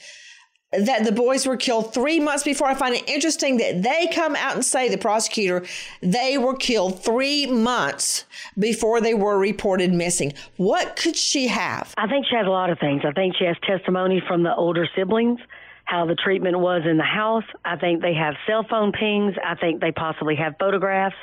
that 0.73 1.05
the 1.05 1.13
boys 1.13 1.47
were 1.47 1.57
killed 1.57 1.95
three 1.95 2.19
months 2.19 2.43
before. 2.43 2.67
I 2.67 2.75
find 2.75 2.97
it 2.97 3.09
interesting 3.09 3.59
that 3.59 3.85
they 3.85 4.09
come 4.13 4.35
out 4.35 4.57
and 4.57 4.65
say, 4.65 4.89
the 4.89 4.99
prosecutor, 4.99 5.65
they 6.01 6.39
were 6.39 6.57
killed 6.57 7.05
three 7.05 7.47
months 7.47 8.25
before 8.59 9.01
they 9.01 9.15
were 9.15 9.39
reported 9.39 9.93
missing. 9.93 10.33
What 10.57 10.97
could 10.97 11.15
she 11.15 11.47
have? 11.47 11.95
I 11.97 12.09
think 12.09 12.27
she 12.29 12.35
has 12.35 12.49
a 12.49 12.51
lot 12.51 12.71
of 12.71 12.81
things. 12.81 13.03
I 13.05 13.13
think 13.13 13.37
she 13.37 13.45
has 13.45 13.57
testimony 13.65 14.21
from 14.27 14.43
the 14.43 14.53
older 14.57 14.89
siblings, 14.97 15.39
how 15.85 16.05
the 16.05 16.17
treatment 16.17 16.59
was 16.59 16.83
in 16.85 16.97
the 16.97 17.05
house. 17.05 17.45
I 17.65 17.77
think 17.77 18.03
they 18.03 18.15
have 18.15 18.35
cell 18.49 18.67
phone 18.69 18.91
pings. 18.91 19.37
I 19.47 19.55
think 19.55 19.81
they 19.81 19.93
possibly 19.93 20.35
have 20.35 20.55
photographs. 20.59 21.15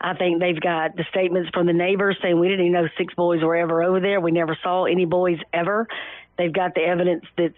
I 0.00 0.14
think 0.14 0.40
they've 0.40 0.60
got 0.60 0.96
the 0.96 1.04
statements 1.10 1.50
from 1.52 1.66
the 1.66 1.74
neighbors 1.74 2.16
saying 2.22 2.38
we 2.38 2.48
didn't 2.48 2.66
even 2.66 2.72
know 2.72 2.88
six 2.96 3.12
boys 3.14 3.42
were 3.42 3.54
ever 3.56 3.82
over 3.82 4.00
there. 4.00 4.20
We 4.20 4.30
never 4.30 4.56
saw 4.62 4.84
any 4.84 5.04
boys 5.04 5.38
ever. 5.52 5.86
They've 6.38 6.52
got 6.52 6.74
the 6.74 6.80
evidence 6.80 7.24
that's 7.36 7.54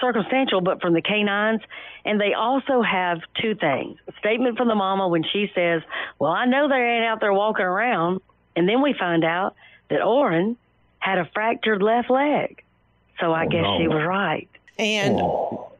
circumstantial, 0.00 0.62
but 0.62 0.80
from 0.80 0.94
the 0.94 1.02
canines. 1.02 1.60
And 2.06 2.18
they 2.18 2.32
also 2.32 2.80
have 2.80 3.18
two 3.42 3.54
things 3.54 3.98
a 4.08 4.12
statement 4.18 4.56
from 4.56 4.68
the 4.68 4.74
mama 4.74 5.06
when 5.08 5.22
she 5.22 5.50
says, 5.54 5.82
Well, 6.18 6.32
I 6.32 6.46
know 6.46 6.66
they 6.66 6.76
ain't 6.76 7.04
out 7.04 7.20
there 7.20 7.34
walking 7.34 7.66
around. 7.66 8.22
And 8.56 8.66
then 8.66 8.80
we 8.80 8.94
find 8.98 9.22
out 9.22 9.54
that 9.90 10.00
Orrin 10.02 10.56
had 10.98 11.18
a 11.18 11.28
fractured 11.34 11.82
left 11.82 12.08
leg. 12.08 12.62
So 13.20 13.32
I 13.32 13.44
oh, 13.44 13.48
guess 13.48 13.62
no. 13.62 13.78
she 13.78 13.88
was 13.88 14.02
right. 14.06 14.48
And 14.78 15.20
oh. 15.20 15.72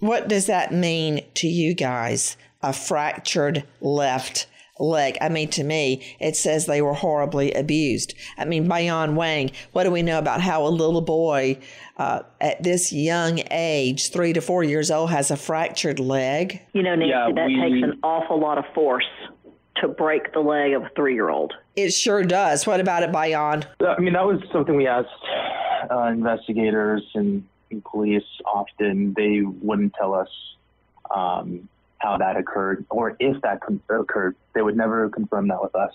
what 0.00 0.26
does 0.26 0.46
that 0.46 0.72
mean 0.72 1.24
to 1.34 1.46
you 1.46 1.72
guys? 1.72 2.36
A 2.62 2.72
fractured 2.72 3.64
left 3.80 4.46
leg. 4.82 5.16
I 5.20 5.28
mean, 5.28 5.48
to 5.50 5.64
me, 5.64 6.02
it 6.20 6.36
says 6.36 6.66
they 6.66 6.82
were 6.82 6.94
horribly 6.94 7.52
abused. 7.52 8.14
I 8.36 8.44
mean, 8.44 8.68
Bayan 8.68 9.14
Wang, 9.14 9.50
what 9.72 9.84
do 9.84 9.90
we 9.90 10.02
know 10.02 10.18
about 10.18 10.40
how 10.40 10.66
a 10.66 10.68
little 10.68 11.00
boy 11.00 11.58
uh, 11.96 12.22
at 12.40 12.62
this 12.62 12.92
young 12.92 13.40
age, 13.50 14.10
three 14.10 14.32
to 14.32 14.40
four 14.40 14.64
years 14.64 14.90
old, 14.90 15.10
has 15.10 15.30
a 15.30 15.36
fractured 15.36 16.00
leg? 16.00 16.60
You 16.72 16.82
know, 16.82 16.94
Nancy, 16.94 17.10
yeah, 17.10 17.30
that 17.34 17.46
we, 17.46 17.60
takes 17.60 17.84
an 17.84 17.98
awful 18.02 18.40
lot 18.40 18.58
of 18.58 18.64
force 18.74 19.08
to 19.76 19.88
break 19.88 20.32
the 20.32 20.40
leg 20.40 20.72
of 20.72 20.82
a 20.82 20.90
three 20.94 21.14
year 21.14 21.30
old. 21.30 21.54
It 21.76 21.92
sure 21.92 22.22
does. 22.22 22.66
What 22.66 22.80
about 22.80 23.02
it, 23.02 23.12
Bayan? 23.12 23.64
I 23.80 24.00
mean, 24.00 24.12
that 24.12 24.26
was 24.26 24.40
something 24.52 24.76
we 24.76 24.86
asked 24.86 25.08
uh, 25.90 26.04
investigators 26.04 27.02
and, 27.14 27.44
and 27.70 27.82
police 27.84 28.22
often. 28.46 29.14
They 29.16 29.40
wouldn't 29.42 29.94
tell 29.94 30.14
us 30.14 30.28
um, 31.14 31.68
how 32.02 32.18
that 32.18 32.36
occurred 32.36 32.84
or 32.90 33.16
if 33.20 33.40
that 33.42 33.60
occurred. 33.88 34.36
They 34.54 34.62
would 34.62 34.76
never 34.76 35.08
confirm 35.08 35.48
that 35.48 35.62
with 35.62 35.74
us. 35.74 35.92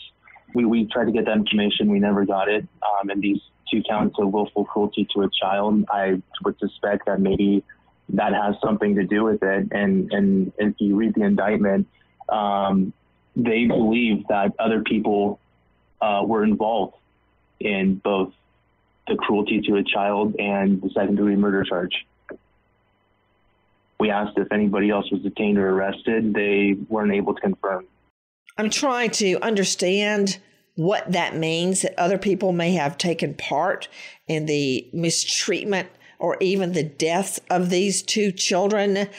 We, 0.53 0.65
we 0.65 0.85
tried 0.85 1.05
to 1.05 1.11
get 1.11 1.25
that 1.25 1.35
information. 1.35 1.91
We 1.91 1.99
never 1.99 2.25
got 2.25 2.47
it. 2.47 2.65
Um, 2.81 3.09
and 3.09 3.21
these 3.21 3.41
two 3.69 3.83
counts 3.87 4.15
of 4.17 4.31
willful 4.31 4.65
cruelty 4.65 5.07
to 5.13 5.23
a 5.23 5.29
child, 5.29 5.85
I 5.91 6.21
would 6.43 6.57
suspect 6.59 7.05
that 7.07 7.19
maybe 7.19 7.63
that 8.09 8.33
has 8.33 8.55
something 8.63 8.95
to 8.95 9.03
do 9.03 9.25
with 9.25 9.43
it. 9.43 9.67
And, 9.71 10.11
and 10.13 10.53
if 10.57 10.75
you 10.79 10.95
read 10.95 11.13
the 11.15 11.23
indictment, 11.23 11.87
um, 12.29 12.93
they 13.35 13.65
believe 13.65 14.25
that 14.29 14.53
other 14.57 14.81
people 14.81 15.39
uh, 16.01 16.23
were 16.25 16.43
involved 16.43 16.95
in 17.59 17.95
both 17.95 18.31
the 19.07 19.15
cruelty 19.15 19.61
to 19.61 19.75
a 19.75 19.83
child 19.83 20.35
and 20.39 20.81
the 20.81 20.89
second 20.89 21.15
degree 21.15 21.35
murder 21.35 21.63
charge. 21.63 22.05
We 23.99 24.11
asked 24.11 24.37
if 24.37 24.51
anybody 24.51 24.89
else 24.89 25.09
was 25.11 25.21
detained 25.21 25.57
or 25.57 25.69
arrested. 25.69 26.33
They 26.33 26.75
weren't 26.87 27.13
able 27.13 27.33
to 27.33 27.41
confirm. 27.41 27.85
I'm 28.57 28.69
trying 28.69 29.11
to 29.11 29.39
understand 29.41 30.39
what 30.75 31.11
that 31.11 31.35
means 31.35 31.81
that 31.81 31.99
other 31.99 32.17
people 32.17 32.51
may 32.51 32.73
have 32.73 32.97
taken 32.97 33.33
part 33.33 33.87
in 34.27 34.45
the 34.45 34.87
mistreatment 34.93 35.89
or 36.19 36.37
even 36.39 36.73
the 36.73 36.83
deaths 36.83 37.39
of 37.49 37.69
these 37.69 38.01
two 38.01 38.31
children. 38.31 39.09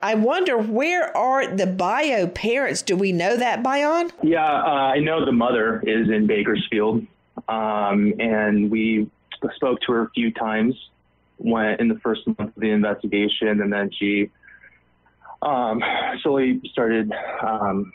I 0.00 0.14
wonder 0.16 0.58
where 0.58 1.16
are 1.16 1.46
the 1.46 1.66
bio 1.66 2.26
parents? 2.26 2.82
Do 2.82 2.96
we 2.96 3.12
know 3.12 3.36
that, 3.36 3.62
Bayan? 3.62 4.10
Yeah, 4.22 4.44
uh, 4.44 4.90
I 4.94 4.98
know 4.98 5.24
the 5.24 5.32
mother 5.32 5.80
is 5.86 6.08
in 6.10 6.26
Bakersfield, 6.26 7.06
um, 7.48 8.12
and 8.18 8.68
we 8.68 9.08
spoke 9.54 9.80
to 9.82 9.92
her 9.92 10.02
a 10.02 10.10
few 10.10 10.32
times 10.32 10.74
went 11.42 11.80
in 11.80 11.88
the 11.88 11.98
first 12.00 12.26
month 12.26 12.40
of 12.40 12.54
the 12.56 12.70
investigation, 12.70 13.60
and 13.60 13.72
then 13.72 13.90
she 13.90 14.30
um, 15.42 15.82
slowly 16.22 16.60
started. 16.70 17.12
Um, 17.42 17.92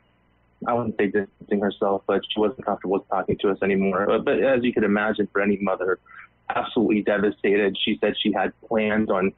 I 0.67 0.73
wouldn't 0.73 0.97
say 0.97 1.05
distancing 1.07 1.61
herself, 1.61 2.03
but 2.07 2.21
she 2.29 2.39
wasn't 2.39 2.65
comfortable 2.65 2.99
talking 3.11 3.37
to 3.39 3.51
us 3.51 3.59
anymore. 3.61 4.05
But, 4.07 4.25
but 4.25 4.43
as 4.43 4.63
you 4.63 4.73
could 4.73 4.83
imagine, 4.83 5.27
for 5.31 5.41
any 5.41 5.57
mother, 5.57 5.99
absolutely 6.49 7.03
devastated. 7.03 7.77
She 7.83 7.97
said 8.01 8.15
she 8.19 8.31
had 8.31 8.53
plans 8.61 9.09
on, 9.09 9.33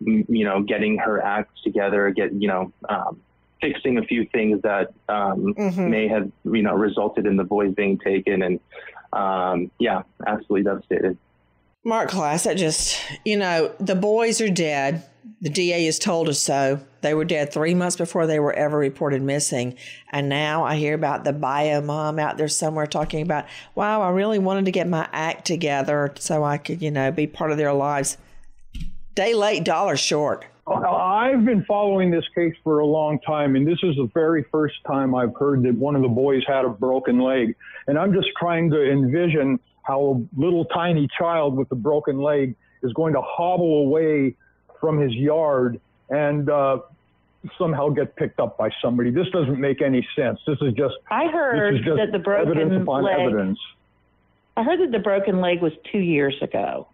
you 0.00 0.44
know, 0.44 0.62
getting 0.62 0.98
her 0.98 1.20
act 1.20 1.50
together, 1.64 2.10
get 2.10 2.32
you 2.32 2.48
know, 2.48 2.72
um, 2.88 3.20
fixing 3.60 3.98
a 3.98 4.02
few 4.02 4.26
things 4.26 4.62
that 4.62 4.92
um, 5.08 5.54
mm-hmm. 5.54 5.90
may 5.90 6.08
have 6.08 6.30
you 6.44 6.62
know 6.62 6.74
resulted 6.74 7.26
in 7.26 7.36
the 7.36 7.44
boys 7.44 7.74
being 7.74 7.98
taken, 7.98 8.42
and 8.42 8.60
um, 9.12 9.70
yeah, 9.78 10.02
absolutely 10.26 10.62
devastated. 10.62 11.18
Marc 11.82 12.10
Klaas, 12.10 12.44
that 12.44 12.58
just, 12.58 13.00
you 13.24 13.38
know, 13.38 13.74
the 13.80 13.94
boys 13.94 14.40
are 14.40 14.50
dead. 14.50 15.02
The 15.40 15.48
DA 15.48 15.86
has 15.86 15.98
told 15.98 16.28
us 16.28 16.38
so. 16.38 16.80
They 17.00 17.14
were 17.14 17.24
dead 17.24 17.50
three 17.50 17.74
months 17.74 17.96
before 17.96 18.26
they 18.26 18.38
were 18.38 18.52
ever 18.52 18.76
reported 18.76 19.22
missing. 19.22 19.78
And 20.12 20.28
now 20.28 20.64
I 20.64 20.76
hear 20.76 20.92
about 20.92 21.24
the 21.24 21.32
bio 21.32 21.80
mom 21.80 22.18
out 22.18 22.36
there 22.36 22.48
somewhere 22.48 22.86
talking 22.86 23.22
about, 23.22 23.46
wow, 23.74 24.02
I 24.02 24.10
really 24.10 24.38
wanted 24.38 24.66
to 24.66 24.70
get 24.70 24.86
my 24.86 25.08
act 25.12 25.46
together 25.46 26.12
so 26.18 26.44
I 26.44 26.58
could, 26.58 26.82
you 26.82 26.90
know, 26.90 27.10
be 27.10 27.26
part 27.26 27.50
of 27.50 27.56
their 27.56 27.72
lives. 27.72 28.18
Day 29.14 29.32
late, 29.32 29.64
dollar 29.64 29.96
short. 29.96 30.44
I've 30.66 31.46
been 31.46 31.64
following 31.64 32.10
this 32.10 32.24
case 32.34 32.54
for 32.62 32.78
a 32.78 32.86
long 32.86 33.18
time, 33.20 33.56
and 33.56 33.66
this 33.66 33.78
is 33.82 33.96
the 33.96 34.08
very 34.12 34.44
first 34.52 34.76
time 34.86 35.14
I've 35.14 35.34
heard 35.34 35.62
that 35.64 35.74
one 35.74 35.96
of 35.96 36.02
the 36.02 36.08
boys 36.08 36.42
had 36.46 36.64
a 36.64 36.68
broken 36.68 37.18
leg. 37.18 37.56
And 37.86 37.98
I'm 37.98 38.12
just 38.12 38.28
trying 38.38 38.70
to 38.70 38.90
envision 38.90 39.58
how 39.90 40.24
a 40.36 40.40
little 40.40 40.64
tiny 40.66 41.08
child 41.18 41.56
with 41.56 41.70
a 41.72 41.76
broken 41.76 42.20
leg 42.20 42.54
is 42.82 42.92
going 42.92 43.14
to 43.14 43.20
hobble 43.20 43.80
away 43.80 44.34
from 44.80 44.98
his 44.98 45.12
yard 45.12 45.80
and 46.08 46.48
uh, 46.48 46.78
somehow 47.58 47.88
get 47.88 48.16
picked 48.16 48.40
up 48.40 48.56
by 48.56 48.70
somebody. 48.82 49.10
This 49.10 49.28
doesn't 49.30 49.60
make 49.60 49.82
any 49.82 50.06
sense. 50.16 50.40
This 50.46 50.58
is 50.62 50.74
just 50.74 50.94
I 51.10 51.26
heard 51.26 51.74
this 51.74 51.80
is 51.80 51.86
just 51.86 51.96
that 51.98 52.12
the 52.12 52.18
broken 52.18 52.56
evidence 52.56 52.82
upon 52.82 53.04
leg. 53.04 53.18
evidence. 53.18 53.58
I 54.56 54.62
heard 54.62 54.80
that 54.80 54.92
the 54.92 54.98
broken 54.98 55.40
leg 55.40 55.60
was 55.62 55.72
two 55.90 55.98
years 55.98 56.36
ago. 56.42 56.88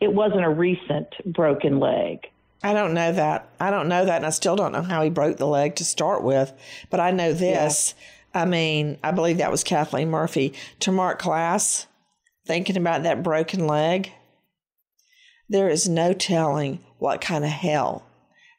It 0.00 0.12
wasn't 0.12 0.44
a 0.44 0.50
recent 0.50 1.08
broken 1.26 1.78
leg. 1.78 2.26
I 2.62 2.74
don't 2.74 2.94
know 2.94 3.12
that. 3.12 3.48
I 3.58 3.70
don't 3.70 3.88
know 3.88 4.04
that, 4.04 4.16
and 4.16 4.26
I 4.26 4.30
still 4.30 4.56
don't 4.56 4.72
know 4.72 4.82
how 4.82 5.02
he 5.02 5.10
broke 5.10 5.36
the 5.36 5.46
leg 5.46 5.76
to 5.76 5.84
start 5.84 6.22
with. 6.22 6.52
But 6.90 7.00
I 7.00 7.10
know 7.10 7.32
this. 7.32 7.94
I 8.34 8.44
mean, 8.44 8.98
I 9.02 9.12
believe 9.12 9.38
that 9.38 9.50
was 9.50 9.64
Kathleen 9.64 10.10
Murphy. 10.10 10.54
To 10.80 10.92
Marc 10.92 11.20
Klaas, 11.20 11.86
thinking 12.50 12.76
about 12.76 13.04
that 13.04 13.22
broken 13.22 13.64
leg, 13.68 14.10
there 15.48 15.68
is 15.68 15.88
no 15.88 16.12
telling 16.12 16.80
what 16.98 17.20
kind 17.20 17.44
of 17.44 17.50
hell 17.50 18.04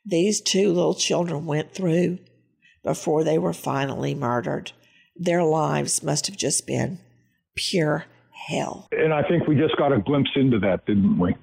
these 0.05 0.39
two 0.39 0.69
little 0.69 0.93
children 0.93 1.45
went 1.45 1.73
through 1.73 2.17
before 2.85 3.25
they 3.25 3.37
were 3.37 3.51
finally 3.51 4.15
murdered. 4.15 4.71
Their 5.17 5.43
lives 5.43 6.01
must 6.01 6.27
have 6.27 6.37
just 6.37 6.65
been 6.65 6.99
pure 7.53 8.05
hell. 8.47 8.87
And 8.93 9.13
I 9.13 9.23
think 9.23 9.45
we 9.45 9.57
just 9.57 9.75
got 9.75 9.91
a 9.91 9.99
glimpse 9.99 10.31
into 10.35 10.57
that, 10.59 10.85
didn't 10.85 11.19
we? 11.19 11.35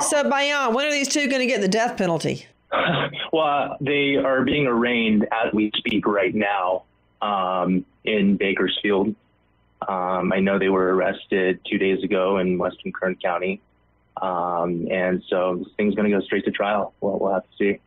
So, 0.00 0.30
Bayan, 0.30 0.72
when 0.72 0.86
are 0.86 0.90
these 0.90 1.08
two 1.08 1.28
going 1.28 1.40
to 1.40 1.46
get 1.46 1.60
the 1.60 1.68
death 1.68 1.98
penalty? 1.98 2.46
Well, 3.32 3.76
they 3.80 4.14
are 4.14 4.44
being 4.44 4.68
arraigned 4.68 5.24
as 5.24 5.52
we 5.52 5.72
speak 5.74 6.06
right 6.06 6.32
now 6.32 6.84
um, 7.20 7.84
in 8.04 8.36
Bakersfield. 8.36 9.16
Um, 9.88 10.32
I 10.32 10.40
know 10.40 10.58
they 10.58 10.68
were 10.68 10.94
arrested 10.94 11.60
two 11.68 11.78
days 11.78 12.02
ago 12.02 12.38
in 12.38 12.58
Western 12.58 12.92
Kern 12.92 13.16
County. 13.16 13.60
Um, 14.20 14.86
and 14.90 15.22
so 15.28 15.56
this 15.56 15.72
thing's 15.76 15.94
going 15.94 16.10
to 16.10 16.16
go 16.16 16.24
straight 16.24 16.44
to 16.44 16.50
trial. 16.50 16.94
We'll, 17.00 17.18
we'll 17.18 17.34
have 17.34 17.42
to 17.42 17.56
see. 17.58 17.80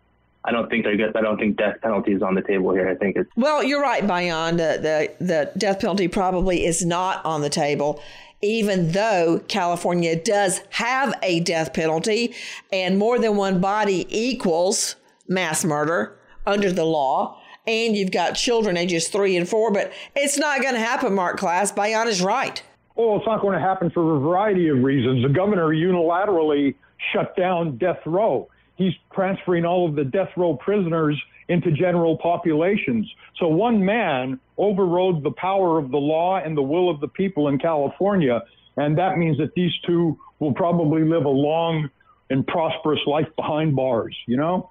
I 0.43 0.51
don't 0.51 0.69
think 0.69 0.85
they're 0.85 0.95
good. 0.95 1.15
I 1.15 1.21
don't 1.21 1.37
think 1.37 1.57
death 1.57 1.81
penalty 1.81 2.13
is 2.13 2.21
on 2.21 2.35
the 2.35 2.41
table 2.41 2.73
here. 2.73 2.87
I 2.87 2.95
think 2.95 3.17
it's 3.17 3.29
Well, 3.35 3.63
you're 3.63 3.81
right, 3.81 4.05
Bayan. 4.05 4.57
The, 4.57 5.13
the, 5.19 5.25
the 5.25 5.51
death 5.57 5.81
penalty 5.81 6.07
probably 6.07 6.65
is 6.65 6.85
not 6.85 7.23
on 7.25 7.41
the 7.41 7.49
table, 7.49 8.01
even 8.41 8.91
though 8.93 9.41
California 9.47 10.15
does 10.15 10.61
have 10.69 11.13
a 11.21 11.41
death 11.41 11.73
penalty 11.73 12.33
and 12.71 12.97
more 12.97 13.19
than 13.19 13.35
one 13.35 13.59
body 13.59 14.07
equals 14.09 14.95
mass 15.27 15.65
murder 15.65 16.17
under 16.45 16.71
the 16.71 16.85
law. 16.85 17.41
And 17.67 17.97
you've 17.97 18.11
got 18.11 18.31
children 18.31 18.77
ages 18.77 19.09
three 19.09 19.35
and 19.35 19.47
four, 19.47 19.71
but 19.71 19.91
it's 20.15 20.37
not 20.37 20.61
going 20.61 20.73
to 20.73 20.79
happen, 20.79 21.13
Marc 21.13 21.37
Klaas. 21.37 21.71
Bayan 21.71 22.07
is 22.07 22.21
right. 22.21 22.63
Oh, 22.95 23.17
it's 23.17 23.27
not 23.27 23.41
going 23.41 23.53
to 23.53 23.59
happen 23.59 23.91
for 23.91 24.15
a 24.15 24.19
variety 24.19 24.69
of 24.69 24.81
reasons. 24.81 25.21
The 25.21 25.29
governor 25.29 25.67
unilaterally 25.67 26.75
shut 27.13 27.35
down 27.35 27.77
death 27.77 27.99
row. 28.05 28.49
He's 28.75 28.93
transferring 29.13 29.65
all 29.65 29.87
of 29.87 29.95
the 29.95 30.05
death 30.05 30.29
row 30.37 30.55
prisoners 30.55 31.21
into 31.49 31.71
general 31.71 32.17
populations. 32.17 33.09
So 33.37 33.47
one 33.47 33.83
man 33.83 34.39
overrode 34.57 35.23
the 35.23 35.31
power 35.31 35.77
of 35.77 35.91
the 35.91 35.97
law 35.97 36.37
and 36.37 36.57
the 36.57 36.61
will 36.61 36.89
of 36.89 36.99
the 36.99 37.07
people 37.07 37.47
in 37.49 37.59
California. 37.59 38.41
And 38.77 38.97
that 38.97 39.17
means 39.17 39.37
that 39.37 39.53
these 39.55 39.71
two 39.85 40.17
will 40.39 40.53
probably 40.53 41.03
live 41.03 41.25
a 41.25 41.29
long 41.29 41.89
and 42.29 42.45
prosperous 42.45 42.99
life 43.07 43.27
behind 43.35 43.75
bars, 43.75 44.15
you 44.25 44.37
know? 44.37 44.69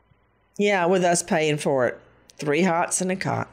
Yeah, 0.59 0.87
with 0.87 1.05
us 1.05 1.23
paying 1.23 1.59
for 1.59 1.87
it. 1.87 2.01
Three 2.39 2.63
hots 2.63 3.01
and 3.01 3.11
a 3.11 3.17
cot. 3.17 3.49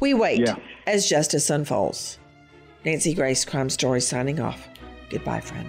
We 0.00 0.14
wait 0.14 0.40
Yeah. 0.40 0.56
as 0.86 1.08
justice 1.08 1.50
unfolds. 1.50 2.18
Nancy 2.84 3.14
Grace, 3.14 3.44
Crime 3.44 3.70
Story, 3.70 4.00
signing 4.00 4.40
off. 4.40 4.66
Goodbye, 5.10 5.40
friend. 5.40 5.68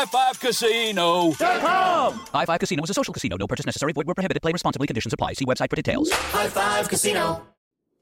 at 0.00 0.08
highfivecasino.com. 0.08 2.20
High 2.32 2.46
Five 2.46 2.58
Casino 2.58 2.82
is 2.82 2.90
a 2.90 2.94
social 2.94 3.14
casino. 3.14 3.36
No 3.36 3.46
purchase 3.46 3.66
necessary. 3.66 3.92
Void 3.92 4.06
where 4.06 4.14
prohibited. 4.14 4.42
Play 4.42 4.52
responsibly. 4.52 4.88
Conditions 4.88 5.12
apply. 5.12 5.34
See 5.34 5.44
website 5.44 5.70
for 5.70 5.76
details. 5.76 6.10
High 6.10 6.48
Five 6.48 6.88
Casino. 6.88 7.46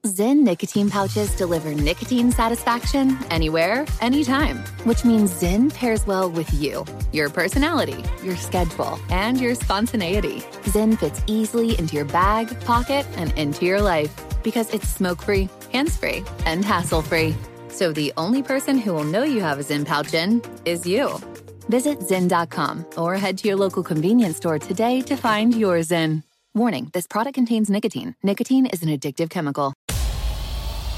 Zyn 0.05 0.43
nicotine 0.43 0.89
pouches 0.89 1.35
deliver 1.35 1.75
nicotine 1.75 2.31
satisfaction 2.31 3.17
anywhere, 3.29 3.85
anytime, 3.99 4.59
which 4.85 5.03
means 5.03 5.29
Zyn 5.41 5.73
pairs 5.73 6.07
well 6.07 6.31
with 6.31 6.53
you, 6.53 6.85
your 7.11 7.29
personality, 7.29 8.01
your 8.23 8.37
schedule, 8.37 8.97
and 9.09 9.41
your 9.41 9.55
spontaneity. 9.55 10.39
Zyn 10.71 10.97
fits 10.97 11.21
easily 11.27 11.77
into 11.77 11.97
your 11.97 12.05
bag, 12.05 12.57
pocket, 12.61 13.05
and 13.17 13.37
into 13.37 13.65
your 13.65 13.81
life 13.81 14.15
because 14.41 14.73
it's 14.73 14.87
smoke 14.87 15.21
free, 15.21 15.49
hands 15.73 15.97
free, 15.97 16.23
and 16.45 16.63
hassle 16.63 17.01
free. 17.01 17.35
So 17.67 17.91
the 17.91 18.13
only 18.15 18.41
person 18.41 18.77
who 18.77 18.93
will 18.93 19.03
know 19.03 19.23
you 19.23 19.41
have 19.41 19.59
a 19.59 19.63
Zyn 19.63 19.85
pouch 19.85 20.13
in 20.13 20.41
is 20.63 20.87
you. 20.87 21.19
Visit 21.69 21.99
Zyn.com 21.99 22.85
or 22.97 23.15
head 23.15 23.37
to 23.37 23.47
your 23.47 23.57
local 23.57 23.83
convenience 23.83 24.37
store 24.37 24.57
today 24.57 25.01
to 25.01 25.15
find 25.15 25.53
your 25.53 25.77
Zyn. 25.79 26.23
Warning 26.55 26.89
this 26.93 27.05
product 27.05 27.35
contains 27.35 27.69
nicotine. 27.69 28.15
Nicotine 28.23 28.65
is 28.65 28.81
an 28.81 28.89
addictive 28.89 29.29
chemical. 29.29 29.73